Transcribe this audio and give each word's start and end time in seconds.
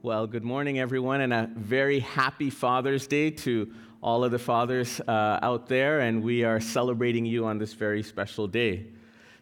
Well, 0.00 0.28
good 0.28 0.44
morning, 0.44 0.78
everyone, 0.78 1.22
and 1.22 1.32
a 1.32 1.50
very 1.56 1.98
happy 1.98 2.50
Father's 2.50 3.08
Day 3.08 3.32
to 3.32 3.68
all 4.00 4.22
of 4.22 4.30
the 4.30 4.38
fathers 4.38 5.00
uh, 5.00 5.40
out 5.42 5.66
there. 5.66 5.98
And 5.98 6.22
we 6.22 6.44
are 6.44 6.60
celebrating 6.60 7.26
you 7.26 7.46
on 7.46 7.58
this 7.58 7.72
very 7.72 8.04
special 8.04 8.46
day. 8.46 8.86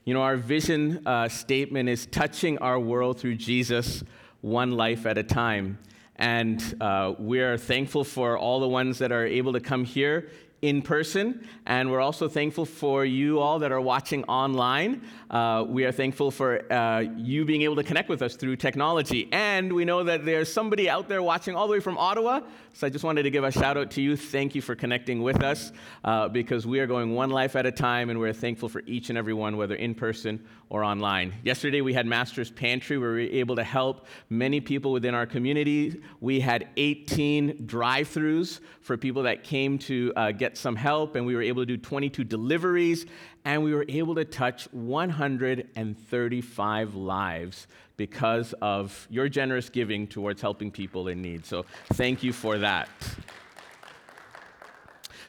You 0.06 0.14
know, 0.14 0.22
our 0.22 0.38
vision 0.38 1.06
uh, 1.06 1.28
statement 1.28 1.90
is 1.90 2.06
touching 2.06 2.56
our 2.58 2.80
world 2.80 3.20
through 3.20 3.34
Jesus, 3.34 4.02
one 4.40 4.72
life 4.72 5.04
at 5.04 5.18
a 5.18 5.22
time. 5.22 5.78
And 6.16 6.62
uh, 6.80 7.12
we're 7.18 7.58
thankful 7.58 8.02
for 8.02 8.38
all 8.38 8.58
the 8.58 8.68
ones 8.68 8.98
that 9.00 9.12
are 9.12 9.26
able 9.26 9.52
to 9.52 9.60
come 9.60 9.84
here 9.84 10.30
in 10.66 10.82
person, 10.82 11.46
and 11.64 11.92
we're 11.92 12.00
also 12.00 12.28
thankful 12.28 12.64
for 12.64 13.04
you 13.04 13.38
all 13.38 13.60
that 13.60 13.70
are 13.70 13.80
watching 13.80 14.24
online. 14.24 15.00
Uh, 15.30 15.64
we 15.66 15.84
are 15.84 15.92
thankful 15.92 16.32
for 16.32 16.72
uh, 16.72 17.00
you 17.16 17.44
being 17.44 17.62
able 17.62 17.76
to 17.76 17.84
connect 17.84 18.08
with 18.08 18.20
us 18.20 18.34
through 18.34 18.56
technology. 18.56 19.28
And 19.30 19.72
we 19.72 19.84
know 19.84 20.02
that 20.02 20.24
there's 20.24 20.52
somebody 20.52 20.90
out 20.90 21.08
there 21.08 21.22
watching 21.22 21.54
all 21.54 21.68
the 21.68 21.72
way 21.72 21.80
from 21.80 21.96
Ottawa. 21.98 22.40
So 22.72 22.86
I 22.86 22.90
just 22.90 23.04
wanted 23.04 23.22
to 23.22 23.30
give 23.30 23.44
a 23.44 23.52
shout 23.52 23.76
out 23.76 23.92
to 23.92 24.02
you. 24.02 24.16
Thank 24.16 24.56
you 24.56 24.60
for 24.60 24.74
connecting 24.74 25.22
with 25.22 25.42
us 25.42 25.70
uh, 26.04 26.28
because 26.28 26.66
we 26.66 26.80
are 26.80 26.86
going 26.86 27.14
one 27.14 27.30
life 27.30 27.54
at 27.54 27.64
a 27.64 27.72
time, 27.72 28.10
and 28.10 28.18
we're 28.18 28.32
thankful 28.32 28.68
for 28.68 28.82
each 28.86 29.08
and 29.08 29.16
every 29.16 29.34
one, 29.34 29.56
whether 29.56 29.76
in 29.76 29.94
person 29.94 30.44
or 30.68 30.82
online. 30.82 31.32
Yesterday 31.44 31.80
we 31.80 31.94
had 31.94 32.06
Master's 32.06 32.50
Pantry 32.50 32.98
where 32.98 33.12
we 33.12 33.26
were 33.26 33.34
able 33.34 33.56
to 33.56 33.64
help 33.64 34.06
many 34.30 34.60
people 34.60 34.90
within 34.90 35.14
our 35.14 35.26
community. 35.26 36.02
We 36.20 36.40
had 36.40 36.68
18 36.76 37.66
drive 37.66 38.08
throughs 38.08 38.60
for 38.80 38.96
people 38.96 39.22
that 39.24 39.44
came 39.44 39.78
to 39.78 40.12
uh, 40.16 40.32
some 40.56 40.76
help, 40.76 41.16
and 41.16 41.26
we 41.26 41.34
were 41.34 41.42
able 41.42 41.62
to 41.62 41.66
do 41.66 41.76
22 41.76 42.24
deliveries, 42.24 43.04
and 43.44 43.62
we 43.62 43.74
were 43.74 43.84
able 43.88 44.14
to 44.14 44.24
touch 44.24 44.66
135 44.72 46.94
lives 46.94 47.66
because 47.96 48.54
of 48.60 49.06
your 49.10 49.28
generous 49.28 49.68
giving 49.68 50.06
towards 50.06 50.40
helping 50.40 50.70
people 50.70 51.08
in 51.08 51.20
need. 51.22 51.44
So 51.46 51.64
thank 51.94 52.22
you 52.22 52.32
for 52.32 52.58
that. 52.58 52.88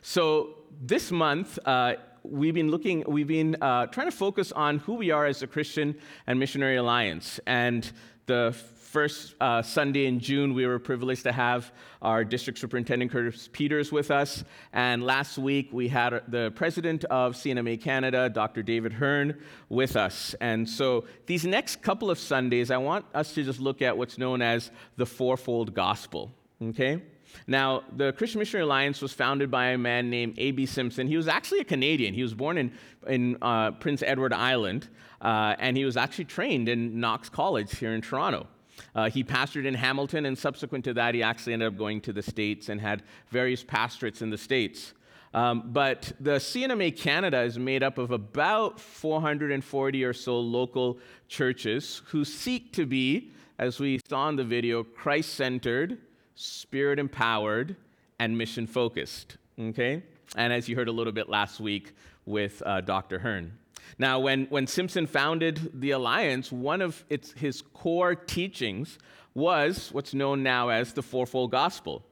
So 0.02 0.56
this 0.82 1.12
month, 1.12 1.58
uh, 1.66 1.96
we've 2.32 2.54
been 2.54 2.70
looking, 2.70 3.04
we've 3.08 3.28
been 3.28 3.56
uh, 3.62 3.88
trying 3.88 4.08
to 4.08 4.16
focus 4.16 4.52
on 4.52 4.80
who 4.80 4.96
we 4.96 5.12
are 5.12 5.26
as 5.26 5.42
a 5.42 5.48
Christian 5.48 5.96
and 6.26 6.40
Missionary 6.40 6.78
Alliance. 6.78 7.40
And 7.46 7.90
the 8.26 8.56
first 8.88 9.36
uh, 9.42 9.62
Sunday 9.62 10.06
in 10.06 10.20
June, 10.20 10.54
we 10.54 10.66
were 10.66 10.80
privileged 10.80 11.24
to 11.24 11.32
have 11.32 11.72
our 12.02 12.24
district 12.24 12.60
superintendent 12.60 13.12
Curtis 13.12 13.50
Peters 13.52 13.92
with 13.92 14.12
us. 14.12 14.44
And 14.74 15.04
last 15.04 15.38
week, 15.38 15.70
we 15.72 15.88
had 15.88 16.22
the 16.28 16.52
president 16.56 17.04
of 17.06 17.36
C&MA 17.36 17.78
Canada, 17.78 18.30
Dr. 18.30 18.64
David 18.64 18.94
Hearn, 18.94 19.40
with 19.70 19.96
us. 19.96 20.36
And 20.40 20.68
so 20.68 21.06
these 21.26 21.46
next 21.46 21.82
couple 21.82 22.10
of 22.10 22.18
Sundays, 22.18 22.72
I 22.72 22.78
want 22.78 23.06
us 23.14 23.34
to 23.34 23.44
just 23.44 23.60
look 23.60 23.82
at 23.82 23.98
what's 23.98 24.18
known 24.18 24.42
as 24.42 24.72
the 24.96 25.06
fourfold 25.06 25.74
gospel. 25.74 26.34
Okay? 26.62 27.02
Now, 27.46 27.84
the 27.96 28.14
Christian 28.14 28.40
Missionary 28.40 28.64
Alliance 28.64 29.02
was 29.02 29.14
founded 29.14 29.52
by 29.52 29.68
a 29.68 29.78
man 29.78 30.10
named 30.10 30.36
A.B. 30.38 30.66
Simpson. 30.66 31.08
He 31.08 31.18
was 31.18 31.28
actually 31.28 31.60
a 31.60 31.66
Canadian. 31.66 32.14
He 32.14 32.24
was 32.24 32.34
born 32.34 32.58
in, 32.58 32.72
in 33.08 33.38
uh, 33.42 33.72
Prince 33.72 34.02
Edward 34.02 34.34
Island, 34.34 34.88
uh, 35.22 35.56
and 35.60 35.78
he 35.78 35.86
was 35.86 35.98
actually 35.98 36.26
trained 36.26 36.70
in 36.70 37.00
Knox 37.00 37.30
College 37.30 37.78
here 37.78 37.94
in 37.94 38.02
Toronto. 38.02 38.48
Uh, 38.96 39.10
he 39.10 39.24
pastored 39.24 39.66
in 39.66 39.74
Hamilton, 39.74 40.26
and 40.26 40.38
subsequent 40.38 40.86
to 40.86 40.94
that, 40.94 41.16
he 41.16 41.24
actually 41.24 41.54
ended 41.54 41.68
up 41.68 41.78
going 41.78 42.02
to 42.02 42.14
the 42.14 42.22
States 42.22 42.70
and 42.70 42.80
had 42.80 43.04
various 43.30 43.64
pastorates 43.64 44.22
in 44.22 44.30
the 44.30 44.38
States. 44.38 44.94
Um, 45.34 45.64
but 45.68 46.14
the 46.20 46.40
C&MA 46.40 46.92
Canada 46.92 47.42
is 47.42 47.60
made 47.60 47.84
up 47.84 47.98
of 47.98 48.12
about 48.12 48.80
440 48.80 50.04
or 50.04 50.14
so 50.14 50.40
local 50.40 51.00
churches 51.28 52.02
who 52.06 52.24
seek 52.24 52.72
to 52.74 52.86
be, 52.86 53.32
as 53.60 53.80
we 53.80 54.00
saw 54.10 54.30
in 54.30 54.36
the 54.36 54.44
video, 54.44 54.84
Christ 54.84 55.34
centered, 55.34 56.00
spirit 56.38 57.00
empowered, 57.00 57.76
and 58.20 58.38
mission 58.38 58.68
focused. 58.68 59.38
Okay? 59.60 60.04
And 60.36 60.54
as 60.54 60.70
you 60.70 60.76
heard 60.76 60.88
a 60.88 60.92
little 60.92 61.14
bit 61.14 61.30
last 61.30 61.60
week 61.60 61.94
with 62.26 62.62
uh, 62.66 62.82
Dr. 62.82 63.20
Hearn. 63.20 63.54
Now, 63.98 64.20
when, 64.20 64.46
when 64.46 64.68
Simpson 64.68 65.08
founded 65.08 65.72
the 65.74 65.92
Alliance, 65.92 66.52
one 66.52 66.82
of 66.82 67.04
its, 67.10 67.32
his 67.32 67.62
core 67.74 68.16
teachings 68.16 69.00
was 69.34 69.90
what's 69.92 70.14
known 70.14 70.44
now 70.44 70.70
as 70.70 70.94
the 70.94 71.02
fourfold 71.02 71.52
gospel. 71.52 72.04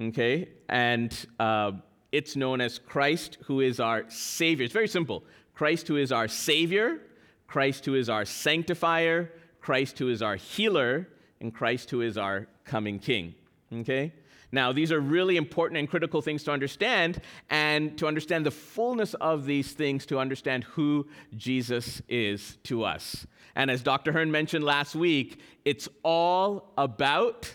Okay? 0.00 0.48
And 0.68 1.14
uh, 1.38 1.72
it's 2.10 2.34
known 2.34 2.60
as 2.60 2.78
Christ, 2.78 3.38
who 3.44 3.60
is 3.60 3.78
our 3.78 4.04
Savior. 4.08 4.64
It's 4.64 4.74
very 4.74 4.88
simple 4.88 5.22
Christ, 5.54 5.88
who 5.88 5.96
is 5.96 6.12
our 6.12 6.28
Savior, 6.28 7.00
Christ, 7.46 7.84
who 7.84 7.94
is 7.94 8.08
our 8.08 8.24
sanctifier, 8.24 9.32
Christ, 9.60 9.98
who 9.98 10.08
is 10.08 10.22
our 10.22 10.36
healer, 10.36 11.08
and 11.40 11.52
Christ, 11.52 11.90
who 11.90 12.00
is 12.00 12.16
our 12.16 12.46
coming 12.64 12.98
King. 12.98 13.34
Okay? 13.72 14.12
Now, 14.50 14.72
these 14.72 14.92
are 14.92 15.00
really 15.00 15.36
important 15.36 15.78
and 15.78 15.88
critical 15.88 16.22
things 16.22 16.42
to 16.44 16.52
understand, 16.52 17.20
and 17.50 17.98
to 17.98 18.06
understand 18.06 18.46
the 18.46 18.50
fullness 18.50 19.14
of 19.14 19.44
these 19.44 19.72
things, 19.72 20.06
to 20.06 20.18
understand 20.18 20.64
who 20.64 21.06
Jesus 21.36 22.00
is 22.08 22.56
to 22.64 22.84
us. 22.84 23.26
And 23.54 23.70
as 23.70 23.82
Dr. 23.82 24.12
Hearn 24.12 24.30
mentioned 24.30 24.64
last 24.64 24.94
week, 24.94 25.40
it's 25.64 25.88
all 26.02 26.72
about 26.78 27.54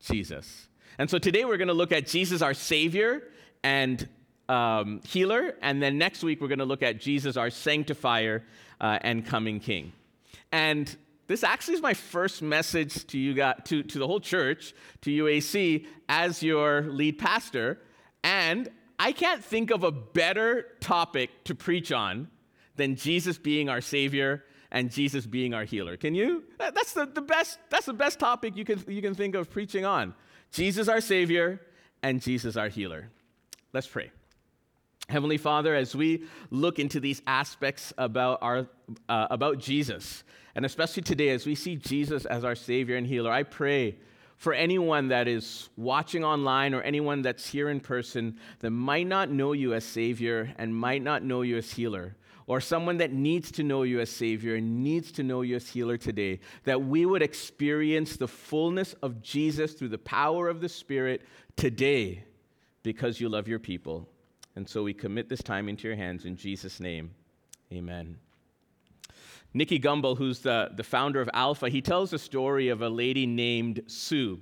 Jesus. 0.00 0.68
And 0.98 1.10
so 1.10 1.18
today 1.18 1.44
we're 1.44 1.56
going 1.56 1.68
to 1.68 1.74
look 1.74 1.92
at 1.92 2.06
Jesus, 2.06 2.40
our 2.40 2.54
Savior 2.54 3.24
and 3.62 4.08
um, 4.48 5.00
healer, 5.06 5.56
and 5.60 5.82
then 5.82 5.98
next 5.98 6.22
week 6.22 6.40
we're 6.40 6.48
going 6.48 6.58
to 6.58 6.64
look 6.64 6.82
at 6.82 7.00
Jesus, 7.00 7.36
our 7.36 7.50
sanctifier 7.50 8.44
uh, 8.80 8.98
and 9.02 9.26
coming 9.26 9.58
King. 9.60 9.92
And 10.52 10.94
this 11.26 11.42
actually 11.42 11.74
is 11.74 11.82
my 11.82 11.94
first 11.94 12.42
message 12.42 13.06
to 13.08 13.18
you 13.18 13.34
guys, 13.34 13.60
to, 13.64 13.82
to 13.82 13.98
the 13.98 14.06
whole 14.06 14.20
church, 14.20 14.74
to 15.02 15.10
UAC, 15.10 15.86
as 16.08 16.42
your 16.42 16.82
lead 16.82 17.18
pastor. 17.18 17.80
And 18.22 18.68
I 18.98 19.12
can't 19.12 19.42
think 19.42 19.70
of 19.70 19.84
a 19.84 19.90
better 19.90 20.66
topic 20.80 21.30
to 21.44 21.54
preach 21.54 21.92
on 21.92 22.28
than 22.76 22.96
Jesus 22.96 23.38
being 23.38 23.68
our 23.68 23.80
Savior 23.80 24.44
and 24.70 24.90
Jesus 24.90 25.24
being 25.24 25.54
our 25.54 25.64
healer. 25.64 25.96
Can 25.96 26.14
you? 26.14 26.44
That's 26.58 26.92
the, 26.92 27.06
the 27.06 27.22
best, 27.22 27.58
that's 27.70 27.86
the 27.86 27.92
best 27.92 28.18
topic 28.18 28.56
you 28.56 28.64
can, 28.64 28.82
you 28.88 29.00
can 29.00 29.14
think 29.14 29.34
of 29.34 29.50
preaching 29.50 29.84
on. 29.84 30.14
Jesus 30.50 30.88
our 30.88 31.00
Savior 31.00 31.60
and 32.02 32.20
Jesus 32.20 32.56
our 32.56 32.68
healer. 32.68 33.08
Let's 33.72 33.86
pray. 33.86 34.10
Heavenly 35.08 35.38
Father, 35.38 35.74
as 35.74 35.94
we 35.94 36.24
look 36.50 36.78
into 36.78 36.98
these 36.98 37.22
aspects 37.26 37.92
about, 37.98 38.38
our, 38.42 38.66
uh, 39.08 39.26
about 39.30 39.58
Jesus, 39.58 40.24
and 40.54 40.64
especially 40.64 41.02
today, 41.02 41.30
as 41.30 41.46
we 41.46 41.54
see 41.54 41.76
Jesus 41.76 42.24
as 42.26 42.44
our 42.44 42.54
Savior 42.54 42.96
and 42.96 43.06
healer, 43.06 43.32
I 43.32 43.42
pray 43.42 43.96
for 44.36 44.52
anyone 44.52 45.08
that 45.08 45.26
is 45.28 45.68
watching 45.76 46.24
online 46.24 46.74
or 46.74 46.82
anyone 46.82 47.22
that's 47.22 47.48
here 47.48 47.68
in 47.68 47.80
person 47.80 48.38
that 48.60 48.70
might 48.70 49.06
not 49.06 49.30
know 49.30 49.52
you 49.52 49.74
as 49.74 49.84
Savior 49.84 50.52
and 50.58 50.74
might 50.74 51.02
not 51.02 51.22
know 51.22 51.42
you 51.42 51.56
as 51.56 51.72
healer, 51.72 52.16
or 52.46 52.60
someone 52.60 52.98
that 52.98 53.12
needs 53.12 53.50
to 53.52 53.62
know 53.62 53.84
you 53.84 54.00
as 54.00 54.10
Savior 54.10 54.56
and 54.56 54.84
needs 54.84 55.10
to 55.12 55.22
know 55.22 55.40
you 55.40 55.56
as 55.56 55.68
healer 55.68 55.96
today, 55.96 56.40
that 56.64 56.82
we 56.82 57.06
would 57.06 57.22
experience 57.22 58.16
the 58.16 58.28
fullness 58.28 58.92
of 59.02 59.22
Jesus 59.22 59.72
through 59.72 59.88
the 59.88 59.98
power 59.98 60.48
of 60.48 60.60
the 60.60 60.68
Spirit 60.68 61.22
today 61.56 62.24
because 62.82 63.18
you 63.18 63.28
love 63.28 63.48
your 63.48 63.58
people. 63.58 64.08
And 64.56 64.68
so 64.68 64.82
we 64.82 64.94
commit 64.94 65.28
this 65.28 65.42
time 65.42 65.68
into 65.68 65.88
your 65.88 65.96
hands 65.96 66.26
in 66.26 66.36
Jesus' 66.36 66.80
name. 66.80 67.12
Amen. 67.72 68.18
Nicky 69.54 69.78
Gumbel, 69.78 70.18
who's 70.18 70.40
the, 70.40 70.70
the 70.74 70.82
founder 70.82 71.20
of 71.20 71.30
Alpha, 71.32 71.68
he 71.68 71.80
tells 71.80 72.12
a 72.12 72.18
story 72.18 72.68
of 72.68 72.82
a 72.82 72.88
lady 72.88 73.24
named 73.24 73.82
Sue. 73.86 74.40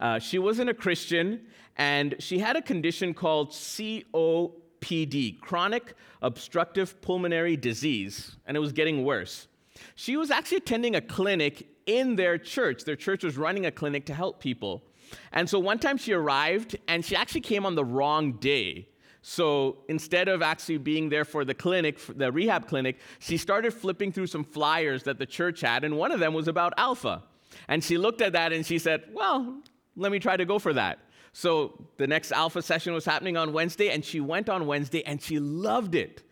Uh, 0.00 0.18
she 0.18 0.38
wasn't 0.38 0.68
a 0.68 0.74
Christian, 0.74 1.46
and 1.76 2.16
she 2.18 2.40
had 2.40 2.56
a 2.56 2.62
condition 2.62 3.14
called 3.14 3.50
COPD, 3.50 5.40
chronic 5.40 5.94
obstructive 6.22 7.00
pulmonary 7.00 7.56
disease, 7.56 8.36
and 8.46 8.56
it 8.56 8.60
was 8.60 8.72
getting 8.72 9.04
worse. 9.04 9.46
She 9.94 10.16
was 10.16 10.32
actually 10.32 10.58
attending 10.58 10.96
a 10.96 11.00
clinic 11.00 11.68
in 11.86 12.16
their 12.16 12.36
church. 12.36 12.84
Their 12.84 12.96
church 12.96 13.22
was 13.22 13.36
running 13.36 13.66
a 13.66 13.70
clinic 13.70 14.06
to 14.06 14.14
help 14.14 14.40
people. 14.40 14.82
And 15.32 15.48
so 15.48 15.58
one 15.58 15.78
time 15.78 15.96
she 15.96 16.12
arrived, 16.12 16.76
and 16.88 17.04
she 17.04 17.14
actually 17.14 17.42
came 17.42 17.64
on 17.64 17.76
the 17.76 17.84
wrong 17.84 18.32
day. 18.32 18.88
So 19.22 19.78
instead 19.88 20.28
of 20.28 20.42
actually 20.42 20.78
being 20.78 21.08
there 21.08 21.24
for 21.24 21.44
the 21.44 21.54
clinic, 21.54 21.98
the 22.08 22.30
rehab 22.30 22.68
clinic, 22.68 22.98
she 23.18 23.36
started 23.36 23.74
flipping 23.74 24.12
through 24.12 24.28
some 24.28 24.44
flyers 24.44 25.02
that 25.04 25.18
the 25.18 25.26
church 25.26 25.60
had, 25.60 25.84
and 25.84 25.96
one 25.96 26.12
of 26.12 26.20
them 26.20 26.34
was 26.34 26.48
about 26.48 26.72
Alpha. 26.76 27.22
And 27.66 27.82
she 27.82 27.98
looked 27.98 28.20
at 28.20 28.32
that 28.32 28.52
and 28.52 28.64
she 28.64 28.78
said, 28.78 29.04
Well, 29.12 29.60
let 29.96 30.12
me 30.12 30.18
try 30.18 30.36
to 30.36 30.44
go 30.44 30.58
for 30.58 30.72
that. 30.74 31.00
So 31.32 31.86
the 31.96 32.06
next 32.06 32.32
Alpha 32.32 32.62
session 32.62 32.94
was 32.94 33.04
happening 33.04 33.36
on 33.36 33.52
Wednesday, 33.52 33.90
and 33.90 34.04
she 34.04 34.20
went 34.20 34.48
on 34.48 34.66
Wednesday 34.66 35.02
and 35.04 35.20
she 35.20 35.38
loved 35.38 35.94
it, 35.94 36.22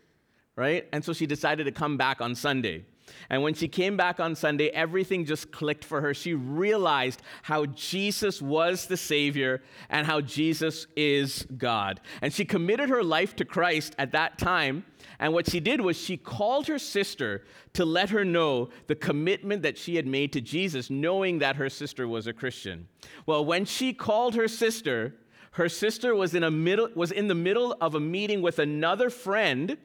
right? 0.56 0.88
And 0.92 1.04
so 1.04 1.12
she 1.12 1.26
decided 1.26 1.64
to 1.64 1.72
come 1.72 1.96
back 1.96 2.20
on 2.20 2.34
Sunday. 2.34 2.84
And 3.30 3.42
when 3.42 3.54
she 3.54 3.68
came 3.68 3.96
back 3.96 4.20
on 4.20 4.34
Sunday, 4.34 4.68
everything 4.68 5.24
just 5.24 5.50
clicked 5.50 5.84
for 5.84 6.00
her. 6.00 6.14
She 6.14 6.34
realized 6.34 7.22
how 7.42 7.66
Jesus 7.66 8.40
was 8.42 8.86
the 8.86 8.96
Savior 8.96 9.62
and 9.90 10.06
how 10.06 10.20
Jesus 10.20 10.86
is 10.96 11.46
God. 11.56 12.00
And 12.22 12.32
she 12.32 12.44
committed 12.44 12.88
her 12.88 13.02
life 13.02 13.36
to 13.36 13.44
Christ 13.44 13.94
at 13.98 14.12
that 14.12 14.38
time. 14.38 14.84
And 15.18 15.32
what 15.32 15.48
she 15.48 15.60
did 15.60 15.80
was 15.80 15.96
she 15.96 16.16
called 16.16 16.66
her 16.66 16.78
sister 16.78 17.44
to 17.72 17.84
let 17.84 18.10
her 18.10 18.24
know 18.24 18.70
the 18.86 18.94
commitment 18.94 19.62
that 19.62 19.78
she 19.78 19.96
had 19.96 20.06
made 20.06 20.32
to 20.34 20.40
Jesus, 20.40 20.90
knowing 20.90 21.38
that 21.38 21.56
her 21.56 21.70
sister 21.70 22.06
was 22.06 22.26
a 22.26 22.32
Christian. 22.32 22.88
Well, 23.24 23.44
when 23.44 23.64
she 23.64 23.92
called 23.92 24.34
her 24.34 24.48
sister, 24.48 25.14
her 25.52 25.68
sister 25.68 26.14
was 26.14 26.34
in, 26.34 26.42
a 26.42 26.50
middle, 26.50 26.90
was 26.94 27.12
in 27.12 27.28
the 27.28 27.34
middle 27.34 27.76
of 27.80 27.94
a 27.94 28.00
meeting 28.00 28.42
with 28.42 28.58
another 28.58 29.08
friend. 29.08 29.68
Do 29.68 29.76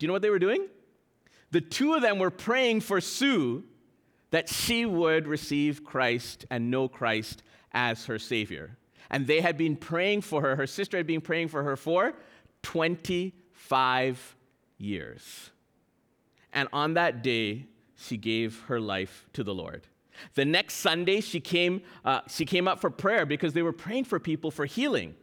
you 0.00 0.06
know 0.06 0.12
what 0.12 0.22
they 0.22 0.30
were 0.30 0.38
doing? 0.38 0.68
The 1.50 1.60
two 1.60 1.94
of 1.94 2.02
them 2.02 2.18
were 2.18 2.30
praying 2.30 2.80
for 2.80 3.00
Sue 3.00 3.64
that 4.30 4.48
she 4.48 4.84
would 4.84 5.26
receive 5.26 5.84
Christ 5.84 6.44
and 6.50 6.70
know 6.70 6.88
Christ 6.88 7.42
as 7.72 8.06
her 8.06 8.18
Savior. 8.18 8.76
And 9.10 9.26
they 9.26 9.40
had 9.40 9.56
been 9.56 9.76
praying 9.76 10.20
for 10.22 10.42
her, 10.42 10.56
her 10.56 10.66
sister 10.66 10.96
had 10.96 11.06
been 11.06 11.22
praying 11.22 11.48
for 11.48 11.62
her 11.62 11.76
for 11.76 12.14
25 12.62 14.36
years. 14.76 15.50
And 16.52 16.68
on 16.72 16.94
that 16.94 17.22
day, 17.22 17.66
she 17.96 18.16
gave 18.16 18.60
her 18.62 18.80
life 18.80 19.26
to 19.32 19.42
the 19.42 19.54
Lord. 19.54 19.86
The 20.34 20.44
next 20.44 20.74
Sunday, 20.74 21.20
she 21.20 21.40
came, 21.40 21.82
uh, 22.04 22.20
she 22.28 22.44
came 22.44 22.68
up 22.68 22.80
for 22.80 22.90
prayer 22.90 23.24
because 23.24 23.54
they 23.54 23.62
were 23.62 23.72
praying 23.72 24.04
for 24.04 24.18
people 24.18 24.50
for 24.50 24.66
healing 24.66 25.14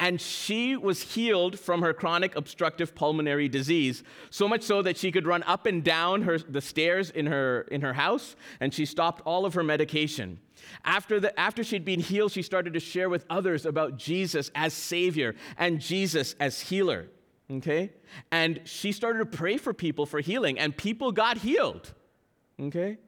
and 0.00 0.18
she 0.18 0.76
was 0.76 1.02
healed 1.02 1.58
from 1.58 1.82
her 1.82 1.92
chronic 1.92 2.34
obstructive 2.34 2.94
pulmonary 2.94 3.48
disease 3.48 4.02
so 4.30 4.48
much 4.48 4.62
so 4.62 4.80
that 4.80 4.96
she 4.96 5.12
could 5.12 5.26
run 5.26 5.42
up 5.44 5.66
and 5.66 5.84
down 5.84 6.22
her, 6.22 6.38
the 6.38 6.62
stairs 6.62 7.10
in 7.10 7.26
her, 7.26 7.62
in 7.70 7.82
her 7.82 7.92
house 7.92 8.34
and 8.60 8.72
she 8.74 8.86
stopped 8.86 9.20
all 9.26 9.44
of 9.44 9.54
her 9.54 9.62
medication. 9.62 10.40
After, 10.84 11.20
the, 11.20 11.38
after 11.38 11.62
she'd 11.62 11.84
been 11.84 12.00
healed 12.00 12.32
she 12.32 12.42
started 12.42 12.72
to 12.72 12.80
share 12.80 13.08
with 13.08 13.24
others 13.30 13.66
about 13.66 13.96
jesus 13.96 14.50
as 14.54 14.72
savior 14.72 15.36
and 15.56 15.80
jesus 15.80 16.34
as 16.40 16.60
healer 16.60 17.08
okay? 17.50 17.90
And 18.30 18.60
she 18.64 18.92
started 18.92 19.18
to 19.18 19.26
pray 19.26 19.56
for 19.56 19.74
people 19.74 20.06
for 20.06 20.20
healing 20.20 20.58
and 20.58 20.76
people 20.76 21.12
got 21.12 21.38
healed 21.38 21.92
okay? 22.58 22.98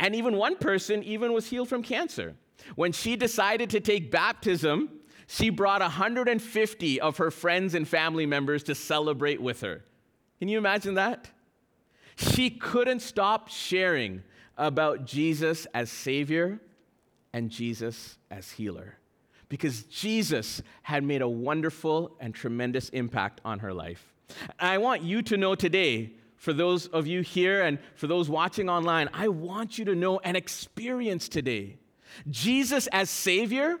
And 0.00 0.14
even 0.14 0.36
one 0.36 0.56
person 0.56 1.02
even 1.02 1.32
was 1.32 1.48
healed 1.48 1.68
from 1.68 1.82
cancer. 1.82 2.36
When 2.76 2.92
she 2.92 3.16
decided 3.16 3.70
to 3.70 3.80
take 3.80 4.10
baptism 4.10 4.90
she 5.30 5.50
brought 5.50 5.82
150 5.82 7.00
of 7.02 7.18
her 7.18 7.30
friends 7.30 7.74
and 7.74 7.86
family 7.86 8.24
members 8.24 8.62
to 8.64 8.74
celebrate 8.74 9.42
with 9.42 9.60
her. 9.60 9.84
Can 10.38 10.48
you 10.48 10.56
imagine 10.56 10.94
that? 10.94 11.30
She 12.16 12.48
couldn't 12.48 13.00
stop 13.00 13.48
sharing 13.48 14.22
about 14.56 15.04
Jesus 15.04 15.66
as 15.74 15.90
Savior 15.90 16.58
and 17.34 17.50
Jesus 17.50 18.16
as 18.30 18.50
healer 18.52 18.96
because 19.50 19.82
Jesus 19.84 20.62
had 20.82 21.04
made 21.04 21.20
a 21.20 21.28
wonderful 21.28 22.16
and 22.20 22.34
tremendous 22.34 22.88
impact 22.88 23.42
on 23.44 23.58
her 23.58 23.74
life. 23.74 24.14
I 24.58 24.78
want 24.78 25.02
you 25.02 25.20
to 25.22 25.36
know 25.36 25.54
today, 25.54 26.12
for 26.36 26.54
those 26.54 26.86
of 26.86 27.06
you 27.06 27.20
here 27.20 27.62
and 27.62 27.78
for 27.96 28.06
those 28.06 28.30
watching 28.30 28.70
online, 28.70 29.10
I 29.12 29.28
want 29.28 29.78
you 29.78 29.84
to 29.84 29.94
know 29.94 30.20
and 30.20 30.38
experience 30.38 31.28
today 31.28 31.76
Jesus 32.30 32.86
as 32.88 33.10
Savior 33.10 33.78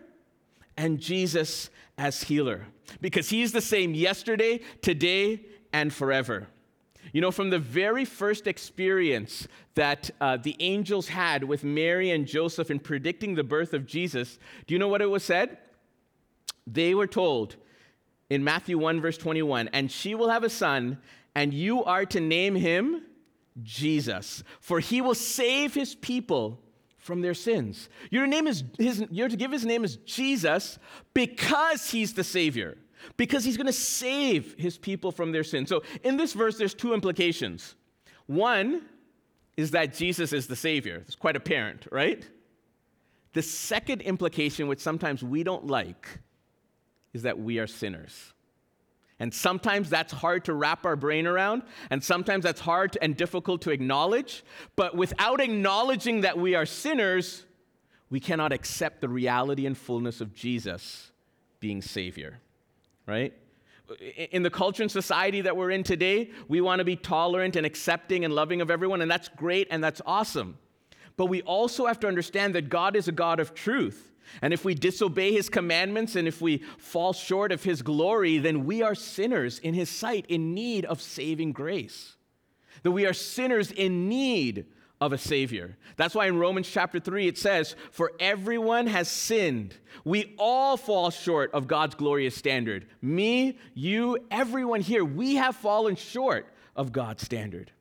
and 0.78 0.98
Jesus 0.98 1.68
as 1.98 2.22
healer 2.22 2.64
because 3.02 3.28
he's 3.28 3.52
the 3.52 3.60
same 3.60 3.92
yesterday, 3.92 4.60
today, 4.80 5.44
and 5.72 5.92
forever. 5.92 6.46
You 7.12 7.20
know, 7.20 7.30
from 7.30 7.50
the 7.50 7.58
very 7.58 8.04
first 8.04 8.46
experience 8.46 9.48
that 9.74 10.10
uh, 10.20 10.36
the 10.36 10.56
angels 10.60 11.08
had 11.08 11.44
with 11.44 11.64
Mary 11.64 12.10
and 12.10 12.26
Joseph 12.26 12.70
in 12.70 12.78
predicting 12.78 13.34
the 13.34 13.44
birth 13.44 13.74
of 13.74 13.86
Jesus, 13.86 14.38
do 14.66 14.74
you 14.74 14.78
know 14.78 14.88
what 14.88 15.02
it 15.02 15.10
was 15.10 15.24
said? 15.24 15.58
They 16.66 16.94
were 16.94 17.06
told 17.06 17.56
in 18.30 18.44
Matthew 18.44 18.78
1, 18.78 19.00
verse 19.00 19.18
21, 19.18 19.68
and 19.72 19.90
she 19.90 20.14
will 20.14 20.28
have 20.28 20.44
a 20.44 20.50
son, 20.50 20.98
and 21.34 21.52
you 21.52 21.82
are 21.84 22.04
to 22.06 22.20
name 22.20 22.54
him 22.54 23.02
Jesus, 23.62 24.44
for 24.60 24.78
he 24.78 25.00
will 25.00 25.14
save 25.14 25.74
his 25.74 25.94
people 25.94 26.60
from 27.08 27.22
their 27.22 27.34
sins. 27.34 27.88
Your 28.10 28.26
name 28.26 28.46
is 28.46 28.62
his, 28.78 29.02
you're 29.10 29.30
to 29.30 29.36
give 29.36 29.50
his 29.50 29.64
name 29.64 29.82
as 29.82 29.96
Jesus 29.96 30.78
because 31.14 31.90
he's 31.90 32.12
the 32.12 32.22
Savior, 32.22 32.76
because 33.16 33.44
he's 33.44 33.56
going 33.56 33.66
to 33.66 33.72
save 33.72 34.54
his 34.58 34.76
people 34.76 35.10
from 35.10 35.32
their 35.32 35.42
sins. 35.42 35.70
So 35.70 35.82
in 36.04 36.18
this 36.18 36.34
verse, 36.34 36.58
there's 36.58 36.74
two 36.74 36.92
implications. 36.92 37.74
One 38.26 38.82
is 39.56 39.70
that 39.70 39.94
Jesus 39.94 40.34
is 40.34 40.46
the 40.46 40.54
Savior. 40.54 41.02
It's 41.06 41.16
quite 41.16 41.34
apparent, 41.34 41.86
right? 41.90 42.28
The 43.32 43.42
second 43.42 44.02
implication, 44.02 44.68
which 44.68 44.80
sometimes 44.80 45.22
we 45.22 45.42
don't 45.42 45.66
like, 45.66 46.20
is 47.14 47.22
that 47.22 47.38
we 47.38 47.58
are 47.58 47.66
sinners. 47.66 48.34
And 49.20 49.34
sometimes 49.34 49.90
that's 49.90 50.12
hard 50.12 50.44
to 50.44 50.54
wrap 50.54 50.86
our 50.86 50.94
brain 50.94 51.26
around, 51.26 51.62
and 51.90 52.02
sometimes 52.02 52.44
that's 52.44 52.60
hard 52.60 52.96
and 53.02 53.16
difficult 53.16 53.62
to 53.62 53.70
acknowledge. 53.70 54.44
But 54.76 54.96
without 54.96 55.40
acknowledging 55.40 56.20
that 56.20 56.38
we 56.38 56.54
are 56.54 56.64
sinners, 56.64 57.44
we 58.10 58.20
cannot 58.20 58.52
accept 58.52 59.00
the 59.00 59.08
reality 59.08 59.66
and 59.66 59.76
fullness 59.76 60.20
of 60.20 60.34
Jesus 60.34 61.10
being 61.58 61.82
Savior, 61.82 62.38
right? 63.06 63.32
In 64.30 64.42
the 64.42 64.50
culture 64.50 64.82
and 64.82 64.92
society 64.92 65.40
that 65.40 65.56
we're 65.56 65.70
in 65.72 65.82
today, 65.82 66.30
we 66.46 66.60
want 66.60 66.78
to 66.78 66.84
be 66.84 66.94
tolerant 66.94 67.56
and 67.56 67.66
accepting 67.66 68.24
and 68.24 68.34
loving 68.34 68.60
of 68.60 68.70
everyone, 68.70 69.02
and 69.02 69.10
that's 69.10 69.28
great 69.28 69.66
and 69.70 69.82
that's 69.82 70.00
awesome. 70.06 70.58
But 71.16 71.26
we 71.26 71.42
also 71.42 71.86
have 71.86 71.98
to 72.00 72.06
understand 72.06 72.54
that 72.54 72.68
God 72.68 72.94
is 72.94 73.08
a 73.08 73.12
God 73.12 73.40
of 73.40 73.52
truth. 73.52 74.12
And 74.42 74.52
if 74.52 74.64
we 74.64 74.74
disobey 74.74 75.32
his 75.32 75.48
commandments 75.48 76.16
and 76.16 76.28
if 76.28 76.40
we 76.40 76.58
fall 76.78 77.12
short 77.12 77.52
of 77.52 77.62
his 77.62 77.82
glory, 77.82 78.38
then 78.38 78.64
we 78.64 78.82
are 78.82 78.94
sinners 78.94 79.58
in 79.58 79.74
his 79.74 79.88
sight 79.88 80.26
in 80.28 80.54
need 80.54 80.84
of 80.84 81.00
saving 81.00 81.52
grace. 81.52 82.16
That 82.82 82.92
we 82.92 83.06
are 83.06 83.12
sinners 83.12 83.72
in 83.72 84.08
need 84.08 84.66
of 85.00 85.12
a 85.12 85.18
Savior. 85.18 85.76
That's 85.96 86.14
why 86.14 86.26
in 86.26 86.38
Romans 86.38 86.68
chapter 86.68 86.98
3 87.00 87.28
it 87.28 87.38
says, 87.38 87.76
For 87.90 88.12
everyone 88.18 88.86
has 88.88 89.08
sinned. 89.08 89.76
We 90.04 90.34
all 90.38 90.76
fall 90.76 91.10
short 91.10 91.52
of 91.52 91.66
God's 91.66 91.94
glorious 91.94 92.34
standard. 92.34 92.86
Me, 93.00 93.58
you, 93.74 94.18
everyone 94.30 94.80
here, 94.80 95.04
we 95.04 95.36
have 95.36 95.56
fallen 95.56 95.96
short 95.96 96.52
of 96.74 96.92
God's 96.92 97.24
standard 97.24 97.72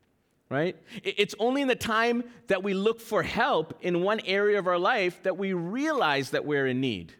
right? 0.50 0.76
It's 1.04 1.36
only 1.40 1.62
in 1.62 1.68
the 1.68 1.76
time 1.76 2.24
that 2.48 2.64
we 2.64 2.74
look 2.74 3.02
for 3.02 3.24
help 3.24 3.78
in 3.82 4.02
one 4.02 4.22
area 4.22 4.60
of 4.60 4.68
our 4.68 4.80
life 4.80 5.22
that 5.24 5.38
we 5.38 5.54
realize 5.54 6.32
that 6.32 6.46
we're 6.46 6.68
in 6.68 6.80
need, 6.80 7.14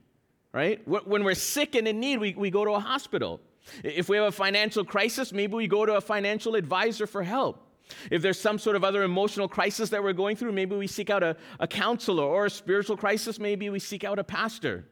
right? 0.54 0.86
When 0.88 1.24
we're 1.24 1.36
sick 1.36 1.76
and 1.76 1.88
in 1.88 2.00
need, 2.00 2.20
we, 2.20 2.34
we 2.36 2.50
go 2.50 2.64
to 2.64 2.72
a 2.72 2.80
hospital. 2.80 3.42
If 3.84 4.08
we 4.08 4.18
have 4.18 4.28
a 4.28 4.32
financial 4.32 4.86
crisis, 4.86 5.34
maybe 5.34 5.56
we 5.56 5.68
go 5.68 5.86
to 5.86 5.96
a 5.96 6.02
financial 6.02 6.56
advisor 6.56 7.06
for 7.06 7.22
help. 7.22 7.64
If 8.12 8.22
there's 8.22 8.40
some 8.40 8.60
sort 8.60 8.76
of 8.76 8.84
other 8.84 9.04
emotional 9.04 9.48
crisis 9.48 9.90
that 9.90 10.04
we're 10.04 10.14
going 10.14 10.36
through, 10.36 10.52
maybe 10.52 10.76
we 10.76 10.88
seek 10.88 11.10
out 11.10 11.24
a, 11.24 11.36
a 11.60 11.68
counselor, 11.68 12.24
or 12.24 12.46
a 12.46 12.50
spiritual 12.50 12.98
crisis, 12.98 13.40
maybe 13.40 13.70
we 13.70 13.80
seek 13.80 14.04
out 14.04 14.20
a 14.20 14.24
pastor. 14.24 14.86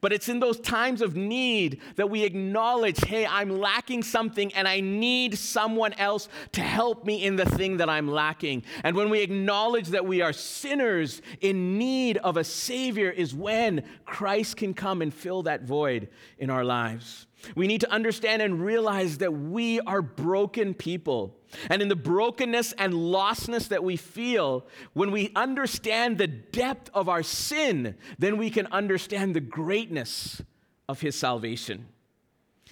But 0.00 0.12
it's 0.12 0.28
in 0.28 0.40
those 0.40 0.60
times 0.60 1.00
of 1.00 1.16
need 1.16 1.80
that 1.96 2.10
we 2.10 2.24
acknowledge, 2.24 2.98
hey, 3.04 3.26
I'm 3.26 3.60
lacking 3.60 4.02
something 4.02 4.52
and 4.54 4.68
I 4.68 4.80
need 4.80 5.36
someone 5.36 5.92
else 5.94 6.28
to 6.52 6.60
help 6.60 7.04
me 7.04 7.24
in 7.24 7.36
the 7.36 7.46
thing 7.46 7.78
that 7.78 7.88
I'm 7.88 8.08
lacking. 8.08 8.64
And 8.84 8.96
when 8.96 9.10
we 9.10 9.20
acknowledge 9.20 9.88
that 9.88 10.06
we 10.06 10.22
are 10.22 10.32
sinners 10.32 11.22
in 11.40 11.78
need 11.78 12.18
of 12.18 12.36
a 12.36 12.44
Savior, 12.44 13.10
is 13.10 13.34
when 13.34 13.84
Christ 14.04 14.56
can 14.56 14.74
come 14.74 15.02
and 15.02 15.12
fill 15.12 15.42
that 15.44 15.62
void 15.62 16.08
in 16.38 16.50
our 16.50 16.64
lives. 16.64 17.26
We 17.54 17.66
need 17.66 17.80
to 17.82 17.90
understand 17.90 18.42
and 18.42 18.64
realize 18.64 19.18
that 19.18 19.32
we 19.32 19.80
are 19.80 20.02
broken 20.02 20.74
people. 20.74 21.36
And 21.68 21.82
in 21.82 21.88
the 21.88 21.96
brokenness 21.96 22.72
and 22.72 22.92
lostness 22.94 23.68
that 23.68 23.82
we 23.82 23.96
feel, 23.96 24.66
when 24.92 25.10
we 25.10 25.32
understand 25.34 26.18
the 26.18 26.26
depth 26.26 26.90
of 26.94 27.08
our 27.08 27.22
sin, 27.22 27.96
then 28.18 28.36
we 28.36 28.50
can 28.50 28.66
understand 28.66 29.34
the 29.34 29.40
greatness 29.40 30.42
of 30.88 31.00
his 31.00 31.16
salvation. 31.16 31.86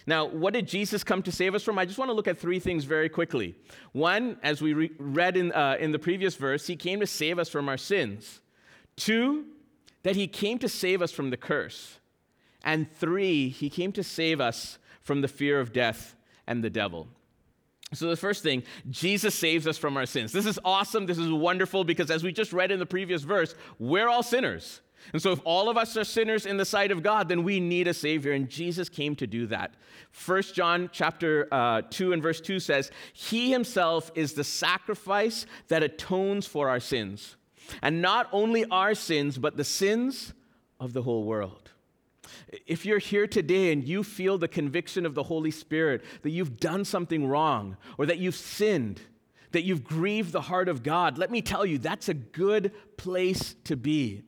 Now, 0.06 0.24
what 0.26 0.54
did 0.54 0.66
Jesus 0.66 1.04
come 1.04 1.22
to 1.24 1.32
save 1.32 1.54
us 1.54 1.62
from? 1.62 1.78
I 1.78 1.84
just 1.84 1.98
want 1.98 2.08
to 2.08 2.14
look 2.14 2.28
at 2.28 2.38
three 2.38 2.58
things 2.58 2.84
very 2.84 3.10
quickly. 3.10 3.54
One, 3.92 4.38
as 4.42 4.62
we 4.62 4.72
re- 4.72 4.90
read 4.98 5.36
in, 5.36 5.52
uh, 5.52 5.76
in 5.78 5.92
the 5.92 5.98
previous 5.98 6.34
verse, 6.34 6.66
he 6.66 6.76
came 6.76 7.00
to 7.00 7.06
save 7.06 7.38
us 7.38 7.50
from 7.50 7.68
our 7.68 7.76
sins. 7.76 8.40
Two, 8.96 9.44
that 10.04 10.16
he 10.16 10.26
came 10.26 10.58
to 10.60 10.68
save 10.68 11.02
us 11.02 11.12
from 11.12 11.28
the 11.28 11.36
curse. 11.36 11.97
And 12.64 12.90
three, 12.90 13.48
he 13.48 13.70
came 13.70 13.92
to 13.92 14.02
save 14.02 14.40
us 14.40 14.78
from 15.00 15.20
the 15.20 15.28
fear 15.28 15.60
of 15.60 15.72
death 15.72 16.16
and 16.46 16.62
the 16.62 16.70
devil. 16.70 17.08
So, 17.94 18.08
the 18.08 18.16
first 18.16 18.42
thing, 18.42 18.64
Jesus 18.90 19.34
saves 19.34 19.66
us 19.66 19.78
from 19.78 19.96
our 19.96 20.04
sins. 20.04 20.30
This 20.30 20.44
is 20.44 20.58
awesome. 20.64 21.06
This 21.06 21.16
is 21.16 21.30
wonderful 21.30 21.84
because, 21.84 22.10
as 22.10 22.22
we 22.22 22.32
just 22.32 22.52
read 22.52 22.70
in 22.70 22.78
the 22.78 22.86
previous 22.86 23.22
verse, 23.22 23.54
we're 23.78 24.08
all 24.08 24.22
sinners. 24.22 24.82
And 25.12 25.22
so, 25.22 25.32
if 25.32 25.40
all 25.44 25.70
of 25.70 25.78
us 25.78 25.96
are 25.96 26.04
sinners 26.04 26.44
in 26.44 26.58
the 26.58 26.66
sight 26.66 26.90
of 26.90 27.02
God, 27.02 27.30
then 27.30 27.44
we 27.44 27.60
need 27.60 27.88
a 27.88 27.94
Savior, 27.94 28.32
and 28.32 28.50
Jesus 28.50 28.90
came 28.90 29.16
to 29.16 29.26
do 29.26 29.46
that. 29.46 29.72
1 30.26 30.42
John 30.54 30.90
chapter 30.92 31.48
uh, 31.50 31.82
2 31.88 32.12
and 32.12 32.22
verse 32.22 32.42
2 32.42 32.60
says, 32.60 32.90
He 33.14 33.50
himself 33.50 34.10
is 34.14 34.34
the 34.34 34.44
sacrifice 34.44 35.46
that 35.68 35.82
atones 35.82 36.46
for 36.46 36.68
our 36.68 36.80
sins. 36.80 37.36
And 37.80 38.02
not 38.02 38.28
only 38.32 38.66
our 38.66 38.94
sins, 38.94 39.38
but 39.38 39.56
the 39.56 39.64
sins 39.64 40.34
of 40.78 40.92
the 40.92 41.02
whole 41.02 41.24
world. 41.24 41.70
If 42.66 42.86
you're 42.86 42.98
here 42.98 43.26
today 43.26 43.72
and 43.72 43.86
you 43.86 44.02
feel 44.02 44.38
the 44.38 44.48
conviction 44.48 45.04
of 45.04 45.14
the 45.14 45.24
Holy 45.24 45.50
Spirit 45.50 46.04
that 46.22 46.30
you've 46.30 46.58
done 46.58 46.84
something 46.84 47.26
wrong 47.26 47.76
or 47.98 48.06
that 48.06 48.18
you've 48.18 48.36
sinned, 48.36 49.00
that 49.52 49.62
you've 49.62 49.84
grieved 49.84 50.32
the 50.32 50.42
heart 50.42 50.68
of 50.68 50.82
God, 50.82 51.18
let 51.18 51.30
me 51.30 51.42
tell 51.42 51.66
you, 51.66 51.78
that's 51.78 52.08
a 52.08 52.14
good 52.14 52.72
place 52.96 53.54
to 53.64 53.76
be. 53.76 54.22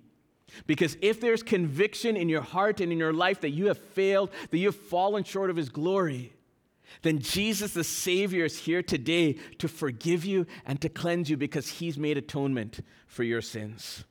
Because 0.67 0.97
if 1.00 1.21
there's 1.21 1.43
conviction 1.43 2.17
in 2.17 2.29
your 2.29 2.43
heart 2.43 2.81
and 2.81 2.93
in 2.93 2.99
your 2.99 3.12
life 3.12 3.41
that 3.43 3.50
you 3.50 3.67
have 3.67 3.79
failed, 3.79 4.31
that 4.50 4.59
you 4.59 4.67
have 4.67 4.77
fallen 4.77 5.25
short 5.25 5.50
of 5.50 5.57
His 5.57 5.69
glory, 5.69 6.33
then 7.03 7.21
Jesus 7.21 7.73
the 7.73 7.85
Savior 7.85 8.45
is 8.45 8.59
here 8.59 8.83
today 8.83 9.35
to 9.59 9.69
forgive 9.69 10.25
you 10.25 10.47
and 10.67 10.81
to 10.81 10.89
cleanse 10.89 11.31
you 11.31 11.37
because 11.37 11.69
He's 11.69 11.99
made 11.99 12.19
atonement 12.19 12.81
for 13.07 13.23
your 13.23 13.43
sins. 13.43 14.05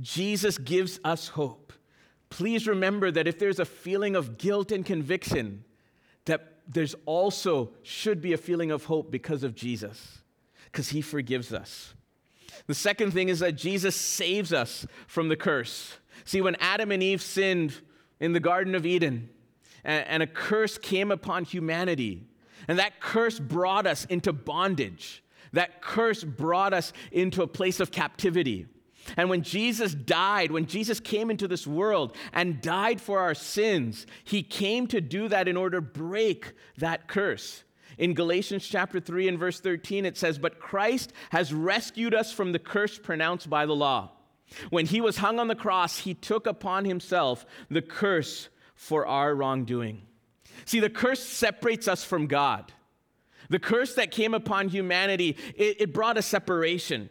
Jesus 0.00 0.58
gives 0.58 1.00
us 1.04 1.28
hope. 1.28 1.63
Please 2.36 2.66
remember 2.66 3.12
that 3.12 3.28
if 3.28 3.38
there's 3.38 3.60
a 3.60 3.64
feeling 3.64 4.16
of 4.16 4.38
guilt 4.38 4.72
and 4.72 4.84
conviction, 4.84 5.62
that 6.24 6.56
there's 6.66 6.96
also 7.06 7.70
should 7.84 8.20
be 8.20 8.32
a 8.32 8.36
feeling 8.36 8.72
of 8.72 8.86
hope 8.86 9.12
because 9.12 9.44
of 9.44 9.54
Jesus, 9.54 10.18
because 10.64 10.88
He 10.88 11.00
forgives 11.00 11.52
us. 11.52 11.94
The 12.66 12.74
second 12.74 13.12
thing 13.12 13.28
is 13.28 13.38
that 13.38 13.52
Jesus 13.52 13.94
saves 13.94 14.52
us 14.52 14.84
from 15.06 15.28
the 15.28 15.36
curse. 15.36 15.98
See, 16.24 16.40
when 16.40 16.56
Adam 16.56 16.90
and 16.90 17.04
Eve 17.04 17.22
sinned 17.22 17.80
in 18.18 18.32
the 18.32 18.40
Garden 18.40 18.74
of 18.74 18.84
Eden, 18.84 19.30
and, 19.84 20.20
a 20.20 20.26
curse 20.26 20.76
came 20.76 21.12
upon 21.12 21.44
humanity, 21.44 22.26
and 22.66 22.80
that 22.80 22.98
curse 22.98 23.38
brought 23.38 23.86
us 23.86 24.06
into 24.06 24.32
bondage. 24.32 25.22
That 25.52 25.80
curse 25.80 26.24
brought 26.24 26.74
us 26.74 26.92
into 27.12 27.42
a 27.42 27.46
place 27.46 27.78
of 27.78 27.92
captivity. 27.92 28.66
And 29.16 29.28
when 29.28 29.42
Jesus 29.42 29.94
died, 29.94 30.50
when 30.50 30.66
Jesus 30.66 31.00
came 31.00 31.30
into 31.30 31.48
this 31.48 31.66
world 31.66 32.16
and 32.32 32.60
died 32.60 33.00
for 33.00 33.20
our 33.20 33.34
sins, 33.34 34.06
he 34.24 34.42
came 34.42 34.86
to 34.88 35.00
do 35.00 35.28
that 35.28 35.48
in 35.48 35.56
order 35.56 35.78
to 35.78 35.82
break 35.82 36.52
that 36.78 37.08
curse. 37.08 37.64
In 37.98 38.14
Galatians 38.14 38.66
chapter 38.66 39.00
3 39.00 39.28
and 39.28 39.38
verse 39.38 39.60
13, 39.60 40.04
it 40.04 40.16
says, 40.16 40.38
But 40.38 40.58
Christ 40.58 41.12
has 41.30 41.52
rescued 41.52 42.14
us 42.14 42.32
from 42.32 42.52
the 42.52 42.58
curse 42.58 42.98
pronounced 42.98 43.48
by 43.48 43.66
the 43.66 43.74
law. 43.74 44.10
When 44.70 44.86
he 44.86 45.00
was 45.00 45.18
hung 45.18 45.38
on 45.38 45.48
the 45.48 45.54
cross, 45.54 45.98
he 45.98 46.14
took 46.14 46.46
upon 46.46 46.84
himself 46.84 47.46
the 47.70 47.82
curse 47.82 48.48
for 48.74 49.06
our 49.06 49.34
wrongdoing. 49.34 50.02
See, 50.64 50.80
the 50.80 50.90
curse 50.90 51.22
separates 51.22 51.88
us 51.88 52.04
from 52.04 52.26
God. 52.26 52.72
The 53.50 53.58
curse 53.58 53.94
that 53.94 54.10
came 54.10 54.34
upon 54.34 54.68
humanity, 54.68 55.36
it, 55.54 55.82
it 55.82 55.94
brought 55.94 56.18
a 56.18 56.22
separation. 56.22 57.10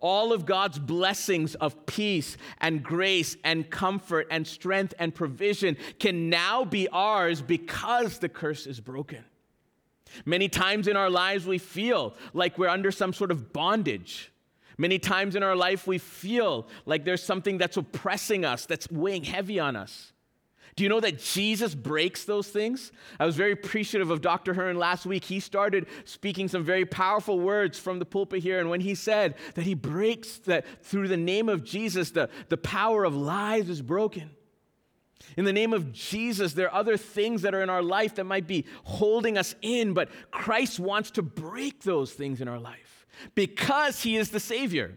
All 0.00 0.32
of 0.32 0.46
God's 0.46 0.78
blessings 0.78 1.54
of 1.56 1.86
peace 1.86 2.36
and 2.60 2.82
grace 2.82 3.36
and 3.42 3.68
comfort 3.68 4.28
and 4.30 4.46
strength 4.46 4.94
and 4.98 5.14
provision 5.14 5.76
can 5.98 6.30
now 6.30 6.64
be 6.64 6.88
ours 6.88 7.42
because 7.42 8.18
the 8.18 8.28
curse 8.28 8.66
is 8.66 8.80
broken. 8.80 9.24
Many 10.24 10.48
times 10.48 10.88
in 10.88 10.96
our 10.96 11.10
lives, 11.10 11.46
we 11.46 11.58
feel 11.58 12.14
like 12.32 12.58
we're 12.58 12.68
under 12.68 12.90
some 12.90 13.12
sort 13.12 13.30
of 13.30 13.52
bondage. 13.52 14.32
Many 14.78 14.98
times 14.98 15.34
in 15.34 15.42
our 15.42 15.56
life, 15.56 15.86
we 15.86 15.98
feel 15.98 16.68
like 16.86 17.04
there's 17.04 17.22
something 17.22 17.58
that's 17.58 17.76
oppressing 17.76 18.44
us, 18.44 18.64
that's 18.64 18.90
weighing 18.90 19.24
heavy 19.24 19.58
on 19.58 19.74
us. 19.74 20.12
Do 20.78 20.84
you 20.84 20.88
know 20.88 21.00
that 21.00 21.18
Jesus 21.18 21.74
breaks 21.74 22.22
those 22.24 22.46
things? 22.46 22.92
I 23.18 23.26
was 23.26 23.34
very 23.34 23.50
appreciative 23.50 24.12
of 24.12 24.20
Dr. 24.20 24.54
Hearn 24.54 24.78
last 24.78 25.06
week. 25.06 25.24
He 25.24 25.40
started 25.40 25.88
speaking 26.04 26.46
some 26.46 26.62
very 26.62 26.84
powerful 26.84 27.40
words 27.40 27.80
from 27.80 27.98
the 27.98 28.04
pulpit 28.04 28.44
here. 28.44 28.60
And 28.60 28.70
when 28.70 28.80
he 28.80 28.94
said 28.94 29.34
that 29.54 29.64
he 29.64 29.74
breaks 29.74 30.38
that 30.44 30.64
through 30.84 31.08
the 31.08 31.16
name 31.16 31.48
of 31.48 31.64
Jesus, 31.64 32.12
the, 32.12 32.30
the 32.48 32.56
power 32.56 33.02
of 33.02 33.16
lies 33.16 33.68
is 33.68 33.82
broken. 33.82 34.30
In 35.36 35.44
the 35.44 35.52
name 35.52 35.72
of 35.72 35.92
Jesus, 35.92 36.52
there 36.52 36.68
are 36.68 36.78
other 36.78 36.96
things 36.96 37.42
that 37.42 37.56
are 37.56 37.62
in 37.64 37.70
our 37.70 37.82
life 37.82 38.14
that 38.14 38.22
might 38.22 38.46
be 38.46 38.64
holding 38.84 39.36
us 39.36 39.56
in, 39.62 39.94
but 39.94 40.08
Christ 40.30 40.78
wants 40.78 41.10
to 41.10 41.22
break 41.22 41.82
those 41.82 42.12
things 42.12 42.40
in 42.40 42.46
our 42.46 42.60
life 42.60 43.04
because 43.34 44.04
he 44.04 44.16
is 44.16 44.30
the 44.30 44.38
Savior. 44.38 44.96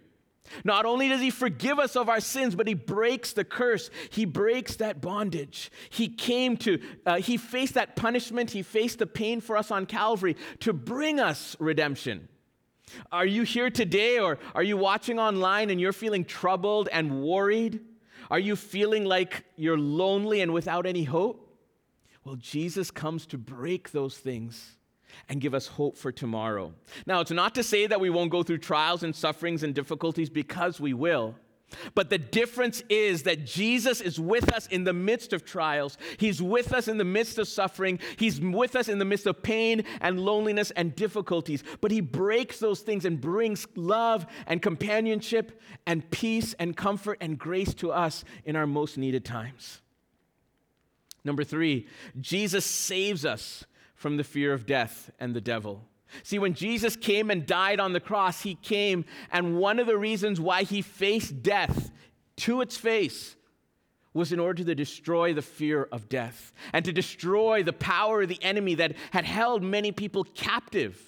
Not 0.64 0.86
only 0.86 1.10
does 1.10 1.22
he 1.22 1.30
forgive 1.30 1.80
us 1.80 1.96
of 1.96 2.10
our 2.10 2.20
sins, 2.20 2.56
but 2.56 2.68
he 2.68 2.74
breaks 2.74 3.34
the 3.34 3.44
curse. 3.44 3.90
He 4.10 4.26
breaks 4.26 4.76
that 4.78 5.02
bondage. 5.02 5.72
He 5.90 6.08
came 6.10 6.58
to, 6.58 6.80
uh, 7.06 7.18
he 7.18 7.38
faced 7.38 7.76
that 7.76 7.96
punishment. 7.96 8.52
He 8.52 8.62
faced 8.62 9.00
the 9.00 9.08
pain 9.08 9.42
for 9.42 9.58
us 9.58 9.72
on 9.72 9.86
Calvary 9.86 10.36
to 10.60 10.74
bring 10.74 11.20
us 11.20 11.56
redemption. 11.60 12.28
Are 13.12 13.26
you 13.26 13.44
here 13.44 13.70
today 13.70 14.20
or 14.20 14.38
are 14.54 14.64
you 14.64 14.78
watching 14.78 15.20
online 15.20 15.70
and 15.70 15.80
you're 15.80 15.94
feeling 15.94 16.26
troubled 16.26 16.90
and 16.92 17.24
worried? 17.24 17.80
Are 18.30 18.40
you 18.40 18.56
feeling 18.56 19.06
like 19.06 19.46
you're 19.56 19.78
lonely 19.78 20.42
and 20.42 20.54
without 20.54 20.86
any 20.86 21.04
hope? 21.04 21.48
Well, 22.24 22.36
Jesus 22.36 22.92
comes 22.92 23.26
to 23.28 23.38
break 23.38 23.92
those 23.92 24.18
things 24.18 24.78
and 25.30 25.42
give 25.42 25.54
us 25.54 25.68
hope 25.68 25.98
for 25.98 26.12
tomorrow. 26.12 26.74
Now, 27.06 27.22
it's 27.22 27.32
not 27.32 27.56
to 27.56 27.64
say 27.64 27.88
that 27.88 28.00
we 28.00 28.10
won't 28.10 28.32
go 28.32 28.44
through 28.44 28.60
trials 28.60 29.04
and 29.04 29.16
sufferings 29.16 29.64
and 29.64 29.74
difficulties 29.74 30.30
because 30.30 30.80
we 30.80 30.94
will. 30.94 31.36
But 31.96 32.10
the 32.10 32.18
difference 32.18 32.84
is 32.90 33.24
that 33.24 33.46
Jesus 33.46 34.02
is 34.02 34.20
with 34.20 34.52
us 34.54 34.68
in 34.68 34.84
the 34.84 34.94
midst 34.94 35.34
of 35.34 35.46
trials. 35.46 35.98
He's 36.18 36.42
with 36.42 36.74
us 36.74 36.88
in 36.88 36.98
the 36.98 37.06
midst 37.06 37.38
of 37.38 37.48
suffering. 37.48 38.00
He's 38.18 38.40
with 38.40 38.76
us 38.76 38.90
in 38.90 39.00
the 39.00 39.06
midst 39.06 39.26
of 39.26 39.42
pain 39.42 39.84
and 40.00 40.20
loneliness 40.20 40.72
and 40.72 40.96
difficulties. 40.96 41.64
But 41.80 41.92
He 41.92 42.02
breaks 42.02 42.60
those 42.60 42.82
things 42.82 43.06
and 43.06 43.20
brings 43.20 43.68
love 43.76 44.26
and 44.48 44.62
companionship 44.62 45.62
and 45.86 46.10
peace 46.12 46.54
and 46.60 46.76
comfort 46.76 47.18
and 47.22 47.38
grace 47.38 47.74
to 47.76 47.92
us 47.92 48.24
in 48.46 48.56
our 48.56 48.68
most 48.68 48.98
needed 48.98 49.26
times. 49.26 49.82
Number 51.24 51.44
three, 51.44 51.88
Jesus 52.20 52.66
saves 52.66 53.26
us 53.26 53.64
from 54.02 54.18
the 54.18 54.24
fear 54.24 54.52
of 54.52 54.66
death 54.66 55.12
and 55.20 55.36
the 55.36 55.40
devil. 55.40 55.88
See, 56.24 56.40
when 56.40 56.56
Jesus 56.56 56.96
came 56.96 57.30
and 57.30 57.46
died 57.46 57.80
on 57.80 57.94
the 57.94 58.00
cross, 58.00 58.42
he 58.42 58.56
came, 58.56 59.06
and 59.32 59.60
one 59.60 59.78
of 59.78 59.86
the 59.86 59.98
reasons 59.98 60.42
why 60.42 60.64
he 60.64 60.82
faced 60.82 61.44
death 61.44 61.92
to 62.38 62.62
its 62.62 62.76
face 62.76 63.36
was 64.12 64.34
in 64.34 64.40
order 64.40 64.64
to 64.64 64.76
destroy 64.76 65.34
the 65.34 65.42
fear 65.44 65.88
of 65.92 66.10
death 66.10 66.52
and 66.74 66.84
to 66.84 66.92
destroy 66.92 67.62
the 67.62 67.72
power 67.74 68.24
of 68.24 68.30
the 68.30 68.44
enemy 68.44 68.74
that 68.74 68.96
had 69.12 69.24
held 69.24 69.62
many 69.62 69.92
people 69.92 70.24
captive 70.24 71.00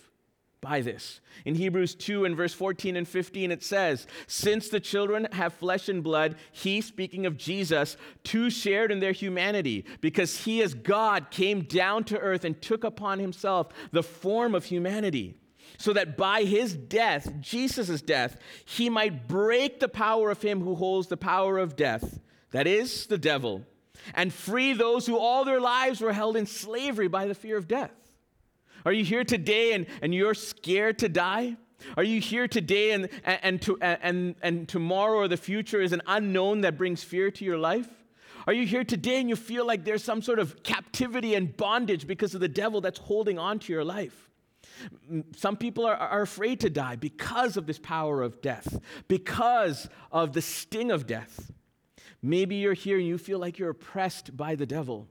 by 0.64 0.80
this. 0.82 1.20
In 1.46 1.56
Hebrews 1.56 1.94
2 1.94 2.24
and 2.24 2.38
verse 2.38 2.54
14 2.54 2.96
and 2.96 3.08
15, 3.08 3.52
it 3.52 3.64
says, 3.64 4.08
Since 4.28 4.70
the 4.70 4.80
children 4.80 5.28
have 5.34 5.54
flesh 5.54 5.90
and 5.90 6.02
blood, 6.02 6.38
he, 6.54 6.80
speaking 6.80 7.26
of 7.26 7.38
Jesus, 7.38 7.98
too 8.24 8.50
shared 8.50 8.92
in 8.92 9.02
their 9.02 9.12
humanity, 9.12 9.86
because 10.00 10.46
he, 10.46 10.64
as 10.64 10.74
God, 10.74 11.30
came 11.30 11.64
down 11.64 12.06
to 12.06 12.18
earth 12.18 12.46
and 12.46 12.60
took 12.60 12.86
upon 12.86 13.20
himself 13.20 13.68
the 13.92 14.02
form 14.02 14.56
of 14.56 14.66
humanity, 14.66 15.36
so 15.78 15.92
that 15.92 16.16
by 16.16 16.44
his 16.44 16.74
death, 16.74 17.32
Jesus' 17.42 18.02
death, 18.02 18.38
he 18.64 18.90
might 18.90 19.28
break 19.28 19.82
the 19.82 19.90
power 19.90 20.32
of 20.32 20.42
him 20.42 20.62
who 20.62 20.76
holds 20.76 21.08
the 21.08 21.18
power 21.18 21.58
of 21.58 21.76
death, 21.76 22.20
that 22.52 22.68
is, 22.68 23.08
the 23.08 23.18
devil, 23.18 23.66
and 24.14 24.34
free 24.34 24.72
those 24.72 25.06
who 25.06 25.18
all 25.18 25.44
their 25.44 25.62
lives 25.62 26.00
were 26.00 26.14
held 26.14 26.38
in 26.38 26.46
slavery 26.46 27.10
by 27.10 27.28
the 27.28 27.36
fear 27.36 27.58
of 27.58 27.68
death. 27.68 27.92
Are 28.86 28.94
you 28.94 29.04
here 29.04 29.24
today 29.24 29.74
and, 29.74 29.86
and 30.02 30.14
you're 30.14 30.34
scared 30.34 31.00
to 31.00 31.10
die? 31.10 31.58
Are 31.98 32.04
you 32.04 32.22
here 32.22 32.48
today 32.48 32.92
and, 32.92 33.10
and, 33.24 33.40
and, 33.44 33.62
to, 33.64 33.78
and, 33.82 34.36
and 34.42 34.68
tomorrow 34.68 35.18
or 35.18 35.28
the 35.28 35.38
future 35.38 35.82
is 35.82 35.92
an 35.92 36.02
unknown 36.08 36.62
that 36.62 36.78
brings 36.78 37.04
fear 37.04 37.32
to 37.32 37.46
your 37.46 37.58
life? 37.58 37.90
Are 38.46 38.54
you 38.54 38.66
here 38.66 38.84
today 38.84 39.20
and 39.20 39.30
you 39.30 39.36
feel 39.36 39.66
like 39.66 39.86
there's 39.86 40.04
some 40.04 40.22
sort 40.22 40.40
of 40.40 40.64
captivity 40.64 41.36
and 41.36 41.56
bondage 41.56 42.08
because 42.08 42.36
of 42.36 42.42
the 42.42 42.50
devil 42.50 42.82
that's 42.82 43.00
holding 43.00 43.40
on 43.40 43.60
to 43.60 43.74
your 43.74 43.84
life? 43.84 44.30
Some 45.36 45.56
people 45.56 45.86
are, 45.86 45.96
are 45.96 46.22
afraid 46.22 46.60
to 46.62 46.70
die 46.70 46.96
because 46.96 47.58
of 47.58 47.68
this 47.68 47.80
power 47.80 48.22
of 48.22 48.42
death, 48.42 48.80
because 49.08 49.88
of 50.12 50.34
the 50.34 50.42
sting 50.42 50.92
of 50.92 51.08
death. 51.08 51.52
Maybe 52.22 52.56
you're 52.56 52.74
here 52.74 52.98
and 52.98 53.08
you 53.08 53.18
feel 53.18 53.40
like 53.40 53.60
you're 53.60 53.70
oppressed 53.70 54.36
by 54.36 54.56
the 54.56 54.66
devil. 54.66 55.08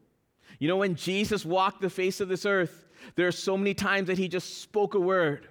You 0.58 0.68
know, 0.68 0.76
when 0.76 0.94
Jesus 0.94 1.44
walked 1.44 1.80
the 1.80 1.90
face 1.90 2.20
of 2.20 2.28
this 2.28 2.46
earth, 2.46 2.88
there 3.14 3.28
are 3.28 3.32
so 3.32 3.56
many 3.56 3.74
times 3.74 4.08
that 4.08 4.18
he 4.18 4.28
just 4.28 4.60
spoke 4.60 4.94
a 4.94 5.00
word. 5.00 5.48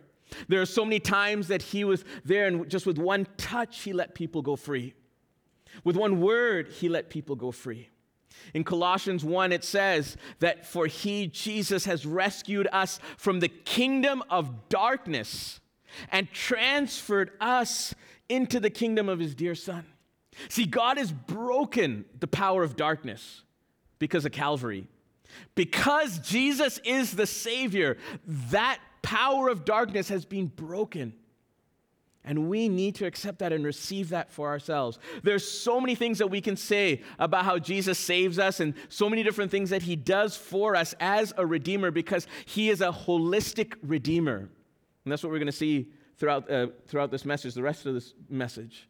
There 0.48 0.62
are 0.62 0.65
so 0.65 0.86
many 0.86 1.00
times 1.00 1.48
that 1.50 1.62
he 1.62 1.84
was 1.84 2.05
there 2.24 2.48
and 2.48 2.70
just 2.70 2.86
with 2.86 2.98
one 2.98 3.27
touch, 3.38 3.81
he 3.81 3.93
let 3.93 4.15
people 4.15 4.41
go 4.41 4.55
free. 4.55 4.93
With 5.84 5.96
one 5.96 6.22
word, 6.22 6.70
he 6.70 6.89
let 6.89 7.10
people 7.10 7.36
go 7.36 7.51
free. 7.51 7.89
In 8.53 8.63
Colossians 8.63 9.24
1, 9.24 9.51
it 9.51 9.63
says 9.63 10.17
that 10.39 10.65
for 10.65 10.88
he, 10.88 11.27
Jesus, 11.27 11.86
has 11.86 12.05
rescued 12.05 12.67
us 12.72 13.00
from 13.17 13.39
the 13.39 13.48
kingdom 13.48 14.24
of 14.29 14.70
darkness 14.70 15.60
and 16.12 16.31
transferred 16.31 17.31
us 17.39 17.93
into 18.29 18.60
the 18.60 18.70
kingdom 18.70 19.10
of 19.10 19.20
his 19.20 19.36
dear 19.36 19.55
son. 19.55 19.86
See, 20.50 20.65
God 20.65 20.98
has 20.98 21.12
broken 21.12 22.05
the 22.20 22.27
power 22.27 22.63
of 22.63 22.75
darkness 22.75 23.43
because 24.00 24.25
of 24.25 24.31
Calvary. 24.31 24.88
Because 25.55 26.19
Jesus 26.19 26.79
is 26.83 27.15
the 27.15 27.27
Savior, 27.27 27.97
that 28.25 28.79
power 29.01 29.50
of 29.50 29.65
darkness 29.65 30.09
has 30.09 30.25
been 30.25 30.47
broken. 30.47 31.13
And 32.23 32.50
we 32.50 32.69
need 32.69 32.95
to 32.95 33.05
accept 33.05 33.39
that 33.39 33.51
and 33.51 33.65
receive 33.65 34.09
that 34.09 34.31
for 34.31 34.47
ourselves. 34.47 35.00
There's 35.23 35.47
so 35.50 35.81
many 35.81 35.95
things 35.95 36.19
that 36.19 36.27
we 36.27 36.39
can 36.39 36.55
say 36.55 37.01
about 37.17 37.45
how 37.45 37.57
Jesus 37.57 37.97
saves 37.97 38.38
us 38.38 38.59
and 38.59 38.75
so 38.89 39.09
many 39.09 39.23
different 39.23 39.50
things 39.50 39.71
that 39.71 39.81
he 39.81 39.95
does 39.95 40.38
for 40.38 40.75
us 40.75 40.93
as 41.00 41.33
a 41.38 41.45
redeemer 41.45 41.89
because 41.89 42.27
he 42.45 42.69
is 42.69 42.81
a 42.81 42.91
holistic 42.91 43.73
redeemer. 43.81 44.38
And 45.03 45.11
that's 45.11 45.23
what 45.23 45.31
we're 45.31 45.39
going 45.39 45.47
to 45.47 45.51
see 45.51 45.89
throughout, 46.17 46.50
uh, 46.51 46.67
throughout 46.88 47.09
this 47.09 47.25
message, 47.25 47.55
the 47.55 47.63
rest 47.63 47.88
of 47.88 47.95
this 47.95 48.13
message. 48.29 48.88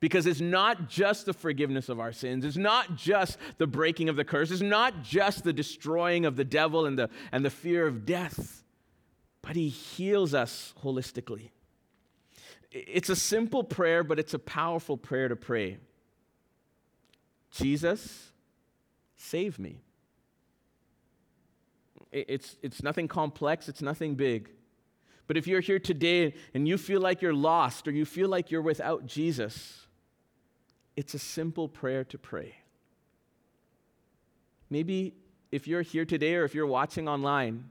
Because 0.00 0.26
it's 0.26 0.40
not 0.40 0.88
just 0.88 1.26
the 1.26 1.32
forgiveness 1.32 1.88
of 1.88 1.98
our 1.98 2.12
sins, 2.12 2.44
it's 2.44 2.56
not 2.56 2.96
just 2.96 3.36
the 3.58 3.66
breaking 3.66 4.08
of 4.08 4.16
the 4.16 4.24
curse, 4.24 4.50
it's 4.50 4.60
not 4.60 5.02
just 5.02 5.42
the 5.42 5.52
destroying 5.52 6.24
of 6.24 6.36
the 6.36 6.44
devil 6.44 6.86
and 6.86 6.98
the, 6.98 7.10
and 7.32 7.44
the 7.44 7.50
fear 7.50 7.86
of 7.86 8.06
death, 8.06 8.62
but 9.42 9.56
he 9.56 9.68
heals 9.68 10.34
us 10.34 10.72
holistically. 10.84 11.50
It's 12.70 13.08
a 13.08 13.16
simple 13.16 13.64
prayer, 13.64 14.04
but 14.04 14.18
it's 14.18 14.34
a 14.34 14.38
powerful 14.38 14.96
prayer 14.96 15.28
to 15.28 15.36
pray. 15.36 15.78
Jesus, 17.50 18.30
save 19.16 19.58
me. 19.58 19.80
It's, 22.12 22.56
it's 22.62 22.82
nothing 22.82 23.08
complex, 23.08 23.68
it's 23.68 23.82
nothing 23.82 24.14
big. 24.14 24.50
But 25.26 25.36
if 25.36 25.46
you're 25.46 25.60
here 25.60 25.78
today 25.78 26.34
and 26.54 26.66
you 26.66 26.78
feel 26.78 27.00
like 27.00 27.20
you're 27.20 27.34
lost 27.34 27.86
or 27.86 27.90
you 27.90 28.04
feel 28.04 28.28
like 28.28 28.50
you're 28.50 28.62
without 28.62 29.06
Jesus, 29.06 29.87
it's 30.98 31.14
a 31.14 31.18
simple 31.18 31.68
prayer 31.68 32.02
to 32.04 32.18
pray. 32.18 32.56
Maybe 34.68 35.14
if 35.52 35.68
you're 35.68 35.82
here 35.82 36.04
today 36.04 36.34
or 36.34 36.44
if 36.44 36.54
you're 36.54 36.66
watching 36.66 37.08
online, 37.08 37.70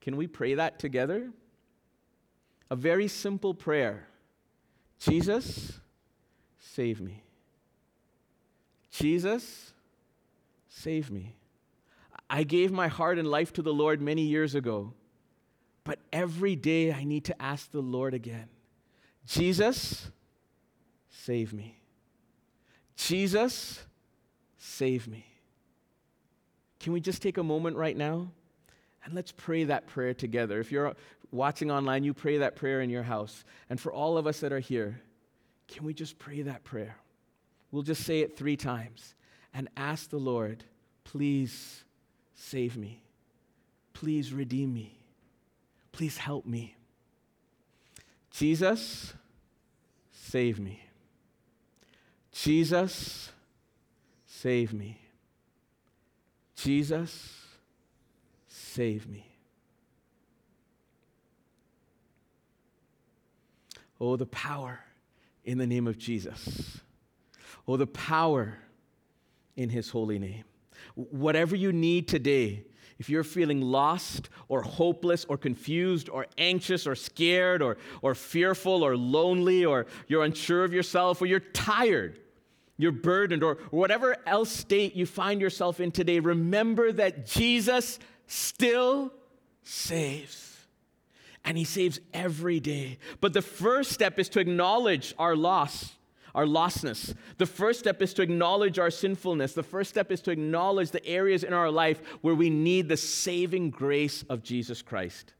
can 0.00 0.16
we 0.16 0.26
pray 0.26 0.54
that 0.54 0.78
together? 0.78 1.30
a 2.70 2.76
very 2.76 3.08
simple 3.08 3.52
prayer 3.52 4.06
Jesus, 4.98 5.80
save 6.58 7.00
me. 7.00 7.22
Jesus, 8.90 9.72
save 10.68 11.10
me. 11.10 11.36
I 12.28 12.42
gave 12.42 12.70
my 12.70 12.88
heart 12.88 13.18
and 13.18 13.26
life 13.26 13.54
to 13.54 13.62
the 13.62 13.72
Lord 13.72 14.02
many 14.02 14.22
years 14.22 14.54
ago, 14.54 14.92
but 15.84 16.00
every 16.12 16.54
day 16.54 16.92
I 16.92 17.04
need 17.04 17.24
to 17.24 17.42
ask 17.42 17.70
the 17.70 17.80
Lord 17.80 18.12
again 18.12 18.48
Jesus, 19.26 20.10
save 21.08 21.54
me. 21.54 21.79
Jesus, 22.96 23.80
save 24.58 25.08
me. 25.08 25.26
Can 26.80 26.92
we 26.92 27.00
just 27.00 27.22
take 27.22 27.38
a 27.38 27.42
moment 27.42 27.76
right 27.76 27.96
now? 27.96 28.30
And 29.04 29.14
let's 29.14 29.32
pray 29.32 29.64
that 29.64 29.86
prayer 29.86 30.14
together. 30.14 30.60
If 30.60 30.70
you're 30.70 30.94
watching 31.30 31.70
online, 31.70 32.04
you 32.04 32.14
pray 32.14 32.38
that 32.38 32.56
prayer 32.56 32.80
in 32.80 32.90
your 32.90 33.02
house. 33.02 33.44
And 33.68 33.80
for 33.80 33.92
all 33.92 34.18
of 34.18 34.26
us 34.26 34.40
that 34.40 34.52
are 34.52 34.60
here, 34.60 35.00
can 35.68 35.84
we 35.84 35.94
just 35.94 36.18
pray 36.18 36.42
that 36.42 36.64
prayer? 36.64 36.96
We'll 37.70 37.82
just 37.82 38.04
say 38.04 38.20
it 38.20 38.36
three 38.36 38.56
times 38.56 39.14
and 39.54 39.68
ask 39.76 40.10
the 40.10 40.18
Lord, 40.18 40.64
please 41.04 41.84
save 42.34 42.76
me. 42.76 43.02
Please 43.92 44.32
redeem 44.32 44.72
me. 44.72 44.98
Please 45.92 46.16
help 46.16 46.46
me. 46.46 46.76
Jesus, 48.30 49.12
save 50.12 50.58
me. 50.58 50.89
Jesus, 52.42 53.30
save 54.24 54.72
me. 54.72 54.98
Jesus, 56.56 57.36
save 58.48 59.06
me. 59.06 59.26
Oh, 64.00 64.16
the 64.16 64.24
power 64.24 64.80
in 65.44 65.58
the 65.58 65.66
name 65.66 65.86
of 65.86 65.98
Jesus. 65.98 66.80
Oh, 67.68 67.76
the 67.76 67.86
power 67.86 68.56
in 69.56 69.68
his 69.68 69.90
holy 69.90 70.18
name. 70.18 70.44
Whatever 70.94 71.56
you 71.56 71.72
need 71.72 72.08
today, 72.08 72.64
if 72.98 73.10
you're 73.10 73.22
feeling 73.22 73.60
lost 73.60 74.30
or 74.48 74.62
hopeless 74.62 75.26
or 75.26 75.36
confused 75.36 76.08
or 76.08 76.26
anxious 76.38 76.86
or 76.86 76.94
scared 76.94 77.60
or, 77.60 77.76
or 78.00 78.14
fearful 78.14 78.82
or 78.82 78.96
lonely 78.96 79.66
or 79.66 79.84
you're 80.08 80.24
unsure 80.24 80.64
of 80.64 80.72
yourself 80.72 81.20
or 81.20 81.26
you're 81.26 81.40
tired, 81.40 82.18
you're 82.82 82.92
burdened 82.92 83.42
or 83.42 83.58
whatever 83.70 84.16
else 84.26 84.50
state 84.50 84.94
you 84.94 85.06
find 85.06 85.40
yourself 85.40 85.80
in 85.80 85.90
today, 85.90 86.20
remember 86.20 86.92
that 86.92 87.26
Jesus 87.26 87.98
still 88.26 89.12
saves 89.62 90.56
and 91.44 91.56
He 91.56 91.64
saves 91.64 92.00
every 92.12 92.60
day. 92.60 92.98
But 93.20 93.32
the 93.32 93.42
first 93.42 93.92
step 93.92 94.18
is 94.18 94.28
to 94.30 94.40
acknowledge 94.40 95.14
our 95.18 95.34
loss, 95.34 95.96
our 96.34 96.44
lostness. 96.44 97.14
The 97.38 97.46
first 97.46 97.80
step 97.80 98.02
is 98.02 98.14
to 98.14 98.22
acknowledge 98.22 98.78
our 98.78 98.90
sinfulness. 98.90 99.52
The 99.52 99.62
first 99.62 99.90
step 99.90 100.12
is 100.12 100.20
to 100.22 100.30
acknowledge 100.30 100.90
the 100.90 101.04
areas 101.06 101.42
in 101.44 101.52
our 101.52 101.70
life 101.70 102.00
where 102.20 102.34
we 102.34 102.50
need 102.50 102.88
the 102.88 102.96
saving 102.96 103.70
grace 103.70 104.22
of 104.28 104.42
Jesus 104.42 104.82
Christ. 104.82 105.34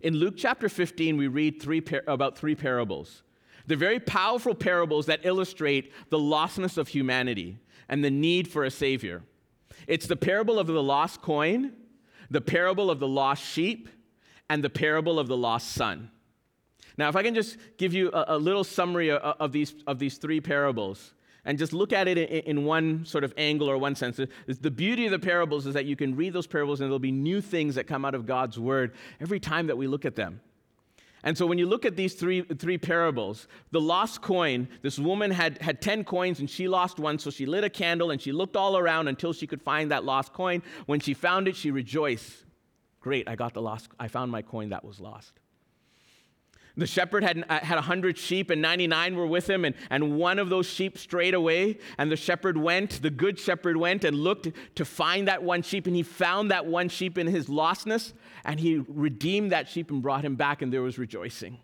In 0.00 0.14
Luke 0.14 0.34
chapter 0.36 0.68
15, 0.68 1.16
we 1.16 1.28
read 1.28 1.60
three 1.60 1.80
par- 1.80 2.02
about 2.06 2.36
three 2.36 2.54
parables. 2.54 3.22
They're 3.68 3.76
very 3.76 4.00
powerful 4.00 4.54
parables 4.54 5.06
that 5.06 5.20
illustrate 5.24 5.92
the 6.08 6.18
lostness 6.18 6.78
of 6.78 6.88
humanity 6.88 7.58
and 7.88 8.02
the 8.02 8.10
need 8.10 8.48
for 8.48 8.64
a 8.64 8.70
Savior. 8.70 9.22
It's 9.86 10.06
the 10.06 10.16
parable 10.16 10.58
of 10.58 10.66
the 10.66 10.82
lost 10.82 11.20
coin, 11.20 11.74
the 12.30 12.40
parable 12.40 12.90
of 12.90 12.98
the 12.98 13.06
lost 13.06 13.44
sheep, 13.44 13.90
and 14.48 14.64
the 14.64 14.70
parable 14.70 15.18
of 15.18 15.28
the 15.28 15.36
lost 15.36 15.72
son. 15.72 16.10
Now, 16.96 17.10
if 17.10 17.16
I 17.16 17.22
can 17.22 17.34
just 17.34 17.58
give 17.76 17.92
you 17.92 18.10
a, 18.10 18.24
a 18.28 18.38
little 18.38 18.64
summary 18.64 19.10
of, 19.10 19.20
of, 19.20 19.52
these, 19.52 19.74
of 19.86 19.98
these 19.98 20.16
three 20.16 20.40
parables 20.40 21.12
and 21.44 21.58
just 21.58 21.74
look 21.74 21.92
at 21.92 22.08
it 22.08 22.16
in, 22.16 22.58
in 22.58 22.64
one 22.64 23.04
sort 23.04 23.22
of 23.22 23.34
angle 23.36 23.70
or 23.70 23.76
one 23.76 23.94
sense, 23.94 24.18
the 24.46 24.70
beauty 24.70 25.04
of 25.04 25.10
the 25.10 25.18
parables 25.18 25.66
is 25.66 25.74
that 25.74 25.84
you 25.84 25.94
can 25.94 26.16
read 26.16 26.32
those 26.32 26.46
parables 26.46 26.80
and 26.80 26.88
there'll 26.88 26.98
be 26.98 27.12
new 27.12 27.42
things 27.42 27.74
that 27.74 27.86
come 27.86 28.06
out 28.06 28.14
of 28.14 28.24
God's 28.24 28.58
word 28.58 28.94
every 29.20 29.38
time 29.38 29.66
that 29.66 29.76
we 29.76 29.86
look 29.86 30.06
at 30.06 30.16
them. 30.16 30.40
And 31.24 31.36
so 31.36 31.46
when 31.46 31.58
you 31.58 31.66
look 31.66 31.84
at 31.84 31.96
these 31.96 32.14
three, 32.14 32.42
three 32.42 32.78
parables, 32.78 33.48
the 33.70 33.80
lost 33.80 34.22
coin, 34.22 34.68
this 34.82 34.98
woman 34.98 35.30
had, 35.30 35.60
had 35.60 35.82
10 35.82 36.04
coins 36.04 36.40
and 36.40 36.48
she 36.48 36.68
lost 36.68 36.98
one, 36.98 37.18
so 37.18 37.30
she 37.30 37.46
lit 37.46 37.64
a 37.64 37.70
candle 37.70 38.10
and 38.10 38.20
she 38.20 38.32
looked 38.32 38.56
all 38.56 38.76
around 38.76 39.08
until 39.08 39.32
she 39.32 39.46
could 39.46 39.62
find 39.62 39.90
that 39.90 40.04
lost 40.04 40.32
coin. 40.32 40.62
When 40.86 41.00
she 41.00 41.14
found 41.14 41.48
it, 41.48 41.56
she 41.56 41.70
rejoiced. 41.70 42.44
Great, 43.00 43.28
I 43.28 43.36
got 43.36 43.54
the 43.54 43.62
lost, 43.62 43.88
I 43.98 44.08
found 44.08 44.30
my 44.30 44.42
coin 44.42 44.70
that 44.70 44.84
was 44.84 45.00
lost. 45.00 45.32
The 46.78 46.86
shepherd 46.86 47.24
had, 47.24 47.44
uh, 47.48 47.58
had 47.58 47.74
100 47.74 48.16
sheep, 48.16 48.50
and 48.50 48.62
99 48.62 49.16
were 49.16 49.26
with 49.26 49.50
him, 49.50 49.64
and, 49.64 49.74
and 49.90 50.16
one 50.16 50.38
of 50.38 50.48
those 50.48 50.66
sheep 50.66 50.96
strayed 50.96 51.34
away. 51.34 51.78
And 51.98 52.10
the 52.10 52.16
shepherd 52.16 52.56
went, 52.56 53.02
the 53.02 53.10
good 53.10 53.36
shepherd 53.36 53.76
went 53.76 54.04
and 54.04 54.16
looked 54.16 54.48
to 54.76 54.84
find 54.84 55.26
that 55.26 55.42
one 55.42 55.62
sheep, 55.62 55.88
and 55.88 55.96
he 55.96 56.04
found 56.04 56.52
that 56.52 56.66
one 56.66 56.88
sheep 56.88 57.18
in 57.18 57.26
his 57.26 57.46
lostness, 57.48 58.12
and 58.44 58.60
he 58.60 58.84
redeemed 58.86 59.50
that 59.50 59.68
sheep 59.68 59.90
and 59.90 60.00
brought 60.00 60.24
him 60.24 60.36
back, 60.36 60.62
and 60.62 60.72
there 60.72 60.82
was 60.82 60.98
rejoicing. 60.98 61.58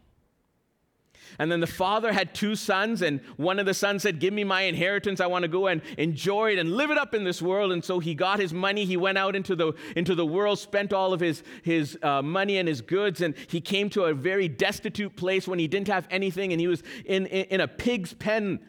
And 1.39 1.51
then 1.51 1.61
the 1.61 1.67
father 1.67 2.13
had 2.13 2.35
two 2.35 2.55
sons, 2.55 3.03
and 3.03 3.21
one 3.37 3.59
of 3.59 3.67
the 3.67 3.75
sons 3.75 4.03
said, 4.03 4.21
Give 4.21 4.33
me 4.33 4.45
my 4.45 4.63
inheritance. 4.63 5.21
I 5.21 5.27
want 5.27 5.43
to 5.43 5.49
go 5.49 5.67
and 5.67 5.83
enjoy 5.99 6.53
it 6.53 6.59
and 6.59 6.77
live 6.77 6.91
it 6.91 6.99
up 6.99 7.15
in 7.15 7.25
this 7.25 7.43
world. 7.43 7.73
And 7.73 7.85
so 7.85 7.99
he 7.99 8.15
got 8.15 8.39
his 8.39 8.53
money. 8.53 8.85
He 8.85 8.97
went 8.97 9.19
out 9.19 9.35
into 9.35 9.57
the, 9.57 9.73
into 9.97 10.15
the 10.15 10.27
world, 10.27 10.59
spent 10.59 10.93
all 10.93 11.13
of 11.13 11.21
his, 11.21 11.43
his 11.63 11.99
uh, 12.03 12.23
money 12.23 12.59
and 12.59 12.69
his 12.69 12.81
goods, 12.81 13.21
and 13.21 13.35
he 13.49 13.61
came 13.61 13.91
to 13.91 14.05
a 14.05 14.15
very 14.15 14.49
destitute 14.49 15.17
place 15.17 15.49
when 15.49 15.59
he 15.59 15.69
didn't 15.69 15.89
have 15.89 16.07
anything, 16.11 16.53
and 16.53 16.61
he 16.61 16.69
was 16.69 16.83
in, 17.05 17.27
in, 17.27 17.45
in 17.47 17.61
a 17.61 17.69
pig's 17.69 18.15
pen 18.15 18.61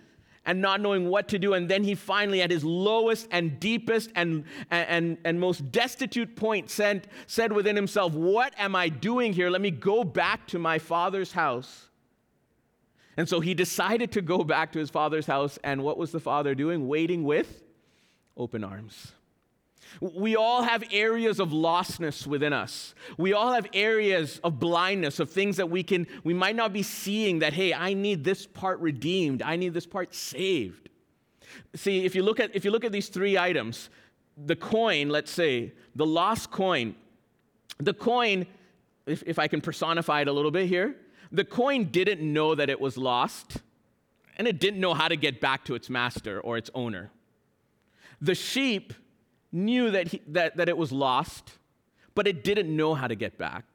and 0.45 0.61
not 0.61 0.79
knowing 0.79 1.09
what 1.09 1.27
to 1.29 1.39
do. 1.39 1.53
And 1.53 1.67
then 1.69 1.83
he 1.83 1.95
finally, 1.95 2.41
at 2.41 2.51
his 2.51 2.63
lowest 2.63 3.27
and 3.31 3.59
deepest 3.59 4.11
and, 4.15 4.45
and, 4.69 5.17
and 5.25 5.39
most 5.39 5.71
destitute 5.71 6.35
point, 6.35 6.69
said, 6.69 7.07
said 7.27 7.51
within 7.51 7.75
himself, 7.75 8.13
What 8.13 8.53
am 8.57 8.75
I 8.75 8.89
doing 8.89 9.33
here? 9.33 9.49
Let 9.49 9.61
me 9.61 9.71
go 9.71 10.03
back 10.03 10.47
to 10.47 10.59
my 10.59 10.79
father's 10.79 11.31
house 11.31 11.89
and 13.17 13.30
so 13.30 13.39
he 13.39 13.54
decided 13.54 14.12
to 14.13 14.21
go 14.21 14.43
back 14.43 14.71
to 14.73 14.80
his 14.80 14.89
father's 14.89 15.25
house. 15.25 15.58
And 15.63 15.84
what 15.84 15.97
was 15.97 16.12
the 16.12 16.19
father 16.19 16.54
doing? 16.56 16.88
Waiting 16.88 17.23
with 17.23 17.63
open 18.36 18.63
arms. 18.63 19.13
We 20.01 20.36
all 20.36 20.63
have 20.63 20.84
areas 20.91 21.39
of 21.39 21.49
lostness 21.49 22.28
within 22.28 22.51
us. 22.51 22.93
We 23.17 23.34
all 23.34 23.54
have 23.54 23.67
areas 23.73 24.39
of 24.43 24.60
blindness, 24.60 25.19
of 25.19 25.30
things 25.30 25.58
that 25.58 25.69
we 25.69 25.84
can 25.84 26.08
we 26.23 26.34
might 26.34 26.56
not 26.56 26.73
be 26.73 26.84
seeing 26.84 27.39
that 27.39 27.54
hey, 27.54 27.73
I 27.73 27.93
need 27.93 28.23
this 28.23 28.45
part 28.45 28.80
redeemed. 28.80 29.41
I 29.41 29.56
need 29.56 29.73
this 29.73 29.86
part 29.86 30.13
saved. 30.13 30.89
See, 31.75 32.04
if 32.04 32.15
you 32.15 32.23
look 32.23 32.39
at 32.39 32.54
if 32.56 32.65
you 32.65 32.71
look 32.71 32.84
at 32.84 32.91
these 32.91 33.08
three 33.08 33.38
items, 33.38 33.89
the 34.38 34.56
coin, 34.56 35.10
let's 35.10 35.32
say, 35.32 35.73
the 35.95 36.06
lost 36.06 36.51
coin. 36.51 36.95
The 37.78 37.93
coin, 37.93 38.47
if, 39.06 39.23
if 39.25 39.39
I 39.39 39.47
can 39.47 39.62
personify 39.62 40.21
it 40.21 40.28
a 40.28 40.32
little 40.32 40.51
bit 40.51 40.67
here, 40.67 40.95
the 41.31 41.45
coin 41.45 41.85
didn't 41.85 42.21
know 42.21 42.55
that 42.55 42.69
it 42.69 42.79
was 42.79 42.97
lost, 42.97 43.57
and 44.38 44.47
it 44.47 44.59
didn't 44.59 44.79
know 44.79 44.93
how 44.93 45.07
to 45.07 45.15
get 45.15 45.39
back 45.39 45.63
to 45.65 45.75
its 45.75 45.89
master 45.89 46.39
or 46.39 46.57
its 46.57 46.69
owner. 46.73 47.11
The 48.21 48.35
sheep 48.35 48.93
knew 49.51 49.91
that, 49.91 50.09
he, 50.09 50.21
that, 50.27 50.57
that 50.57 50.69
it 50.69 50.77
was 50.77 50.91
lost, 50.91 51.53
but 52.13 52.27
it 52.27 52.43
didn't 52.43 52.73
know 52.75 52.93
how 52.93 53.07
to 53.07 53.15
get 53.15 53.38
back. 53.38 53.65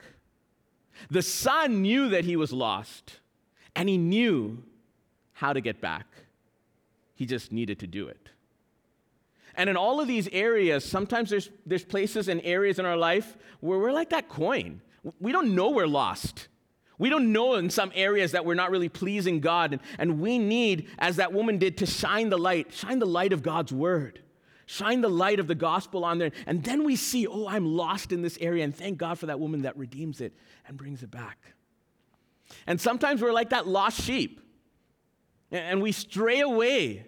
The 1.11 1.23
son 1.23 1.83
knew 1.83 2.09
that 2.11 2.25
he 2.25 2.37
was 2.37 2.53
lost, 2.53 3.21
and 3.75 3.89
he 3.89 3.97
knew 3.97 4.63
how 5.33 5.53
to 5.53 5.61
get 5.61 5.81
back. 5.81 6.07
He 7.15 7.27
just 7.27 7.53
needed 7.53 7.79
to 7.81 7.87
do 7.87 8.09
it. 8.09 8.29
And 9.55 9.69
in 9.69 9.77
all 9.77 10.01
of 10.01 10.09
these 10.09 10.29
areas, 10.29 10.85
sometimes 10.85 11.31
there's, 11.31 11.51
there's 11.67 11.85
places 11.85 12.29
and 12.29 12.41
areas 12.45 12.79
in 12.79 12.87
our 12.87 12.97
life 12.97 13.37
where 13.61 13.79
we're 13.79 13.93
like 13.93 14.11
that 14.11 14.29
coin. 14.29 14.81
We 15.19 15.33
don't 15.33 15.55
know 15.55 15.71
we're 15.71 15.87
lost. 15.87 16.49
We 17.01 17.09
don't 17.09 17.33
know 17.33 17.55
in 17.55 17.71
some 17.71 17.93
areas 17.95 18.33
that 18.33 18.45
we're 18.45 18.53
not 18.53 18.71
really 18.71 18.91
pleasing 18.91 19.41
God. 19.41 19.73
And, 19.73 19.81
and 19.99 20.21
we 20.21 20.39
need, 20.39 20.87
as 20.99 21.17
that 21.17 21.33
woman 21.33 21.57
did, 21.57 21.79
to 21.79 21.87
shine 21.87 22.29
the 22.29 22.37
light, 22.37 22.75
shine 22.75 22.99
the 22.99 23.07
light 23.07 23.33
of 23.33 23.43
God's 23.43 23.73
word, 23.73 24.21
shine 24.67 25.01
the 25.01 25.09
light 25.09 25.41
of 25.41 25.47
the 25.47 25.55
gospel 25.55 26.05
on 26.05 26.19
there. 26.19 26.31
And 26.47 26.63
then 26.63 26.85
we 26.85 26.97
see, 26.97 27.27
oh, 27.27 27.49
I'm 27.49 27.65
lost 27.65 28.13
in 28.13 28.21
this 28.21 28.37
area. 28.39 28.65
And 28.65 28.77
thank 28.77 28.99
God 28.99 29.19
for 29.19 29.25
that 29.27 29.41
woman 29.41 29.63
that 29.63 29.79
redeems 29.79 30.21
it 30.21 30.35
and 30.69 30.77
brings 30.77 31.03
it 31.03 31.11
back. 31.11 31.39
And 32.67 32.79
sometimes 32.79 33.23
we're 33.23 33.33
like 33.33 33.49
that 33.49 33.67
lost 33.67 34.03
sheep 34.03 34.39
and 35.51 35.81
we 35.81 35.93
stray 35.93 36.41
away. 36.41 37.07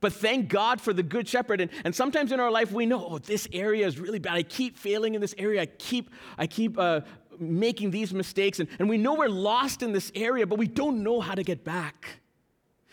But 0.00 0.12
thank 0.12 0.48
God 0.48 0.80
for 0.80 0.92
the 0.92 1.04
good 1.04 1.28
shepherd. 1.28 1.60
And, 1.60 1.70
and 1.84 1.94
sometimes 1.94 2.32
in 2.32 2.40
our 2.40 2.50
life, 2.50 2.72
we 2.72 2.84
know, 2.84 3.06
oh, 3.10 3.18
this 3.18 3.46
area 3.52 3.86
is 3.86 4.00
really 4.00 4.18
bad. 4.18 4.34
I 4.34 4.42
keep 4.42 4.76
failing 4.76 5.14
in 5.14 5.20
this 5.20 5.36
area. 5.38 5.62
I 5.62 5.66
keep, 5.66 6.10
I 6.36 6.48
keep 6.48 6.78
uh, 6.78 7.02
making 7.40 7.90
these 7.90 8.12
mistakes, 8.12 8.60
and, 8.60 8.68
and 8.78 8.88
we 8.88 8.98
know 8.98 9.14
we're 9.14 9.28
lost 9.28 9.82
in 9.82 9.92
this 9.92 10.12
area, 10.14 10.46
but 10.46 10.58
we 10.58 10.66
don't 10.66 11.02
know 11.02 11.20
how 11.20 11.34
to 11.34 11.42
get 11.42 11.64
back. 11.64 12.20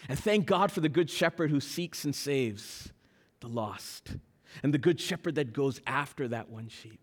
And 0.07 0.17
thank 0.17 0.45
God 0.45 0.71
for 0.71 0.81
the 0.81 0.89
Good 0.89 1.09
Shepherd 1.09 1.49
who 1.49 1.59
seeks 1.59 2.05
and 2.05 2.15
saves 2.15 2.91
the 3.41 3.47
lost, 3.47 4.15
and 4.63 4.73
the 4.73 4.77
Good 4.77 4.99
Shepherd 4.99 5.35
that 5.35 5.53
goes 5.53 5.81
after 5.85 6.27
that 6.29 6.49
one 6.49 6.69
sheep. 6.69 6.99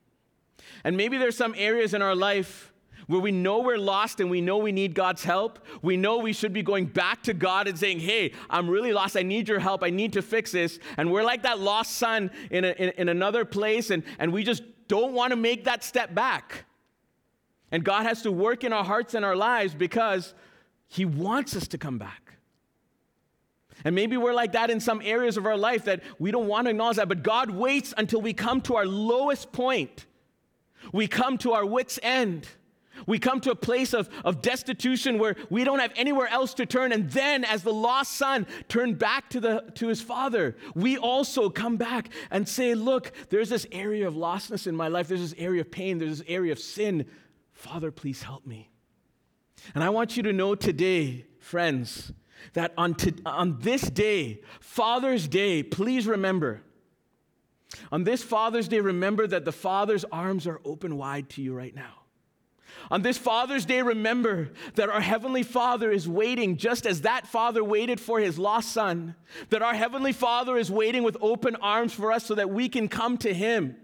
And 0.85 0.97
maybe 0.97 1.19
there's 1.19 1.37
some 1.37 1.55
areas 1.57 1.95
in 1.95 2.03
our 2.03 2.15
life 2.15 2.73
where 3.07 3.21
we 3.21 3.33
know 3.33 3.61
we're 3.61 3.79
lost 3.79 4.21
and 4.21 4.31
we 4.31 4.41
know 4.41 4.59
we 4.59 4.73
need 4.73 4.95
God's 4.95 5.25
help. 5.25 5.59
We 5.83 5.97
know 5.97 6.19
we 6.19 6.33
should 6.33 6.53
be 6.53 6.63
going 6.63 6.87
back 6.87 7.23
to 7.25 7.35
God 7.35 7.67
and 7.69 7.79
saying, 7.79 8.01
Hey, 8.01 8.33
I'm 8.49 8.69
really 8.69 8.93
lost. 8.93 9.17
I 9.17 9.23
need 9.23 9.49
your 9.49 9.59
help. 9.59 9.83
I 9.83 9.91
need 9.91 10.13
to 10.15 10.23
fix 10.23 10.53
this. 10.53 10.79
And 10.97 11.13
we're 11.13 11.25
like 11.25 11.43
that 11.43 11.59
lost 11.59 11.97
son 11.97 12.31
in, 12.51 12.65
a, 12.65 12.71
in, 12.71 12.91
in 12.91 13.09
another 13.09 13.45
place, 13.45 13.91
and, 13.91 14.03
and 14.19 14.33
we 14.33 14.45
just 14.45 14.63
don't 14.89 15.13
want 15.13 15.31
to 15.31 15.37
make 15.37 15.65
that 15.65 15.85
step 15.85 16.15
back. 16.15 16.65
And 17.73 17.83
God 17.83 18.05
has 18.05 18.23
to 18.23 18.31
work 18.31 18.63
in 18.63 18.73
our 18.73 18.85
hearts 18.85 19.15
and 19.15 19.25
our 19.25 19.35
lives 19.35 19.75
because 19.75 20.35
He 20.87 21.05
wants 21.05 21.57
us 21.57 21.67
to 21.69 21.79
come 21.79 21.99
back. 21.99 22.35
And 23.85 23.95
maybe 23.95 24.17
we're 24.17 24.35
like 24.35 24.53
that 24.53 24.71
in 24.71 24.79
some 24.79 25.01
areas 25.03 25.37
of 25.37 25.47
our 25.47 25.57
life 25.57 25.87
that 25.87 26.03
we 26.19 26.31
don't 26.31 26.47
want 26.47 26.67
to 26.67 26.71
acknowledge 26.71 26.99
that, 26.99 27.09
but 27.09 27.23
God 27.23 27.51
waits 27.51 27.93
until 27.97 28.21
we 28.21 28.33
come 28.33 28.61
to 28.63 28.77
our 28.77 28.87
lowest 28.87 29.51
point. 29.51 30.07
We 30.93 31.09
come 31.09 31.39
to 31.39 31.53
our 31.53 31.65
wits' 31.65 31.99
end. 32.03 32.47
We 33.07 33.19
come 33.19 33.41
to 33.41 33.51
a 33.51 33.57
place 33.57 33.95
of, 33.95 34.09
of 34.25 34.43
destitution 34.43 35.19
where 35.19 35.37
we 35.51 35.65
don't 35.65 35.79
have 35.79 35.93
anywhere 35.97 36.29
else 36.29 36.55
to 36.55 36.67
turn. 36.67 36.93
And 36.93 37.11
then, 37.11 37.45
as 37.45 37.63
the 37.63 37.73
lost 37.73 38.13
son 38.13 38.47
turned 38.69 38.99
back 38.99 39.31
to, 39.31 39.41
the, 39.41 39.65
to 39.77 39.89
his 39.89 40.01
father, 40.01 40.57
we 40.75 40.99
also 40.99 41.49
come 41.49 41.77
back 41.77 42.11
and 42.31 42.47
say, 42.47 42.75
Look, 42.75 43.13
there's 43.31 43.49
this 43.49 43.67
area 43.73 44.07
of 44.07 44.15
lostness 44.15 44.67
in 44.67 44.77
my 44.77 44.89
life. 44.89 45.09
There's 45.09 45.31
this 45.31 45.35
area 45.39 45.63
of 45.63 45.71
pain. 45.71 45.99
There's 45.99 46.19
this 46.19 46.29
area 46.29 46.53
of 46.53 46.59
sin. 46.59 47.07
Father, 47.63 47.93
please 47.93 48.25
help 48.25 48.45
me. 48.45 48.71
And 49.73 49.85
I 49.85 49.91
want 49.91 50.17
you 50.17 50.25
to 50.25 50.33
know 50.33 50.57
today, 50.57 51.27
friends, 51.39 52.13
that 52.55 52.73
on, 52.77 52.97
to, 52.97 53.15
on 53.25 53.61
this 53.61 53.83
day, 53.83 54.41
Father's 54.59 55.29
Day, 55.29 55.63
please 55.63 56.09
remember, 56.09 56.61
on 57.93 58.03
this 58.03 58.21
Father's 58.21 58.67
Day, 58.67 58.81
remember 58.81 59.29
that 59.29 59.45
the 59.45 59.53
Father's 59.53 60.05
arms 60.11 60.49
are 60.49 60.61
open 60.65 60.97
wide 60.97 61.29
to 61.31 61.41
you 61.41 61.55
right 61.55 61.73
now. 61.73 62.01
On 62.91 63.03
this 63.03 63.17
Father's 63.17 63.65
Day, 63.65 63.81
remember 63.81 64.51
that 64.75 64.89
our 64.89 65.01
Heavenly 65.01 65.45
Father 65.45 65.93
is 65.93 66.09
waiting 66.09 66.57
just 66.57 66.85
as 66.85 67.03
that 67.03 67.29
Father 67.29 67.63
waited 67.63 68.01
for 68.01 68.19
his 68.19 68.41
lost 68.41 68.73
son. 68.73 69.15
That 69.51 69.63
our 69.63 69.75
Heavenly 69.75 70.13
Father 70.13 70.57
is 70.57 70.69
waiting 70.69 71.05
with 71.05 71.17
open 71.21 71.55
arms 71.55 71.93
for 71.93 72.11
us 72.11 72.27
so 72.27 72.35
that 72.35 72.51
we 72.51 72.69
can 72.69 72.89
come 72.89 73.19
to 73.19 73.33
Him 73.33 73.77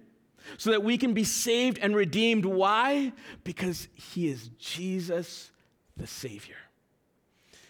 so 0.57 0.71
that 0.71 0.83
we 0.83 0.99
can 0.99 1.15
be 1.15 1.25
saved 1.25 1.79
and 1.79 1.95
redeemed. 1.95 2.45
Why? 2.45 3.13
Because 3.45 3.89
he 3.95 4.29
is 4.29 4.49
Jesus 4.59 5.51
the 5.97 6.07
Savior. 6.07 6.57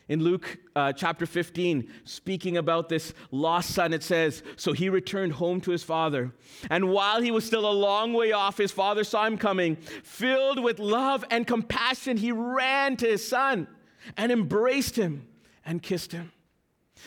In 0.08 0.24
Luke 0.24 0.58
uh, 0.74 0.92
chapter 0.94 1.26
15, 1.26 1.90
speaking 2.04 2.56
about 2.56 2.88
this 2.88 3.12
lost 3.30 3.74
son, 3.74 3.92
it 3.92 4.02
says, 4.02 4.42
So 4.56 4.72
he 4.72 4.88
returned 4.88 5.34
home 5.34 5.60
to 5.62 5.70
his 5.70 5.82
father. 5.82 6.32
And 6.70 6.88
while 6.88 7.20
he 7.20 7.30
was 7.30 7.44
still 7.44 7.70
a 7.70 7.72
long 7.72 8.14
way 8.14 8.32
off, 8.32 8.56
his 8.56 8.72
father 8.72 9.04
saw 9.04 9.26
him 9.26 9.36
coming. 9.36 9.76
Filled 9.76 10.62
with 10.62 10.78
love 10.78 11.26
and 11.30 11.46
compassion, 11.46 12.16
he 12.16 12.32
ran 12.32 12.96
to 12.96 13.06
his 13.06 13.26
son 13.26 13.68
and 14.16 14.32
embraced 14.32 14.96
him 14.96 15.28
and 15.66 15.82
kissed 15.82 16.12
him. 16.12 16.32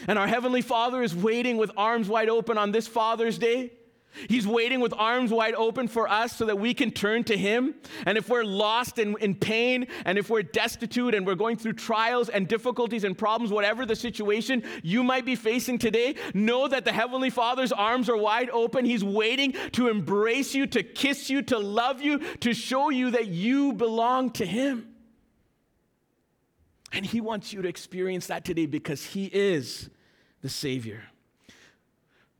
And 0.08 0.20
our 0.20 0.28
Heavenly 0.28 0.62
Father 0.62 1.02
is 1.02 1.16
waiting 1.16 1.58
with 1.58 1.72
arms 1.76 2.08
wide 2.08 2.30
open 2.30 2.58
on 2.58 2.72
this 2.72 2.88
Father's 2.88 3.40
Day 3.40 3.72
He's 4.28 4.46
waiting 4.46 4.80
with 4.80 4.94
arms 4.96 5.32
wide 5.32 5.56
open 5.56 5.88
for 5.88 6.10
us 6.10 6.36
so 6.36 6.46
that 6.46 6.60
we 6.60 6.74
can 6.74 6.92
turn 6.92 7.24
to 7.26 7.38
Him. 7.38 7.76
And 8.06 8.18
if 8.18 8.30
we're 8.30 8.44
lost 8.44 9.00
in, 9.00 9.16
in 9.20 9.36
pain, 9.36 9.88
and 10.06 10.18
if 10.18 10.30
we're 10.30 10.44
destitute, 10.44 11.16
and 11.16 11.26
we're 11.26 11.36
going 11.36 11.58
through 11.58 11.74
trials 11.74 12.30
and 12.30 12.48
difficulties 12.48 13.04
and 13.04 13.18
problems, 13.18 13.52
whatever 13.52 13.86
the 13.86 13.96
situation 13.96 14.64
you 14.84 15.04
might 15.04 15.26
be 15.26 15.36
facing 15.36 15.78
today, 15.78 16.16
know 16.34 16.68
that 16.68 16.86
the 16.86 16.92
Heavenly 16.92 17.30
Father's 17.30 17.72
arms 17.72 18.10
are 18.10 18.18
wide 18.18 18.50
open. 18.50 18.86
He's 18.86 19.04
waiting 19.04 19.54
to 19.74 19.88
embrace 19.88 20.54
you, 20.54 20.68
to 20.68 20.84
kiss 20.84 21.30
you, 21.30 21.42
to 21.44 21.58
love 21.58 22.02
you, 22.02 22.20
to 22.38 22.54
show 22.54 22.90
you 22.90 23.12
that 23.12 23.28
you 23.28 23.74
belong 23.74 24.32
to 24.32 24.46
Him. 24.46 24.88
And 26.92 27.06
He 27.06 27.22
wants 27.22 27.54
you 27.54 27.62
to 27.62 27.68
experience 27.70 28.28
that 28.28 28.44
today 28.44 28.66
because 28.66 29.04
He 29.04 29.26
is 29.26 29.90
the 30.42 30.50
Savior. 30.50 31.04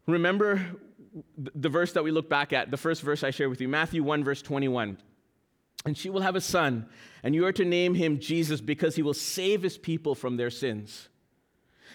Remember 0.08 0.66
the 1.38 1.70
verse 1.70 1.94
that 1.94 2.04
we 2.04 2.12
look 2.12 2.30
back 2.30 2.54
at, 2.54 2.72
the 2.72 2.78
first 2.78 3.02
verse 3.02 3.24
I 3.24 3.32
shared 3.32 3.50
with 3.50 3.62
you, 3.62 3.68
Matthew 3.68 4.04
1, 4.04 4.24
verse 4.24 4.42
21. 4.42 4.98
And 5.86 5.98
she 5.98 6.10
will 6.10 6.22
have 6.22 6.36
a 6.36 6.42
son, 6.42 6.88
and 7.24 7.34
you 7.34 7.46
are 7.46 7.52
to 7.54 7.66
name 7.66 7.96
him 7.96 8.20
Jesus 8.20 8.62
because 8.62 8.96
he 8.96 9.02
will 9.02 9.14
save 9.14 9.62
his 9.64 9.78
people 9.78 10.16
from 10.16 10.38
their 10.38 10.50
sins. 10.52 11.10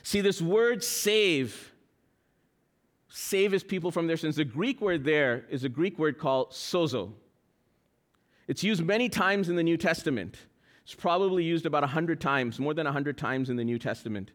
See, 0.02 0.20
this 0.20 0.42
word 0.42 0.82
save, 0.82 1.72
save 3.08 3.52
his 3.52 3.62
people 3.62 3.90
from 3.90 4.06
their 4.06 4.16
sins, 4.16 4.36
the 4.36 4.44
Greek 4.44 4.80
word 4.80 5.04
there 5.04 5.46
is 5.50 5.64
a 5.64 5.68
Greek 5.68 5.98
word 5.98 6.18
called 6.18 6.50
sozo. 6.50 7.12
It's 8.48 8.62
used 8.62 8.84
many 8.84 9.08
times 9.08 9.48
in 9.48 9.56
the 9.56 9.62
New 9.62 9.76
Testament. 9.76 10.36
It's 10.84 10.94
probably 10.94 11.42
used 11.42 11.66
about 11.66 11.82
100 11.82 12.20
times, 12.20 12.58
more 12.58 12.74
than 12.74 12.84
100 12.84 13.16
times 13.16 13.50
in 13.50 13.56
the 13.56 13.64
New 13.64 13.78
Testament. 13.78 14.32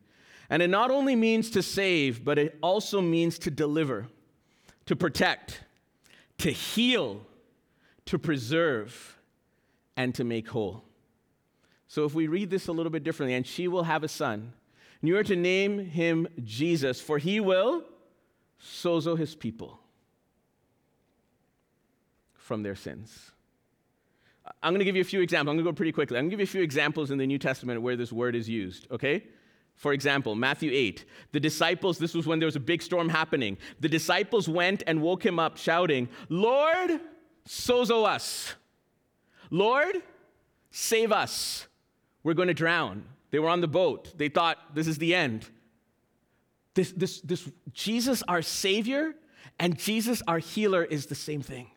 And 0.49 0.61
it 0.61 0.69
not 0.69 0.91
only 0.91 1.15
means 1.15 1.49
to 1.51 1.61
save, 1.61 2.25
but 2.25 2.37
it 2.37 2.57
also 2.61 2.99
means 2.99 3.39
to 3.39 3.51
deliver 3.51 4.07
to 4.91 4.95
protect, 4.97 5.61
to 6.37 6.51
heal, 6.51 7.21
to 8.03 8.19
preserve, 8.19 9.17
and 9.95 10.13
to 10.13 10.25
make 10.25 10.49
whole. 10.49 10.83
So 11.87 12.03
if 12.03 12.13
we 12.13 12.27
read 12.27 12.49
this 12.49 12.67
a 12.67 12.73
little 12.73 12.89
bit 12.89 13.01
differently, 13.01 13.35
and 13.35 13.47
she 13.47 13.69
will 13.69 13.83
have 13.83 14.03
a 14.03 14.09
son, 14.09 14.51
and 14.99 15.07
you 15.07 15.15
are 15.15 15.23
to 15.23 15.37
name 15.37 15.79
him 15.79 16.27
Jesus, 16.43 16.99
for 16.99 17.19
he 17.19 17.39
will 17.39 17.85
sozo 18.61 19.17
his 19.17 19.33
people 19.33 19.79
from 22.33 22.61
their 22.61 22.75
sins. 22.75 23.31
I'm 24.61 24.73
going 24.73 24.79
to 24.79 24.85
give 24.85 24.97
you 24.97 25.03
a 25.03 25.05
few 25.05 25.21
examples. 25.21 25.51
I'm 25.51 25.55
going 25.55 25.65
to 25.65 25.71
go 25.71 25.73
pretty 25.73 25.93
quickly. 25.93 26.17
I'm 26.17 26.23
going 26.23 26.31
to 26.31 26.33
give 26.35 26.41
you 26.41 26.51
a 26.51 26.57
few 26.57 26.63
examples 26.63 27.11
in 27.11 27.17
the 27.17 27.27
New 27.27 27.39
Testament 27.39 27.81
where 27.81 27.95
this 27.95 28.11
word 28.11 28.35
is 28.35 28.49
used, 28.49 28.91
okay? 28.91 29.23
For 29.75 29.93
example, 29.93 30.35
Matthew 30.35 30.71
8, 30.71 31.05
the 31.31 31.39
disciples, 31.39 31.97
this 31.97 32.13
was 32.13 32.27
when 32.27 32.39
there 32.39 32.45
was 32.45 32.55
a 32.55 32.59
big 32.59 32.81
storm 32.81 33.09
happening. 33.09 33.57
The 33.79 33.89
disciples 33.89 34.47
went 34.47 34.83
and 34.85 35.01
woke 35.01 35.25
him 35.25 35.39
up, 35.39 35.57
shouting, 35.57 36.07
Lord, 36.29 36.99
sozo 37.47 38.05
us. 38.05 38.53
Lord, 39.49 39.95
save 40.69 41.11
us. 41.11 41.67
We're 42.23 42.35
going 42.35 42.47
to 42.47 42.53
drown. 42.53 43.05
They 43.31 43.39
were 43.39 43.49
on 43.49 43.61
the 43.61 43.67
boat. 43.67 44.17
They 44.17 44.29
thought, 44.29 44.57
this 44.75 44.87
is 44.87 44.97
the 44.99 45.15
end. 45.15 45.49
This, 46.73 46.91
this, 46.91 47.21
this 47.21 47.49
Jesus, 47.73 48.23
our 48.27 48.41
Savior, 48.41 49.13
and 49.59 49.77
Jesus, 49.77 50.21
our 50.27 50.39
healer, 50.39 50.83
is 50.83 51.07
the 51.07 51.15
same 51.15 51.41
thing. 51.41 51.67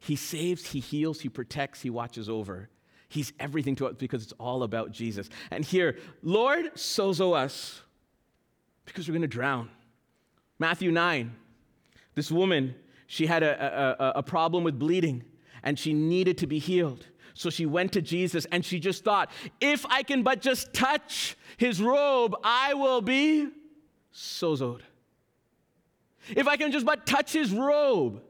He 0.00 0.16
saves, 0.16 0.68
He 0.68 0.80
heals, 0.80 1.20
He 1.20 1.28
protects, 1.28 1.82
He 1.82 1.90
watches 1.90 2.28
over. 2.28 2.70
He's 3.08 3.32
everything 3.40 3.74
to 3.76 3.86
us 3.86 3.94
because 3.98 4.22
it's 4.22 4.34
all 4.38 4.62
about 4.62 4.92
Jesus. 4.92 5.28
And 5.50 5.64
here, 5.64 5.98
Lord, 6.22 6.74
sozo 6.74 7.34
us 7.34 7.80
because 8.84 9.08
we're 9.08 9.14
going 9.14 9.22
to 9.22 9.28
drown. 9.28 9.70
Matthew 10.58 10.90
9, 10.90 11.34
this 12.14 12.30
woman, 12.30 12.74
she 13.06 13.26
had 13.26 13.42
a, 13.42 13.96
a, 13.98 14.18
a, 14.18 14.22
problem 14.22 14.64
with 14.64 14.78
bleeding 14.78 15.24
and 15.62 15.78
she 15.78 15.94
needed 15.94 16.38
to 16.38 16.46
be 16.46 16.58
healed. 16.58 17.06
So 17.32 17.48
she 17.48 17.64
went 17.64 17.92
to 17.92 18.02
Jesus 18.02 18.44
and 18.50 18.64
she 18.64 18.80
just 18.80 19.04
thought, 19.04 19.30
if 19.60 19.86
I 19.86 20.02
can 20.02 20.22
but 20.22 20.40
just 20.40 20.74
touch 20.74 21.36
his 21.56 21.80
robe, 21.80 22.34
I 22.42 22.74
will 22.74 23.00
be 23.00 23.48
sozoed. 24.12 24.80
If 26.34 26.48
I 26.48 26.56
can 26.56 26.72
just 26.72 26.84
but 26.84 27.06
touch 27.06 27.32
his 27.32 27.52
robe, 27.52 28.20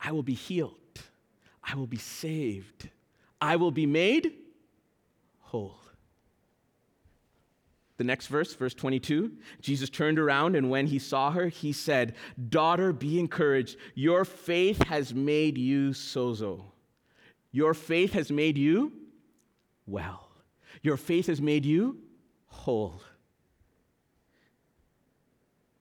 I 0.00 0.12
will 0.12 0.24
be 0.24 0.34
healed. 0.34 0.74
I 1.62 1.74
will 1.76 1.86
be 1.86 1.96
saved. 1.96 2.90
I 3.40 3.56
will 3.56 3.70
be 3.70 3.86
made 3.86 4.32
whole. 5.40 5.78
The 7.96 8.04
next 8.04 8.26
verse, 8.26 8.54
verse 8.54 8.74
22, 8.74 9.32
Jesus 9.62 9.88
turned 9.88 10.18
around 10.18 10.54
and 10.54 10.68
when 10.68 10.86
he 10.86 10.98
saw 10.98 11.30
her, 11.30 11.48
he 11.48 11.72
said, 11.72 12.14
Daughter, 12.50 12.92
be 12.92 13.18
encouraged. 13.18 13.78
Your 13.94 14.24
faith 14.24 14.82
has 14.84 15.14
made 15.14 15.56
you 15.56 15.90
sozo. 15.90 16.62
Your 17.52 17.72
faith 17.72 18.12
has 18.12 18.30
made 18.30 18.58
you 18.58 18.92
well. 19.86 20.28
Your 20.82 20.98
faith 20.98 21.28
has 21.28 21.40
made 21.40 21.64
you 21.64 21.98
whole. 22.48 23.00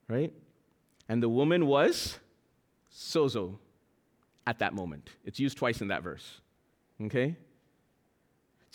Right? 0.07 0.31
And 1.09 1.21
the 1.21 1.29
woman 1.29 1.65
was 1.65 2.17
sozo 2.93 3.57
at 4.47 4.59
that 4.59 4.73
moment. 4.73 5.09
It's 5.25 5.39
used 5.39 5.57
twice 5.57 5.81
in 5.81 5.89
that 5.89 6.01
verse. 6.01 6.39
Okay? 7.01 7.35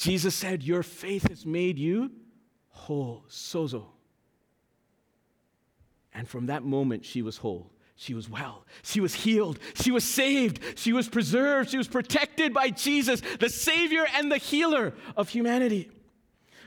Jesus 0.01 0.35
said, 0.35 0.63
Your 0.63 0.83
faith 0.83 1.29
has 1.29 1.45
made 1.45 1.79
you 1.79 2.11
whole, 2.69 3.23
sozo. 3.29 3.85
And 6.15 6.27
from 6.27 6.47
that 6.47 6.63
moment, 6.63 7.05
she 7.05 7.21
was 7.21 7.37
whole. 7.37 7.71
She 7.97 8.15
was 8.15 8.27
well. 8.27 8.65
She 8.83 8.99
was 8.99 9.13
healed. 9.13 9.59
She 9.75 9.91
was 9.91 10.03
saved. 10.03 10.61
She 10.77 10.95
was 10.95 11.07
preserved. 11.07 11.69
She 11.69 11.77
was 11.77 11.87
protected 11.87 12.55
by 12.55 12.71
Jesus, 12.71 13.21
the 13.41 13.51
Savior 13.51 14.07
and 14.15 14.33
the 14.33 14.39
healer 14.39 14.95
of 15.19 15.29
humanity. 15.29 15.91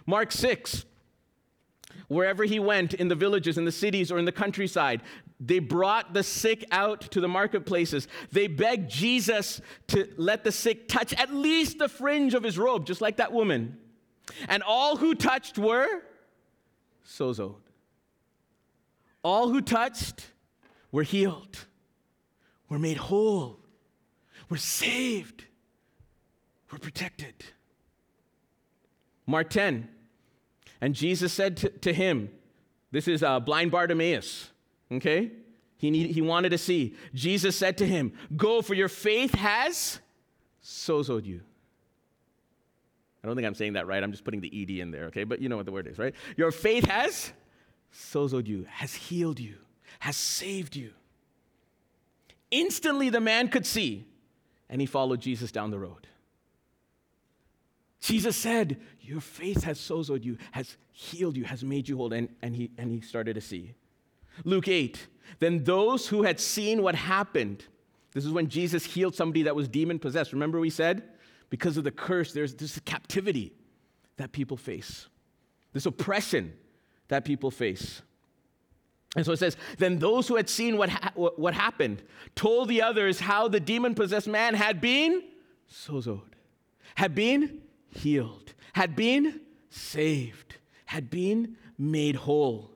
Mark 0.06 0.32
6. 0.32 0.86
Wherever 2.10 2.44
he 2.44 2.60
went, 2.60 2.94
in 2.94 3.08
the 3.08 3.16
villages, 3.16 3.58
in 3.58 3.66
the 3.66 3.72
cities, 3.72 4.12
or 4.12 4.20
in 4.20 4.26
the 4.26 4.32
countryside, 4.32 5.02
they 5.40 5.60
brought 5.60 6.14
the 6.14 6.24
sick 6.24 6.66
out 6.72 7.02
to 7.12 7.22
the 7.22 7.28
marketplaces. 7.28 8.08
They 8.32 8.48
begged 8.48 8.90
Jesus 8.90 9.62
to 9.88 10.08
let 10.18 10.44
the 10.44 10.52
sick 10.52 10.88
touch 10.88 11.14
at 11.14 11.34
least 11.34 11.80
the 11.80 11.90
fringe 11.90 12.34
of 12.34 12.44
his 12.44 12.58
robe, 12.58 12.86
just 12.86 13.02
like 13.02 13.18
that 13.18 13.32
woman. 13.32 13.78
And 14.48 14.64
all 14.64 14.96
who 14.96 15.16
touched 15.16 15.58
were 15.58 15.88
sozoed. 17.06 17.56
All 19.24 19.50
who 19.50 19.62
touched 19.62 20.32
were 20.92 21.04
healed, 21.04 21.66
were 22.70 22.80
made 22.80 22.98
whole, 22.98 23.60
were 24.50 24.58
saved, 24.58 25.46
were 26.72 26.78
protected. 26.78 27.34
Mark 29.26 29.50
10. 29.50 29.90
And 30.82 30.94
Jesus 30.94 31.32
said 31.32 31.58
to, 31.58 31.70
to 31.70 31.94
him, 31.94 32.30
This 32.92 33.08
is 33.08 33.24
uh, 33.24 33.40
blind 33.40 33.72
Bartimaeus, 33.72 34.52
okay? 34.92 35.32
He, 35.78 35.92
need, 35.92 36.12
he 36.12 36.22
wanted 36.22 36.50
to 36.50 36.58
see. 36.58 36.96
Jesus 37.14 37.56
said 37.56 37.78
to 37.80 37.86
him, 37.86 38.14
Go, 38.36 38.62
for 38.62 38.74
your 38.74 38.90
faith 38.90 39.34
has 39.36 40.00
sozoed 40.64 41.26
you. 41.26 41.42
I 43.24 43.28
don't 43.28 43.36
think 43.36 43.48
I'm 43.48 43.56
saying 43.56 43.74
that 43.74 43.88
right. 43.88 44.04
I'm 44.04 44.12
just 44.12 44.24
putting 44.24 44.42
the 44.42 44.52
ed 44.54 44.70
in 44.70 44.92
there, 44.92 45.06
okay? 45.06 45.24
But 45.24 45.42
you 45.42 45.50
know 45.50 45.58
what 45.58 45.66
the 45.66 45.72
word 45.72 45.88
is, 45.88 45.98
right? 45.98 46.14
Your 46.36 46.52
faith 46.52 46.86
has 46.86 47.32
sozoed 47.94 48.48
you, 48.48 48.66
has 48.70 48.94
healed 48.94 49.40
you, 49.40 49.56
has 50.00 50.18
saved 50.18 50.76
you. 50.76 50.92
Instantly, 52.52 53.10
the 53.10 53.22
man 53.22 53.48
could 53.48 53.66
see, 53.66 54.06
and 54.70 54.82
he 54.82 54.88
followed 54.88 55.22
Jesus 55.22 55.52
down 55.52 55.72
the 55.72 55.80
road. 55.80 56.08
Jesus 58.02 58.36
said, 58.36 58.80
Your 59.02 59.22
faith 59.22 59.64
has 59.64 59.80
sozoed 59.80 60.26
you, 60.26 60.38
has 60.52 60.76
healed 60.92 61.38
you, 61.38 61.46
has 61.46 61.64
made 61.64 61.88
you 61.88 61.98
whole. 61.98 62.12
And, 62.12 62.28
and, 62.42 62.56
he, 62.56 62.72
and 62.78 62.92
he 62.92 63.00
started 63.00 63.36
to 63.36 63.42
see. 63.42 63.74
Luke 64.44 64.68
8. 64.68 65.08
Then 65.40 65.64
those 65.64 66.08
who 66.08 66.24
had 66.24 66.40
seen 66.40 66.82
what 66.82 66.96
happened, 66.96 67.66
this 68.14 68.26
is 68.26 68.32
when 68.32 68.48
Jesus 68.48 68.86
healed 68.86 69.16
somebody 69.16 69.44
that 69.44 69.56
was 69.56 69.68
demon 69.68 70.00
possessed. 70.00 70.34
Remember, 70.34 70.60
we 70.60 70.70
said? 70.70 71.04
because 71.54 71.78
of 71.78 71.84
the 71.84 71.92
curse, 71.92 72.34
there's 72.34 72.56
this 72.56 72.80
captivity 72.80 73.54
that 74.18 74.32
people 74.32 74.58
face, 74.58 75.06
this 75.72 75.86
oppression 75.86 76.52
that 77.10 77.26
people 77.26 77.52
face. 77.52 78.02
And 79.16 79.24
so 79.24 79.34
it 79.34 79.38
says, 79.38 79.56
then 79.78 80.00
those 80.00 80.28
who 80.28 80.36
had 80.36 80.50
seen 80.50 80.78
what, 80.78 80.90
ha- 80.90 81.12
what 81.16 81.54
happened 81.54 82.02
told 82.34 82.70
the 82.70 82.82
others 82.82 83.20
how 83.20 83.48
the 83.50 83.60
demon 83.60 83.94
possessed 83.94 84.28
man 84.28 84.56
had 84.56 84.82
been 84.82 85.22
sozoed, 85.72 86.34
had 86.96 87.14
been 87.14 87.62
healed, 87.92 88.56
had 88.74 88.96
been 88.96 89.40
saved, 89.70 90.56
had 90.86 91.12
been 91.12 91.56
made 91.78 92.16
whole. 92.16 92.72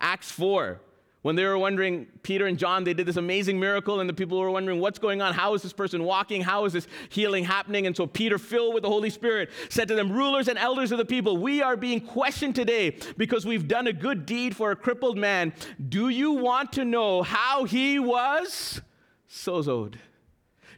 Acts 0.00 0.30
4, 0.30 0.80
when 1.26 1.34
they 1.34 1.44
were 1.44 1.58
wondering, 1.58 2.06
Peter 2.22 2.46
and 2.46 2.56
John, 2.56 2.84
they 2.84 2.94
did 2.94 3.04
this 3.04 3.16
amazing 3.16 3.58
miracle, 3.58 3.98
and 3.98 4.08
the 4.08 4.14
people 4.14 4.38
were 4.38 4.48
wondering, 4.48 4.78
what's 4.78 5.00
going 5.00 5.20
on? 5.20 5.34
How 5.34 5.54
is 5.54 5.62
this 5.62 5.72
person 5.72 6.04
walking? 6.04 6.40
How 6.40 6.66
is 6.66 6.72
this 6.72 6.86
healing 7.08 7.42
happening? 7.42 7.88
And 7.88 7.96
so 7.96 8.06
Peter, 8.06 8.38
filled 8.38 8.74
with 8.74 8.84
the 8.84 8.88
Holy 8.88 9.10
Spirit, 9.10 9.50
said 9.68 9.88
to 9.88 9.96
them, 9.96 10.12
Rulers 10.12 10.46
and 10.46 10.56
elders 10.56 10.92
of 10.92 10.98
the 10.98 11.04
people, 11.04 11.36
we 11.36 11.60
are 11.62 11.76
being 11.76 12.00
questioned 12.00 12.54
today 12.54 12.96
because 13.16 13.44
we've 13.44 13.66
done 13.66 13.88
a 13.88 13.92
good 13.92 14.24
deed 14.24 14.54
for 14.54 14.70
a 14.70 14.76
crippled 14.76 15.18
man. 15.18 15.52
Do 15.88 16.10
you 16.10 16.30
want 16.30 16.72
to 16.74 16.84
know 16.84 17.24
how 17.24 17.64
he 17.64 17.98
was 17.98 18.80
sozoed? 19.28 19.96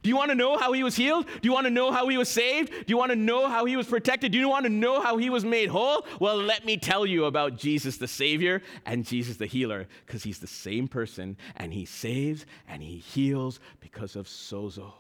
Do 0.02 0.08
you 0.08 0.16
want 0.16 0.30
to 0.30 0.34
know 0.34 0.56
how 0.56 0.72
he 0.72 0.82
was 0.82 0.96
healed? 0.96 1.26
Do 1.26 1.40
you 1.42 1.52
want 1.52 1.66
to 1.66 1.70
know 1.70 1.90
how 1.90 2.08
he 2.08 2.16
was 2.16 2.28
saved? 2.28 2.70
Do 2.70 2.84
you 2.86 2.96
want 2.96 3.10
to 3.10 3.16
know 3.16 3.48
how 3.48 3.64
he 3.64 3.76
was 3.76 3.86
protected? 3.86 4.32
Do 4.32 4.38
you 4.38 4.48
want 4.48 4.64
to 4.64 4.70
know 4.70 5.00
how 5.00 5.16
he 5.16 5.30
was 5.30 5.44
made 5.44 5.68
whole? 5.68 6.06
Well, 6.20 6.36
let 6.36 6.64
me 6.64 6.76
tell 6.76 7.04
you 7.04 7.24
about 7.24 7.56
Jesus 7.56 7.96
the 7.96 8.08
Savior 8.08 8.62
and 8.86 9.04
Jesus 9.04 9.36
the 9.36 9.46
healer, 9.46 9.86
because 10.06 10.22
he's 10.22 10.38
the 10.38 10.46
same 10.46 10.88
person 10.88 11.36
and 11.56 11.72
he 11.72 11.84
saves 11.84 12.46
and 12.68 12.82
he 12.82 12.98
heals 12.98 13.60
because 13.80 14.16
of 14.16 14.26
sozo, 14.26 14.92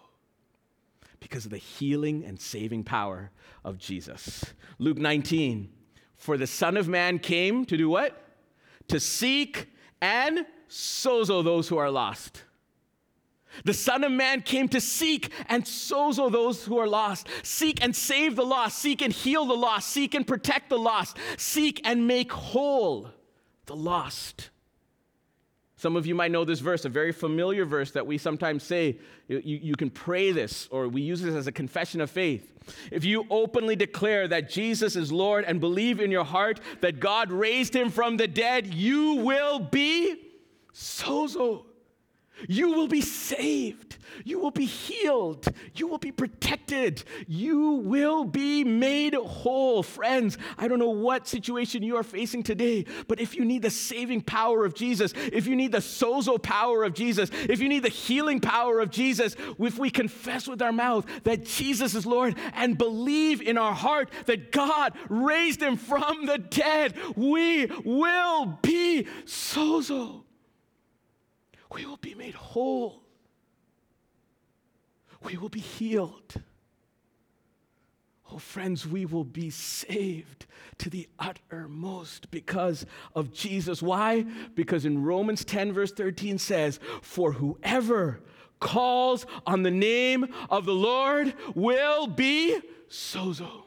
because 1.20 1.44
of 1.44 1.50
the 1.50 1.58
healing 1.58 2.24
and 2.24 2.40
saving 2.40 2.84
power 2.84 3.30
of 3.64 3.78
Jesus. 3.78 4.44
Luke 4.78 4.98
19, 4.98 5.70
for 6.16 6.36
the 6.36 6.46
Son 6.46 6.76
of 6.76 6.88
Man 6.88 7.18
came 7.18 7.64
to 7.66 7.76
do 7.76 7.88
what? 7.88 8.24
To 8.88 8.98
seek 8.98 9.68
and 10.00 10.46
sozo 10.68 11.42
those 11.44 11.68
who 11.68 11.76
are 11.76 11.90
lost. 11.90 12.42
The 13.64 13.74
Son 13.74 14.04
of 14.04 14.12
Man 14.12 14.42
came 14.42 14.68
to 14.68 14.80
seek 14.80 15.30
and 15.48 15.64
sozo 15.64 16.30
those 16.30 16.64
who 16.64 16.78
are 16.78 16.88
lost. 16.88 17.28
Seek 17.42 17.82
and 17.82 17.94
save 17.94 18.36
the 18.36 18.44
lost. 18.44 18.78
Seek 18.78 19.02
and 19.02 19.12
heal 19.12 19.44
the 19.44 19.54
lost. 19.54 19.88
Seek 19.88 20.14
and 20.14 20.26
protect 20.26 20.68
the 20.68 20.78
lost. 20.78 21.16
Seek 21.36 21.80
and 21.84 22.06
make 22.06 22.32
whole 22.32 23.10
the 23.66 23.76
lost. 23.76 24.50
Some 25.76 25.94
of 25.94 26.06
you 26.06 26.14
might 26.16 26.32
know 26.32 26.44
this 26.44 26.58
verse, 26.58 26.84
a 26.84 26.88
very 26.88 27.12
familiar 27.12 27.64
verse 27.64 27.92
that 27.92 28.04
we 28.04 28.18
sometimes 28.18 28.64
say. 28.64 28.98
You, 29.28 29.40
you, 29.44 29.74
can 29.76 29.90
pray 29.90 30.32
this, 30.32 30.66
or 30.72 30.88
we 30.88 31.02
use 31.02 31.20
this 31.20 31.36
as 31.36 31.46
a 31.46 31.52
confession 31.52 32.00
of 32.00 32.10
faith. 32.10 32.52
If 32.90 33.04
you 33.04 33.26
openly 33.30 33.76
declare 33.76 34.26
that 34.26 34.50
Jesus 34.50 34.96
is 34.96 35.12
Lord 35.12 35.44
and 35.44 35.60
believe 35.60 36.00
in 36.00 36.10
your 36.10 36.24
heart 36.24 36.60
that 36.80 36.98
God 36.98 37.30
raised 37.30 37.76
him 37.76 37.90
from 37.90 38.16
the 38.16 38.26
dead, 38.26 38.74
you 38.74 39.14
will 39.14 39.60
be 39.60 40.16
sozo. 40.74 41.64
You 42.46 42.70
will 42.70 42.88
be 42.88 43.00
saved. 43.00 43.96
You 44.24 44.38
will 44.38 44.50
be 44.50 44.64
healed. 44.64 45.46
You 45.74 45.86
will 45.86 45.98
be 45.98 46.12
protected. 46.12 47.02
You 47.26 47.72
will 47.72 48.24
be 48.24 48.64
made 48.64 49.14
whole. 49.14 49.82
Friends, 49.82 50.38
I 50.56 50.68
don't 50.68 50.78
know 50.78 50.90
what 50.90 51.26
situation 51.26 51.82
you 51.82 51.96
are 51.96 52.02
facing 52.02 52.42
today, 52.42 52.84
but 53.06 53.20
if 53.20 53.34
you 53.34 53.44
need 53.44 53.62
the 53.62 53.70
saving 53.70 54.22
power 54.22 54.64
of 54.64 54.74
Jesus, 54.74 55.12
if 55.32 55.46
you 55.46 55.56
need 55.56 55.72
the 55.72 55.78
sozo 55.78 56.40
power 56.40 56.84
of 56.84 56.94
Jesus, 56.94 57.30
if 57.32 57.60
you 57.60 57.68
need 57.68 57.82
the 57.82 57.88
healing 57.88 58.40
power 58.40 58.80
of 58.80 58.90
Jesus, 58.90 59.36
if 59.58 59.78
we 59.78 59.90
confess 59.90 60.46
with 60.46 60.62
our 60.62 60.72
mouth 60.72 61.06
that 61.24 61.44
Jesus 61.44 61.94
is 61.94 62.06
Lord 62.06 62.36
and 62.54 62.78
believe 62.78 63.40
in 63.40 63.58
our 63.58 63.74
heart 63.74 64.10
that 64.26 64.52
God 64.52 64.94
raised 65.08 65.62
him 65.62 65.76
from 65.76 66.26
the 66.26 66.38
dead, 66.38 66.94
we 67.16 67.66
will 67.84 68.58
be 68.62 69.06
sozo 69.24 70.22
we 71.72 71.86
will 71.86 71.96
be 71.98 72.14
made 72.14 72.34
whole. 72.34 73.02
We 75.22 75.36
will 75.36 75.48
be 75.48 75.60
healed. 75.60 76.34
Oh, 78.30 78.38
friends, 78.38 78.86
we 78.86 79.06
will 79.06 79.24
be 79.24 79.50
saved 79.50 80.46
to 80.78 80.90
the 80.90 81.08
uttermost 81.18 82.30
because 82.30 82.84
of 83.14 83.32
Jesus. 83.32 83.82
Why? 83.82 84.26
Because 84.54 84.84
in 84.84 85.02
Romans 85.02 85.44
10, 85.44 85.72
verse 85.72 85.92
13 85.92 86.38
says, 86.38 86.78
For 87.00 87.32
whoever 87.32 88.20
calls 88.60 89.24
on 89.46 89.62
the 89.62 89.70
name 89.70 90.26
of 90.50 90.66
the 90.66 90.74
Lord 90.74 91.34
will 91.54 92.06
be 92.06 92.58
sozo. 92.90 93.64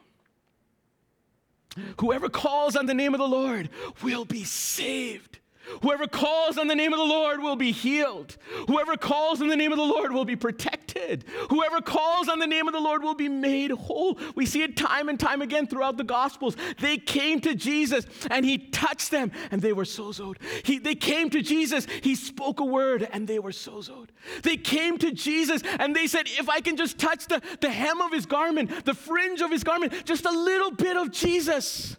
Whoever 1.98 2.28
calls 2.28 2.76
on 2.76 2.86
the 2.86 2.94
name 2.94 3.14
of 3.14 3.18
the 3.18 3.26
Lord 3.26 3.70
will 4.02 4.24
be 4.24 4.44
saved. 4.44 5.38
Whoever 5.80 6.06
calls 6.06 6.58
on 6.58 6.68
the 6.68 6.74
name 6.74 6.92
of 6.92 6.98
the 6.98 7.04
Lord 7.04 7.40
will 7.40 7.56
be 7.56 7.72
healed. 7.72 8.36
Whoever 8.68 8.96
calls 8.96 9.40
on 9.40 9.48
the 9.48 9.56
name 9.56 9.72
of 9.72 9.78
the 9.78 9.84
Lord 9.84 10.12
will 10.12 10.24
be 10.24 10.36
protected. 10.36 11.24
Whoever 11.50 11.80
calls 11.80 12.28
on 12.28 12.38
the 12.38 12.46
name 12.46 12.68
of 12.68 12.74
the 12.74 12.80
Lord 12.80 13.02
will 13.02 13.14
be 13.14 13.28
made 13.28 13.70
whole. 13.70 14.18
We 14.34 14.46
see 14.46 14.62
it 14.62 14.76
time 14.76 15.08
and 15.08 15.18
time 15.18 15.42
again 15.42 15.66
throughout 15.66 15.96
the 15.96 16.04
Gospels. 16.04 16.56
They 16.80 16.98
came 16.98 17.40
to 17.40 17.54
Jesus 17.54 18.06
and 18.30 18.44
he 18.44 18.58
touched 18.58 19.10
them 19.10 19.32
and 19.50 19.62
they 19.62 19.72
were 19.72 19.84
sozoed. 19.84 20.36
He, 20.64 20.78
they 20.78 20.94
came 20.94 21.30
to 21.30 21.42
Jesus, 21.42 21.86
he 22.02 22.14
spoke 22.14 22.60
a 22.60 22.64
word 22.64 23.08
and 23.12 23.26
they 23.26 23.38
were 23.38 23.50
sozoed. 23.50 24.08
They 24.42 24.56
came 24.56 24.98
to 24.98 25.12
Jesus 25.12 25.62
and 25.78 25.96
they 25.96 26.06
said, 26.06 26.26
If 26.26 26.48
I 26.48 26.60
can 26.60 26.76
just 26.76 26.98
touch 26.98 27.26
the, 27.26 27.40
the 27.60 27.70
hem 27.70 28.00
of 28.00 28.12
his 28.12 28.26
garment, 28.26 28.84
the 28.84 28.94
fringe 28.94 29.40
of 29.40 29.50
his 29.50 29.64
garment, 29.64 30.04
just 30.04 30.24
a 30.24 30.30
little 30.30 30.70
bit 30.70 30.96
of 30.96 31.10
Jesus, 31.10 31.96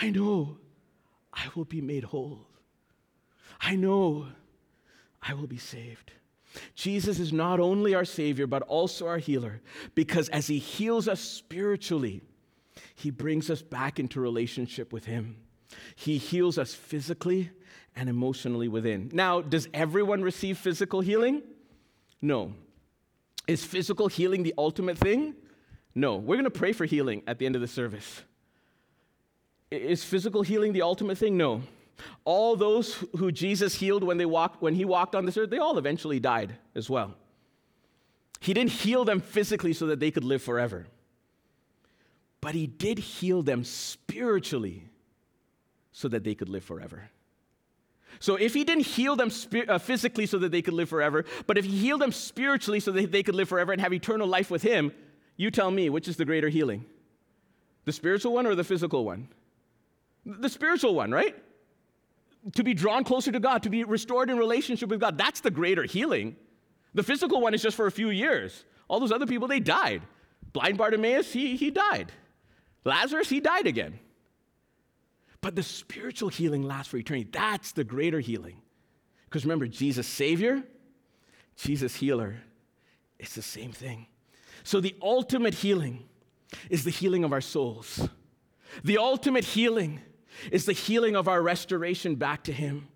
I 0.00 0.10
know 0.10 0.58
I 1.32 1.48
will 1.54 1.64
be 1.64 1.80
made 1.80 2.04
whole. 2.04 2.45
I 3.60 3.76
know 3.76 4.26
I 5.22 5.34
will 5.34 5.46
be 5.46 5.58
saved. 5.58 6.12
Jesus 6.74 7.18
is 7.18 7.32
not 7.32 7.60
only 7.60 7.94
our 7.94 8.04
Savior, 8.04 8.46
but 8.46 8.62
also 8.62 9.06
our 9.06 9.18
healer, 9.18 9.60
because 9.94 10.28
as 10.30 10.46
He 10.46 10.58
heals 10.58 11.08
us 11.08 11.20
spiritually, 11.20 12.22
He 12.94 13.10
brings 13.10 13.50
us 13.50 13.62
back 13.62 13.98
into 13.98 14.20
relationship 14.20 14.92
with 14.92 15.04
Him. 15.04 15.36
He 15.94 16.18
heals 16.18 16.58
us 16.58 16.74
physically 16.74 17.50
and 17.94 18.08
emotionally 18.08 18.68
within. 18.68 19.10
Now, 19.12 19.40
does 19.40 19.68
everyone 19.74 20.22
receive 20.22 20.58
physical 20.58 21.00
healing? 21.00 21.42
No. 22.22 22.54
Is 23.46 23.64
physical 23.64 24.08
healing 24.08 24.42
the 24.42 24.54
ultimate 24.58 24.98
thing? 24.98 25.34
No. 25.94 26.16
We're 26.16 26.36
going 26.36 26.44
to 26.44 26.50
pray 26.50 26.72
for 26.72 26.84
healing 26.84 27.22
at 27.26 27.38
the 27.38 27.46
end 27.46 27.54
of 27.54 27.62
the 27.62 27.68
service. 27.68 28.22
Is 29.70 30.04
physical 30.04 30.42
healing 30.42 30.72
the 30.72 30.82
ultimate 30.82 31.18
thing? 31.18 31.36
No. 31.36 31.62
All 32.24 32.56
those 32.56 33.04
who 33.16 33.32
Jesus 33.32 33.74
healed 33.74 34.04
when, 34.04 34.18
they 34.18 34.26
walked, 34.26 34.62
when 34.62 34.74
he 34.74 34.84
walked 34.84 35.14
on 35.14 35.24
this 35.24 35.36
earth, 35.36 35.50
they 35.50 35.58
all 35.58 35.78
eventually 35.78 36.20
died 36.20 36.56
as 36.74 36.90
well. 36.90 37.14
He 38.40 38.52
didn't 38.52 38.72
heal 38.72 39.04
them 39.04 39.20
physically 39.20 39.72
so 39.72 39.86
that 39.86 40.00
they 40.00 40.10
could 40.10 40.24
live 40.24 40.42
forever, 40.42 40.86
but 42.40 42.54
he 42.54 42.66
did 42.66 42.98
heal 42.98 43.42
them 43.42 43.64
spiritually 43.64 44.88
so 45.92 46.08
that 46.08 46.24
they 46.24 46.34
could 46.34 46.48
live 46.48 46.64
forever. 46.64 47.10
So 48.20 48.36
if 48.36 48.54
he 48.54 48.64
didn't 48.64 48.86
heal 48.86 49.16
them 49.16 49.30
uh, 49.68 49.78
physically 49.78 50.26
so 50.26 50.38
that 50.38 50.52
they 50.52 50.62
could 50.62 50.74
live 50.74 50.88
forever, 50.88 51.24
but 51.46 51.58
if 51.58 51.64
he 51.64 51.76
healed 51.76 52.00
them 52.00 52.12
spiritually 52.12 52.80
so 52.80 52.92
that 52.92 53.12
they 53.12 53.22
could 53.22 53.34
live 53.34 53.48
forever 53.48 53.72
and 53.72 53.80
have 53.80 53.92
eternal 53.92 54.26
life 54.26 54.50
with 54.50 54.62
him, 54.62 54.92
you 55.36 55.50
tell 55.50 55.70
me 55.70 55.90
which 55.90 56.08
is 56.08 56.16
the 56.16 56.24
greater 56.24 56.48
healing? 56.48 56.84
The 57.84 57.92
spiritual 57.92 58.32
one 58.32 58.46
or 58.46 58.54
the 58.54 58.64
physical 58.64 59.04
one? 59.04 59.28
The 60.24 60.48
spiritual 60.48 60.94
one, 60.94 61.12
right? 61.12 61.36
To 62.54 62.62
be 62.62 62.74
drawn 62.74 63.02
closer 63.02 63.32
to 63.32 63.40
God, 63.40 63.64
to 63.64 63.70
be 63.70 63.82
restored 63.84 64.30
in 64.30 64.38
relationship 64.38 64.88
with 64.88 65.00
God, 65.00 65.18
that's 65.18 65.40
the 65.40 65.50
greater 65.50 65.82
healing. 65.82 66.36
The 66.94 67.02
physical 67.02 67.40
one 67.40 67.54
is 67.54 67.62
just 67.62 67.76
for 67.76 67.86
a 67.86 67.92
few 67.92 68.10
years. 68.10 68.64
All 68.88 69.00
those 69.00 69.12
other 69.12 69.26
people, 69.26 69.48
they 69.48 69.60
died. 69.60 70.02
Blind 70.52 70.78
Bartimaeus, 70.78 71.32
he, 71.32 71.56
he 71.56 71.70
died. 71.70 72.12
Lazarus, 72.84 73.28
he 73.28 73.40
died 73.40 73.66
again. 73.66 73.98
But 75.40 75.56
the 75.56 75.62
spiritual 75.62 76.28
healing 76.28 76.62
lasts 76.62 76.90
for 76.90 76.96
eternity. 76.96 77.28
That's 77.30 77.72
the 77.72 77.84
greater 77.84 78.20
healing. 78.20 78.62
Because 79.24 79.44
remember, 79.44 79.66
Jesus 79.66 80.06
Savior, 80.06 80.62
Jesus 81.56 81.96
Healer, 81.96 82.36
it's 83.18 83.34
the 83.34 83.42
same 83.42 83.72
thing. 83.72 84.06
So 84.62 84.80
the 84.80 84.94
ultimate 85.02 85.54
healing 85.54 86.04
is 86.70 86.84
the 86.84 86.90
healing 86.90 87.24
of 87.24 87.32
our 87.32 87.40
souls. 87.40 88.08
The 88.84 88.98
ultimate 88.98 89.44
healing 89.44 90.00
is 90.50 90.66
the 90.66 90.72
healing 90.72 91.16
of 91.16 91.28
our 91.28 91.42
restoration 91.42 92.14
back 92.16 92.44
to 92.44 92.52
Him. 92.52 92.88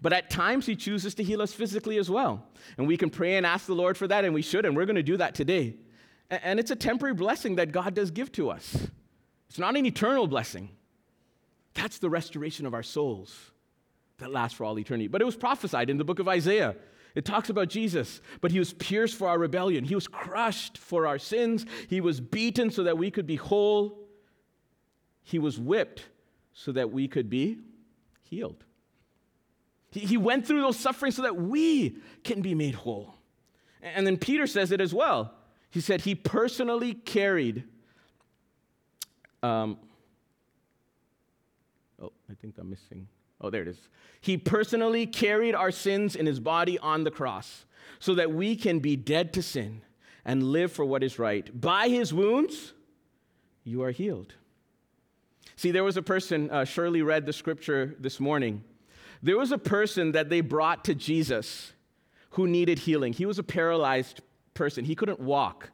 But 0.00 0.12
at 0.12 0.30
times, 0.30 0.66
He 0.66 0.76
chooses 0.76 1.14
to 1.16 1.22
heal 1.22 1.42
us 1.42 1.52
physically 1.52 1.98
as 1.98 2.08
well. 2.08 2.46
And 2.78 2.86
we 2.86 2.96
can 2.96 3.10
pray 3.10 3.36
and 3.36 3.44
ask 3.44 3.66
the 3.66 3.74
Lord 3.74 3.96
for 3.96 4.06
that, 4.08 4.24
and 4.24 4.34
we 4.34 4.42
should, 4.42 4.64
and 4.64 4.76
we're 4.76 4.86
going 4.86 4.96
to 4.96 5.02
do 5.02 5.16
that 5.16 5.34
today. 5.34 5.76
And 6.30 6.58
it's 6.58 6.70
a 6.70 6.76
temporary 6.76 7.14
blessing 7.14 7.56
that 7.56 7.72
God 7.72 7.94
does 7.94 8.10
give 8.10 8.32
to 8.32 8.50
us, 8.50 8.88
it's 9.48 9.58
not 9.58 9.76
an 9.76 9.84
eternal 9.84 10.26
blessing. 10.26 10.70
That's 11.74 11.98
the 11.98 12.10
restoration 12.10 12.66
of 12.66 12.74
our 12.74 12.82
souls 12.82 13.50
that 14.18 14.30
lasts 14.30 14.56
for 14.56 14.64
all 14.64 14.78
eternity. 14.78 15.08
But 15.08 15.20
it 15.22 15.24
was 15.24 15.36
prophesied 15.36 15.90
in 15.90 15.96
the 15.96 16.04
book 16.04 16.18
of 16.18 16.28
Isaiah. 16.28 16.76
It 17.14 17.24
talks 17.24 17.50
about 17.50 17.68
Jesus, 17.68 18.20
but 18.40 18.50
he 18.50 18.58
was 18.58 18.72
pierced 18.72 19.16
for 19.16 19.28
our 19.28 19.38
rebellion. 19.38 19.84
He 19.84 19.94
was 19.94 20.08
crushed 20.08 20.78
for 20.78 21.06
our 21.06 21.18
sins. 21.18 21.66
He 21.88 22.00
was 22.00 22.20
beaten 22.20 22.70
so 22.70 22.84
that 22.84 22.96
we 22.96 23.10
could 23.10 23.26
be 23.26 23.36
whole. 23.36 23.98
He 25.22 25.38
was 25.38 25.58
whipped 25.58 26.06
so 26.54 26.72
that 26.72 26.90
we 26.90 27.08
could 27.08 27.30
be 27.30 27.58
healed. 28.22 28.64
He, 29.90 30.00
he 30.00 30.16
went 30.16 30.46
through 30.46 30.60
those 30.60 30.78
sufferings 30.78 31.16
so 31.16 31.22
that 31.22 31.36
we 31.36 31.98
can 32.24 32.40
be 32.40 32.54
made 32.54 32.74
whole. 32.74 33.14
And 33.82 34.06
then 34.06 34.16
Peter 34.16 34.46
says 34.46 34.72
it 34.72 34.80
as 34.80 34.94
well. 34.94 35.34
He 35.70 35.80
said 35.80 36.02
he 36.02 36.14
personally 36.14 36.94
carried. 36.94 37.64
Um, 39.42 39.78
oh, 42.00 42.12
I 42.30 42.34
think 42.34 42.56
I'm 42.58 42.70
missing. 42.70 43.08
Oh, 43.40 43.50
there 43.50 43.62
it 43.62 43.68
is. 43.68 43.88
He 44.20 44.36
personally 44.36 45.06
carried 45.06 45.54
our 45.54 45.72
sins 45.72 46.14
in 46.14 46.26
his 46.26 46.38
body 46.38 46.78
on 46.78 47.04
the 47.04 47.10
cross 47.10 47.64
so 47.98 48.14
that 48.14 48.32
we 48.32 48.54
can 48.54 48.78
be 48.78 48.94
dead 48.94 49.32
to 49.32 49.42
sin 49.42 49.82
and 50.24 50.44
live 50.44 50.70
for 50.70 50.84
what 50.84 51.02
is 51.02 51.18
right. 51.18 51.60
By 51.60 51.88
his 51.88 52.14
wounds, 52.14 52.72
you 53.64 53.82
are 53.82 53.90
healed. 53.90 54.34
See, 55.56 55.70
there 55.70 55.84
was 55.84 55.96
a 55.96 56.02
person, 56.02 56.50
uh, 56.50 56.64
Shirley 56.64 57.02
read 57.02 57.26
the 57.26 57.32
scripture 57.32 57.94
this 57.98 58.18
morning. 58.18 58.64
There 59.22 59.38
was 59.38 59.52
a 59.52 59.58
person 59.58 60.12
that 60.12 60.28
they 60.28 60.40
brought 60.40 60.84
to 60.84 60.94
Jesus 60.94 61.72
who 62.30 62.46
needed 62.46 62.80
healing. 62.80 63.12
He 63.12 63.26
was 63.26 63.38
a 63.38 63.42
paralyzed 63.42 64.20
person, 64.54 64.84
he 64.84 64.94
couldn't 64.94 65.20
walk. 65.20 65.70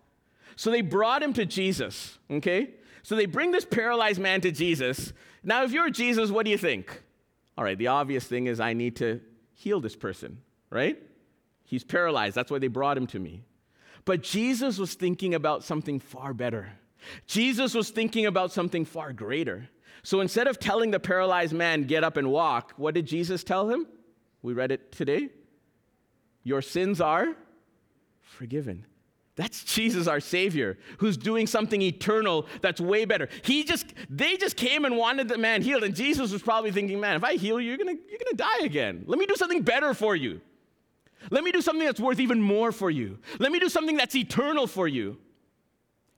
So 0.57 0.70
they 0.70 0.81
brought 0.81 1.22
him 1.22 1.33
to 1.35 1.46
Jesus, 1.46 2.18
okay? 2.31 2.70
So 3.02 3.16
they 3.16 3.26
bring 3.26 3.52
this 3.52 3.64
paralyzed 3.64 4.20
man 4.20 4.40
to 4.42 4.50
Jesus. 4.50 5.12
Now, 5.42 5.62
if 5.62 5.72
you're 5.72 5.90
Jesus, 5.90 6.31
what 6.31 6.44
do 6.44 6.50
you 6.50 6.59
think? 6.59 7.02
All 7.57 7.64
right, 7.64 7.78
the 7.78 7.87
obvious 7.88 8.24
thing 8.26 8.46
is 8.46 8.61
I 8.61 8.72
need 8.72 8.96
to 8.96 9.20
heal 9.54 9.81
this 9.81 9.96
person, 9.96 10.38
right? 10.70 11.00
He's 11.64 11.85
paralyzed. 11.85 12.35
That's 12.35 12.50
why 12.50 12.59
they 12.59 12.68
brought 12.68 12.96
him 12.96 13.07
to 13.09 13.18
me. 13.18 13.44
But 14.04 14.22
Jesus 14.22 14.78
was 14.78 14.94
thinking 14.94 15.35
about 15.35 15.64
something 15.64 16.00
far 16.00 16.33
better. 16.33 16.72
Jesus 17.26 17.74
was 17.74 17.90
thinking 17.90 18.26
about 18.26 18.52
something 18.52 18.84
far 18.84 19.12
greater. 19.12 19.68
So 20.02 20.20
instead 20.20 20.46
of 20.46 20.58
telling 20.58 20.90
the 20.90 21.00
paralyzed 21.00 21.52
man, 21.52 21.84
get 21.84 22.04
up 22.04 22.16
and 22.16 22.30
walk, 22.30 22.72
what 22.76 22.94
did 22.94 23.06
Jesus 23.06 23.44
tell 23.44 23.68
him? 23.68 23.87
We 24.42 24.52
read 24.52 24.72
it 24.72 24.92
today. 24.92 25.30
Your 26.44 26.62
sins 26.62 27.00
are 27.00 27.34
forgiven. 28.20 28.87
That's 29.37 29.62
Jesus, 29.62 30.08
our 30.08 30.18
Savior, 30.18 30.78
who's 30.98 31.16
doing 31.16 31.46
something 31.46 31.80
eternal 31.80 32.46
that's 32.61 32.80
way 32.80 33.04
better. 33.04 33.28
He 33.42 33.62
just, 33.62 33.94
they 34.11 34.37
just 34.37 34.56
came 34.56 34.84
and 34.84 34.96
wanted 34.96 35.28
the 35.28 35.38
man 35.38 35.62
healed, 35.62 35.84
and 35.84 35.94
Jesus 35.94 36.32
was 36.32 36.42
probably 36.42 36.72
thinking, 36.72 36.98
man, 36.98 37.16
if 37.16 37.22
I 37.22 37.34
heal 37.34 37.61
you, 37.61 37.68
you're 37.68 37.78
gonna, 37.78 37.92
you're 38.08 38.18
gonna 38.18 38.37
die 38.37 38.64
again. 38.64 39.04
Let 39.06 39.18
me 39.18 39.26
do 39.26 39.37
something 39.37 39.62
better 39.62 39.94
for 39.94 40.16
you. 40.16 40.40
Let 41.30 41.44
me 41.44 41.52
do 41.52 41.61
something 41.61 41.84
that's 41.84 42.00
worth 42.00 42.18
even 42.18 42.42
more 42.42 42.72
for 42.72 42.90
you. 42.90 43.18
Let 43.38 43.52
me 43.52 43.61
do 43.61 43.68
something 43.68 43.96
that's 43.96 44.16
eternal 44.16 44.66
for 44.66 44.88
you. 44.88 45.18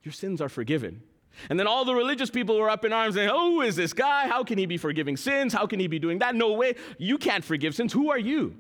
Your 0.03 0.13
sins 0.13 0.41
are 0.41 0.49
forgiven. 0.49 1.03
And 1.49 1.59
then 1.59 1.67
all 1.67 1.85
the 1.85 1.95
religious 1.95 2.31
people 2.31 2.59
were 2.59 2.69
up 2.69 2.85
in 2.85 2.93
arms 2.93 3.15
saying, 3.15 3.31
Oh, 3.33 3.53
who 3.53 3.61
is 3.63 3.77
this 3.77 3.93
guy? 3.93 4.29
How 4.29 4.45
can 4.45 4.59
he 4.59 4.67
be 4.67 4.77
forgiving 4.77 5.17
sins? 5.17 5.53
How 5.53 5.67
can 5.67 5.81
he 5.81 5.87
be 5.87 5.99
doing 5.99 6.19
that? 6.19 6.35
No 6.35 6.53
way. 6.53 6.75
You 6.99 7.19
can't 7.19 7.45
forgive 7.45 7.75
sins. 7.75 7.93
Who 7.93 8.11
are 8.11 8.19
you? 8.19 8.57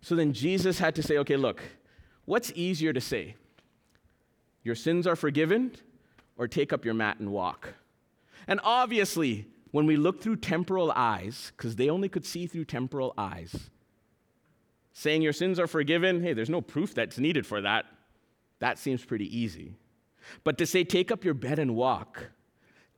So 0.00 0.14
then 0.14 0.32
Jesus 0.32 0.78
had 0.78 0.94
to 0.96 1.02
say, 1.02 1.18
Okay, 1.18 1.36
look, 1.36 1.62
what's 2.24 2.52
easier 2.54 2.92
to 2.92 3.00
say? 3.00 3.36
Your 4.62 4.74
sins 4.74 5.06
are 5.06 5.16
forgiven, 5.16 5.72
or 6.36 6.46
take 6.46 6.72
up 6.72 6.84
your 6.84 6.94
mat 6.94 7.18
and 7.18 7.32
walk? 7.32 7.74
And 8.46 8.60
obviously, 8.62 9.46
when 9.70 9.86
we 9.86 9.96
look 9.96 10.22
through 10.22 10.36
temporal 10.36 10.92
eyes, 10.94 11.52
because 11.56 11.76
they 11.76 11.88
only 11.88 12.08
could 12.08 12.26
see 12.26 12.46
through 12.46 12.64
temporal 12.64 13.14
eyes, 13.16 13.70
saying 14.92 15.22
your 15.22 15.32
sins 15.32 15.58
are 15.58 15.66
forgiven, 15.66 16.22
hey, 16.22 16.32
there's 16.32 16.50
no 16.50 16.60
proof 16.60 16.94
that's 16.94 17.18
needed 17.18 17.46
for 17.46 17.60
that. 17.62 17.86
That 18.58 18.78
seems 18.78 19.04
pretty 19.04 19.34
easy. 19.36 19.76
But 20.44 20.58
to 20.58 20.66
say, 20.66 20.84
take 20.84 21.10
up 21.10 21.24
your 21.24 21.34
bed 21.34 21.58
and 21.58 21.74
walk, 21.74 22.30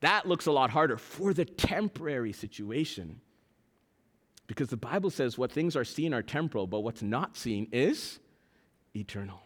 that 0.01 0.27
looks 0.27 0.47
a 0.47 0.53
lot 0.53 0.71
harder 0.71 0.97
for 0.97 1.33
the 1.33 1.45
temporary 1.45 2.33
situation. 2.33 3.21
Because 4.47 4.69
the 4.69 4.77
Bible 4.77 5.11
says 5.11 5.39
what 5.39 5.53
things 5.53 5.77
are 5.77 5.85
seen 5.85 6.13
are 6.13 6.23
temporal, 6.23 6.67
but 6.67 6.81
what's 6.81 7.03
not 7.03 7.37
seen 7.37 7.69
is 7.73 8.19
eternal. 8.95 9.41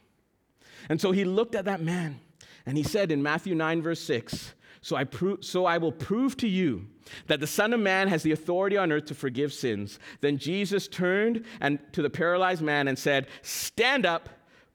And 0.89 1.01
so 1.01 1.13
he 1.13 1.25
looked 1.25 1.55
at 1.55 1.67
that 1.67 1.83
man 1.83 2.21
and 2.65 2.77
he 2.77 2.83
said 2.83 3.13
in 3.13 3.23
Matthew 3.23 3.55
9, 3.55 3.83
verse 3.83 4.01
6, 4.01 4.55
so 4.81 4.97
I, 4.97 5.05
pro- 5.05 5.41
so 5.41 5.67
I 5.67 5.79
will 5.79 5.93
prove 5.93 6.37
to 6.39 6.49
you 6.49 6.87
that 7.27 7.41
the 7.41 7.47
Son 7.47 7.73
of 7.73 7.81
Man 7.81 8.09
has 8.09 8.23
the 8.23 8.33
authority 8.33 8.77
on 8.77 8.93
earth 8.93 9.07
to 9.07 9.15
forgive 9.15 9.53
sins. 9.53 9.99
Then 10.21 10.39
Jesus 10.39 10.89
turned 10.89 11.45
and 11.61 11.79
to 11.93 12.03
the 12.03 12.11
paralyzed 12.11 12.63
man 12.63 12.89
and 12.89 12.99
said, 12.99 13.27
Stand 13.43 14.07
up, 14.07 14.29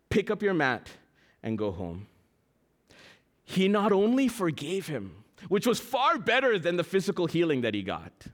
pick 0.10 0.30
up 0.30 0.44
your 0.44 0.54
mat, 0.54 0.90
and 1.44 1.58
go 1.58 1.72
home 1.72 2.08
he 3.52 3.68
not 3.68 3.91
only 3.91 4.28
forgave 4.28 4.88
him, 4.88 5.24
which 5.47 5.66
was 5.68 5.80
far 5.80 6.18
better 6.18 6.60
than 6.60 6.78
the 6.78 6.84
physical 6.84 7.28
healing 7.28 7.62
that 7.62 7.74
he 7.74 7.84
got, 7.84 8.28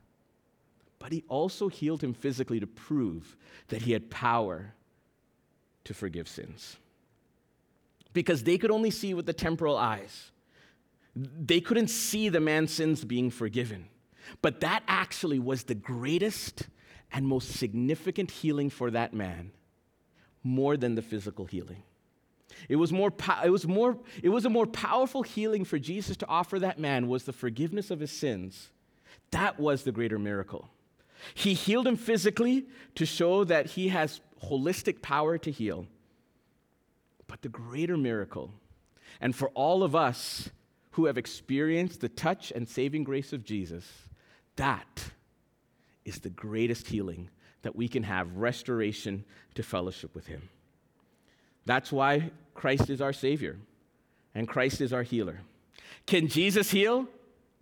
but 0.99 1.11
he 1.11 1.23
also 1.27 1.67
healed 1.69 2.03
him 2.03 2.13
physically 2.13 2.59
to 2.59 2.67
prove 2.67 3.37
that 3.67 3.83
he 3.83 3.91
had 3.93 4.09
power 4.09 4.73
to 5.83 5.93
forgive 5.93 6.27
sins. 6.27 6.77
because 8.13 8.43
they 8.43 8.57
could 8.57 8.71
only 8.71 8.89
see 8.89 9.13
with 9.13 9.27
the 9.27 9.33
temporal 9.33 9.77
eyes. 9.77 10.31
They 11.15 11.61
couldn't 11.61 11.89
see 11.89 12.29
the 12.29 12.39
man's 12.39 12.73
sins 12.73 13.05
being 13.05 13.29
forgiven. 13.29 13.89
But 14.41 14.59
that 14.61 14.81
actually 14.87 15.37
was 15.37 15.63
the 15.63 15.75
greatest 15.75 16.67
and 17.11 17.27
most 17.27 17.51
significant 17.51 18.31
healing 18.31 18.71
for 18.71 18.89
that 18.89 19.13
man, 19.13 19.51
more 20.43 20.77
than 20.77 20.95
the 20.95 21.03
physical 21.03 21.45
healing. 21.45 21.83
It 22.69 22.77
was, 22.77 22.91
more 22.91 23.11
it, 23.43 23.49
was 23.49 23.67
more, 23.67 23.97
it 24.23 24.29
was 24.29 24.45
a 24.45 24.49
more 24.49 24.65
powerful 24.65 25.23
healing 25.23 25.65
for 25.65 25.77
Jesus 25.77 26.17
to 26.17 26.27
offer 26.27 26.59
that 26.59 26.79
man 26.79 27.07
was 27.07 27.23
the 27.23 27.33
forgiveness 27.33 27.91
of 27.91 27.99
his 27.99 28.11
sins. 28.11 28.69
That 29.31 29.59
was 29.59 29.83
the 29.83 29.91
greater 29.91 30.17
miracle. 30.17 30.69
He 31.33 31.53
healed 31.53 31.87
him 31.87 31.97
physically 31.97 32.65
to 32.95 33.05
show 33.05 33.43
that 33.43 33.67
he 33.67 33.89
has 33.89 34.21
holistic 34.43 35.01
power 35.01 35.37
to 35.37 35.51
heal. 35.51 35.87
But 37.27 37.41
the 37.41 37.49
greater 37.49 37.97
miracle, 37.97 38.53
and 39.19 39.35
for 39.35 39.49
all 39.49 39.83
of 39.83 39.95
us 39.95 40.49
who 40.91 41.05
have 41.05 41.17
experienced 41.17 42.01
the 42.01 42.09
touch 42.09 42.51
and 42.51 42.67
saving 42.67 43.03
grace 43.03 43.33
of 43.33 43.43
Jesus, 43.43 43.85
that 44.55 45.11
is 46.05 46.19
the 46.19 46.29
greatest 46.29 46.87
healing 46.87 47.29
that 47.63 47.75
we 47.75 47.87
can 47.87 48.03
have 48.03 48.37
restoration 48.37 49.25
to 49.55 49.63
fellowship 49.63 50.15
with 50.15 50.27
Him. 50.27 50.49
That's 51.67 51.91
why 51.91 52.31
Christ 52.53 52.89
is 52.89 53.01
our 53.01 53.11
Savior 53.11 53.57
and 54.33 54.47
Christ 54.47 54.79
is 54.79 54.93
our 54.93 55.03
healer. 55.03 55.41
Can 56.05 56.29
Jesus 56.29 56.71
heal? 56.71 57.07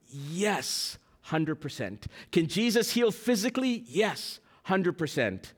Yes, 0.08 1.00
100%. 1.30 2.04
Can 2.32 2.48
Jesus 2.48 2.92
heal 2.92 3.10
physically? 3.12 3.84
Yes, 3.88 4.40
100%. 4.68 5.54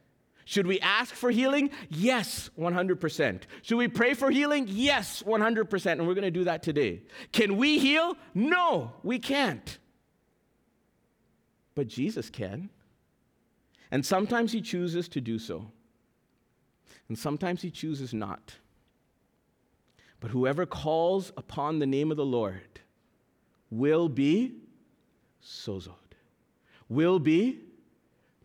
Should 0.45 0.65
we 0.65 0.79
ask 0.79 1.13
for 1.13 1.29
healing? 1.29 1.71
Yes, 1.89 2.49
100%. 2.57 3.41
Should 3.63 3.77
we 3.77 3.89
pray 3.89 4.13
for 4.13 4.31
healing? 4.31 4.65
Yes, 4.69 5.21
100%. 5.23 5.91
And 5.91 6.07
we're 6.07 6.13
going 6.13 6.21
to 6.23 6.31
do 6.31 6.45
that 6.45 6.63
today. 6.63 7.01
Can 7.33 7.57
we 7.57 7.79
heal? 7.79 8.15
No, 8.33 8.93
we 9.03 9.19
can't. 9.19 9.77
But 11.75 11.87
Jesus 11.87 12.29
can. 12.29 12.69
And 13.91 14.05
sometimes 14.05 14.53
he 14.53 14.61
chooses 14.61 15.09
to 15.09 15.19
do 15.19 15.37
so. 15.37 15.69
And 17.07 17.17
sometimes 17.17 17.61
he 17.61 17.71
chooses 17.71 18.13
not. 18.13 18.55
But 20.19 20.31
whoever 20.31 20.65
calls 20.65 21.31
upon 21.37 21.79
the 21.79 21.85
name 21.85 22.11
of 22.11 22.17
the 22.17 22.25
Lord 22.25 22.81
will 23.69 24.09
be 24.09 24.55
sozoed, 25.43 25.93
will 26.89 27.19
be 27.19 27.59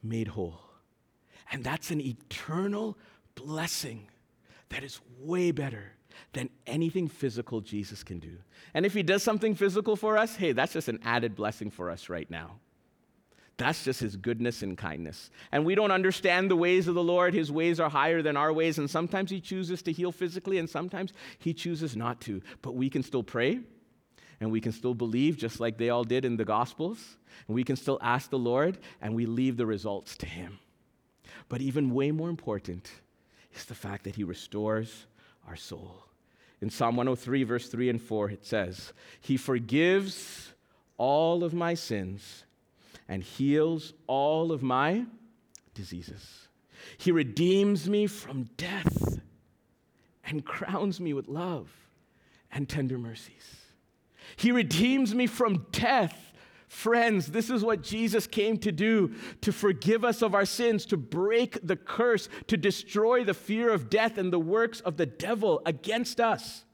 made 0.02 0.28
whole. 0.28 0.60
And 1.50 1.64
that's 1.64 1.90
an 1.90 2.00
eternal 2.00 2.98
blessing 3.34 4.08
that 4.70 4.82
is 4.82 5.00
way 5.20 5.50
better 5.50 5.92
than 6.32 6.50
anything 6.66 7.08
physical 7.08 7.60
Jesus 7.60 8.02
can 8.02 8.18
do. 8.18 8.36
And 8.74 8.86
if 8.86 8.94
he 8.94 9.02
does 9.02 9.22
something 9.22 9.54
physical 9.54 9.96
for 9.96 10.16
us, 10.16 10.36
hey, 10.36 10.52
that's 10.52 10.72
just 10.72 10.88
an 10.88 11.00
added 11.04 11.34
blessing 11.34 11.70
for 11.70 11.90
us 11.90 12.08
right 12.08 12.30
now. 12.30 12.58
That's 13.58 13.84
just 13.84 14.00
his 14.00 14.16
goodness 14.16 14.62
and 14.62 14.76
kindness. 14.76 15.30
And 15.52 15.64
we 15.64 15.74
don't 15.74 15.90
understand 15.90 16.50
the 16.50 16.56
ways 16.56 16.88
of 16.88 16.94
the 16.94 17.02
Lord. 17.02 17.34
His 17.34 17.52
ways 17.52 17.78
are 17.78 17.90
higher 17.90 18.22
than 18.22 18.36
our 18.36 18.52
ways. 18.52 18.78
And 18.78 18.90
sometimes 18.90 19.30
he 19.30 19.40
chooses 19.40 19.82
to 19.82 19.92
heal 19.92 20.10
physically, 20.10 20.58
and 20.58 20.68
sometimes 20.68 21.12
he 21.38 21.54
chooses 21.54 21.94
not 21.94 22.20
to. 22.22 22.42
But 22.62 22.74
we 22.74 22.90
can 22.90 23.02
still 23.02 23.22
pray, 23.22 23.60
and 24.40 24.50
we 24.50 24.60
can 24.60 24.72
still 24.72 24.94
believe, 24.94 25.36
just 25.36 25.60
like 25.60 25.78
they 25.78 25.90
all 25.90 26.04
did 26.04 26.24
in 26.24 26.36
the 26.36 26.44
Gospels. 26.44 27.18
And 27.46 27.54
we 27.54 27.64
can 27.64 27.76
still 27.76 27.98
ask 28.02 28.30
the 28.30 28.38
Lord, 28.38 28.78
and 29.00 29.14
we 29.14 29.26
leave 29.26 29.56
the 29.56 29.66
results 29.66 30.16
to 30.18 30.26
him. 30.26 30.58
But 31.48 31.60
even 31.60 31.94
way 31.94 32.10
more 32.10 32.30
important 32.30 32.90
is 33.54 33.64
the 33.64 33.74
fact 33.74 34.04
that 34.04 34.16
He 34.16 34.24
restores 34.24 35.06
our 35.46 35.56
soul. 35.56 36.04
In 36.60 36.70
Psalm 36.70 36.96
103, 36.96 37.42
verse 37.42 37.68
3 37.68 37.90
and 37.90 38.00
4, 38.00 38.30
it 38.30 38.46
says, 38.46 38.92
He 39.20 39.36
forgives 39.36 40.52
all 40.96 41.42
of 41.42 41.52
my 41.52 41.74
sins 41.74 42.44
and 43.08 43.22
heals 43.22 43.92
all 44.06 44.52
of 44.52 44.62
my 44.62 45.06
diseases. 45.74 46.48
He 46.98 47.12
redeems 47.12 47.88
me 47.88 48.06
from 48.06 48.50
death 48.56 49.20
and 50.24 50.44
crowns 50.44 51.00
me 51.00 51.12
with 51.12 51.28
love 51.28 51.70
and 52.50 52.68
tender 52.68 52.98
mercies. 52.98 53.58
He 54.36 54.52
redeems 54.52 55.14
me 55.14 55.26
from 55.26 55.66
death 55.72 56.32
Friends, 56.72 57.26
this 57.26 57.50
is 57.50 57.62
what 57.62 57.82
Jesus 57.82 58.26
came 58.26 58.56
to 58.60 58.72
do 58.72 59.12
to 59.42 59.52
forgive 59.52 60.06
us 60.06 60.22
of 60.22 60.34
our 60.34 60.46
sins, 60.46 60.86
to 60.86 60.96
break 60.96 61.58
the 61.62 61.76
curse, 61.76 62.30
to 62.46 62.56
destroy 62.56 63.24
the 63.24 63.34
fear 63.34 63.68
of 63.68 63.90
death 63.90 64.16
and 64.16 64.32
the 64.32 64.40
works 64.40 64.80
of 64.80 64.96
the 64.96 65.04
devil 65.04 65.60
against 65.66 66.18
us, 66.18 66.64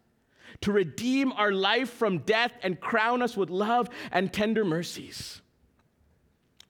to 0.61 0.71
redeem 0.71 1.33
our 1.33 1.51
life 1.51 1.91
from 1.91 2.19
death 2.19 2.53
and 2.63 2.81
crown 2.81 3.23
us 3.23 3.37
with 3.37 3.51
love 3.51 3.89
and 4.13 4.33
tender 4.33 4.65
mercies. 4.65 5.43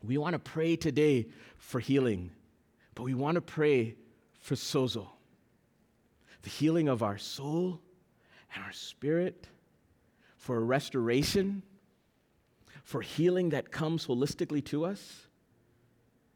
We 0.02 0.18
want 0.18 0.34
to 0.34 0.38
pray 0.38 0.76
today 0.76 1.26
for 1.56 1.80
healing, 1.80 2.30
but 2.94 3.02
we 3.02 3.14
want 3.14 3.34
to 3.34 3.40
pray 3.40 3.96
for 4.40 4.54
sozo, 4.54 5.08
the 6.42 6.50
healing 6.50 6.88
of 6.88 7.02
our 7.02 7.18
soul 7.18 7.80
and 8.54 8.64
our 8.64 8.72
spirit, 8.72 9.46
for 10.36 10.64
restoration 10.64 11.62
for 12.88 13.02
healing 13.02 13.50
that 13.50 13.70
comes 13.70 14.06
holistically 14.06 14.64
to 14.64 14.86
us? 14.86 15.26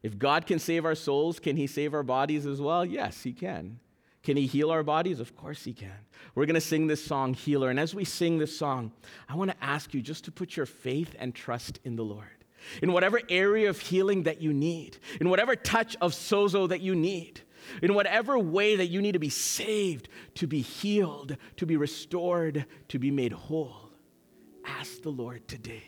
If 0.03 0.19
God 0.19 0.47
can 0.47 0.59
save 0.59 0.85
our 0.85 0.95
souls, 0.95 1.41
can 1.41 1.57
He 1.57 1.67
save 1.67 1.95
our 1.95 2.03
bodies 2.03 2.45
as 2.45 2.61
well? 2.61 2.85
Yes, 2.85 3.23
He 3.23 3.33
can. 3.33 3.81
Can 4.23 4.37
He 4.37 4.47
heal 4.47 4.71
our 4.71 4.83
bodies? 4.83 5.19
Of 5.19 5.35
course 5.35 5.65
He 5.65 5.73
can. 5.73 5.97
We're 6.35 6.45
going 6.45 6.55
to 6.55 6.61
sing 6.61 6.89
this 6.89 7.03
song, 7.03 7.33
Healer. 7.33 7.71
And 7.71 7.81
as 7.81 7.95
we 7.95 8.05
sing 8.05 8.37
this 8.37 8.55
song, 8.55 8.93
I 9.31 9.35
want 9.35 9.51
to 9.51 9.65
ask 9.65 9.95
you 9.95 10.03
just 10.03 10.25
to 10.25 10.31
put 10.31 10.55
your 10.55 10.67
faith 10.67 11.17
and 11.19 11.35
trust 11.35 11.81
in 11.85 11.97
the 11.97 12.05
Lord. 12.05 12.42
In 12.81 12.93
whatever 12.93 13.21
area 13.29 13.69
of 13.69 13.81
healing 13.81 14.25
that 14.25 14.41
you 14.41 14.53
need, 14.53 14.99
in 15.21 15.29
whatever 15.29 15.57
touch 15.57 15.97
of 16.01 16.13
sozo 16.13 16.69
that 16.69 16.81
you 16.81 16.95
need, 16.95 17.41
in 17.83 17.95
whatever 17.95 18.39
way 18.39 18.77
that 18.77 18.87
you 18.87 19.01
need 19.01 19.13
to 19.13 19.19
be 19.19 19.29
saved, 19.29 20.09
to 20.35 20.47
be 20.47 20.61
healed, 20.61 21.37
to 21.57 21.67
be 21.67 21.77
restored, 21.77 22.67
to 22.89 22.99
be 22.99 23.11
made 23.11 23.33
whole, 23.33 23.91
ask 24.65 25.03
the 25.03 25.11
Lord 25.11 25.47
today. 25.49 25.85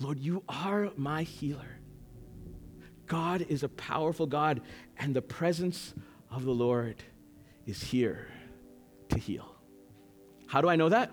Lord, 0.00 0.18
you 0.18 0.42
are 0.48 0.90
my 0.96 1.22
healer. 1.22 1.78
God 3.06 3.42
is 3.48 3.62
a 3.62 3.68
powerful 3.68 4.26
God, 4.26 4.60
and 4.96 5.14
the 5.14 5.22
presence 5.22 5.94
of 6.30 6.44
the 6.44 6.52
Lord 6.52 7.02
is 7.66 7.82
here 7.82 8.28
to 9.10 9.18
heal. 9.18 9.54
How 10.46 10.60
do 10.60 10.68
I 10.68 10.76
know 10.76 10.88
that? 10.88 11.10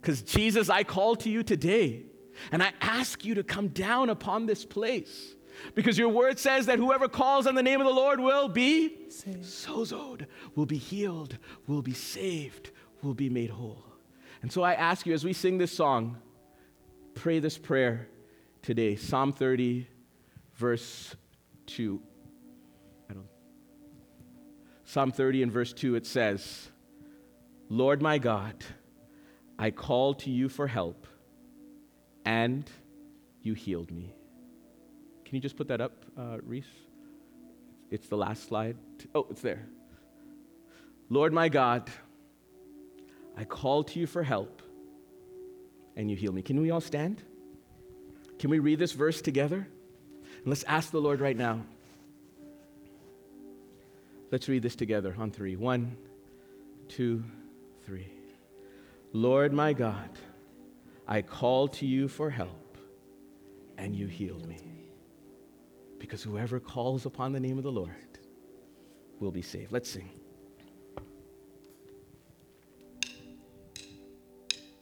Because 0.00 0.22
Jesus, 0.22 0.68
I 0.68 0.82
call 0.82 1.16
to 1.16 1.30
you 1.30 1.42
today, 1.42 2.06
and 2.50 2.62
I 2.62 2.72
ask 2.80 3.24
you 3.24 3.34
to 3.34 3.42
come 3.42 3.68
down 3.68 4.10
upon 4.10 4.46
this 4.46 4.64
place. 4.64 5.34
Because 5.74 5.98
your 5.98 6.08
word 6.08 6.38
says 6.38 6.66
that 6.66 6.78
whoever 6.78 7.08
calls 7.08 7.46
on 7.46 7.54
the 7.54 7.62
name 7.62 7.80
of 7.80 7.86
the 7.86 7.92
Lord 7.92 8.20
will 8.20 8.48
be 8.48 9.10
saved. 9.10 9.42
sozoed, 9.42 10.26
will 10.54 10.66
be 10.66 10.78
healed, 10.78 11.38
will 11.66 11.82
be 11.82 11.92
saved, 11.92 12.70
will 13.02 13.14
be 13.14 13.28
made 13.28 13.50
whole. 13.50 13.84
And 14.40 14.50
so 14.50 14.62
I 14.62 14.74
ask 14.74 15.06
you 15.06 15.12
as 15.12 15.24
we 15.24 15.32
sing 15.32 15.58
this 15.58 15.70
song, 15.72 16.16
pray 17.14 17.38
this 17.38 17.58
prayer 17.58 18.08
today. 18.62 18.96
Psalm 18.96 19.32
30, 19.32 19.86
verse 20.54 21.14
2. 21.66 22.00
I 23.10 23.14
don't. 23.14 23.26
Psalm 24.84 25.12
30 25.12 25.44
and 25.44 25.52
verse 25.52 25.72
2, 25.72 25.94
it 25.94 26.06
says, 26.06 26.70
Lord 27.68 28.02
my 28.02 28.18
God, 28.18 28.64
I 29.58 29.70
call 29.70 30.14
to 30.14 30.30
you 30.30 30.48
for 30.48 30.66
help, 30.66 31.06
and 32.24 32.68
you 33.42 33.54
healed 33.54 33.90
me. 33.90 34.14
Can 35.24 35.34
you 35.36 35.40
just 35.40 35.56
put 35.56 35.68
that 35.68 35.80
up, 35.80 36.04
uh, 36.18 36.38
Reese? 36.44 36.64
It's 37.90 38.08
the 38.08 38.16
last 38.16 38.48
slide. 38.48 38.76
Oh, 39.14 39.26
it's 39.30 39.42
there. 39.42 39.66
Lord 41.08 41.32
my 41.32 41.48
God, 41.48 41.90
I 43.36 43.44
called 43.44 43.88
to 43.88 44.00
you 44.00 44.06
for 44.06 44.22
help 44.22 44.62
and 45.96 46.10
you 46.10 46.16
heal 46.16 46.32
me. 46.32 46.42
Can 46.42 46.60
we 46.60 46.70
all 46.70 46.80
stand? 46.80 47.22
Can 48.38 48.50
we 48.50 48.58
read 48.58 48.78
this 48.78 48.92
verse 48.92 49.20
together? 49.20 49.66
And 50.38 50.46
let's 50.46 50.64
ask 50.64 50.90
the 50.90 51.00
Lord 51.00 51.20
right 51.20 51.36
now. 51.36 51.60
Let's 54.30 54.48
read 54.48 54.62
this 54.62 54.74
together 54.74 55.14
on 55.18 55.30
three. 55.30 55.56
One, 55.56 55.96
two, 56.88 57.22
three. 57.84 58.10
Lord 59.12 59.52
my 59.52 59.74
God, 59.74 60.08
I 61.06 61.22
called 61.22 61.72
to 61.74 61.86
you 61.86 62.08
for 62.08 62.30
help, 62.30 62.78
and 63.76 63.94
you 63.94 64.06
healed 64.06 64.46
me. 64.46 64.58
Because 65.98 66.22
whoever 66.22 66.60
calls 66.60 67.06
upon 67.06 67.32
the 67.32 67.40
name 67.40 67.58
of 67.58 67.64
the 67.64 67.72
Lord 67.72 68.18
will 69.20 69.30
be 69.30 69.42
saved. 69.42 69.72
Let's 69.72 69.90
sing. 69.90 70.21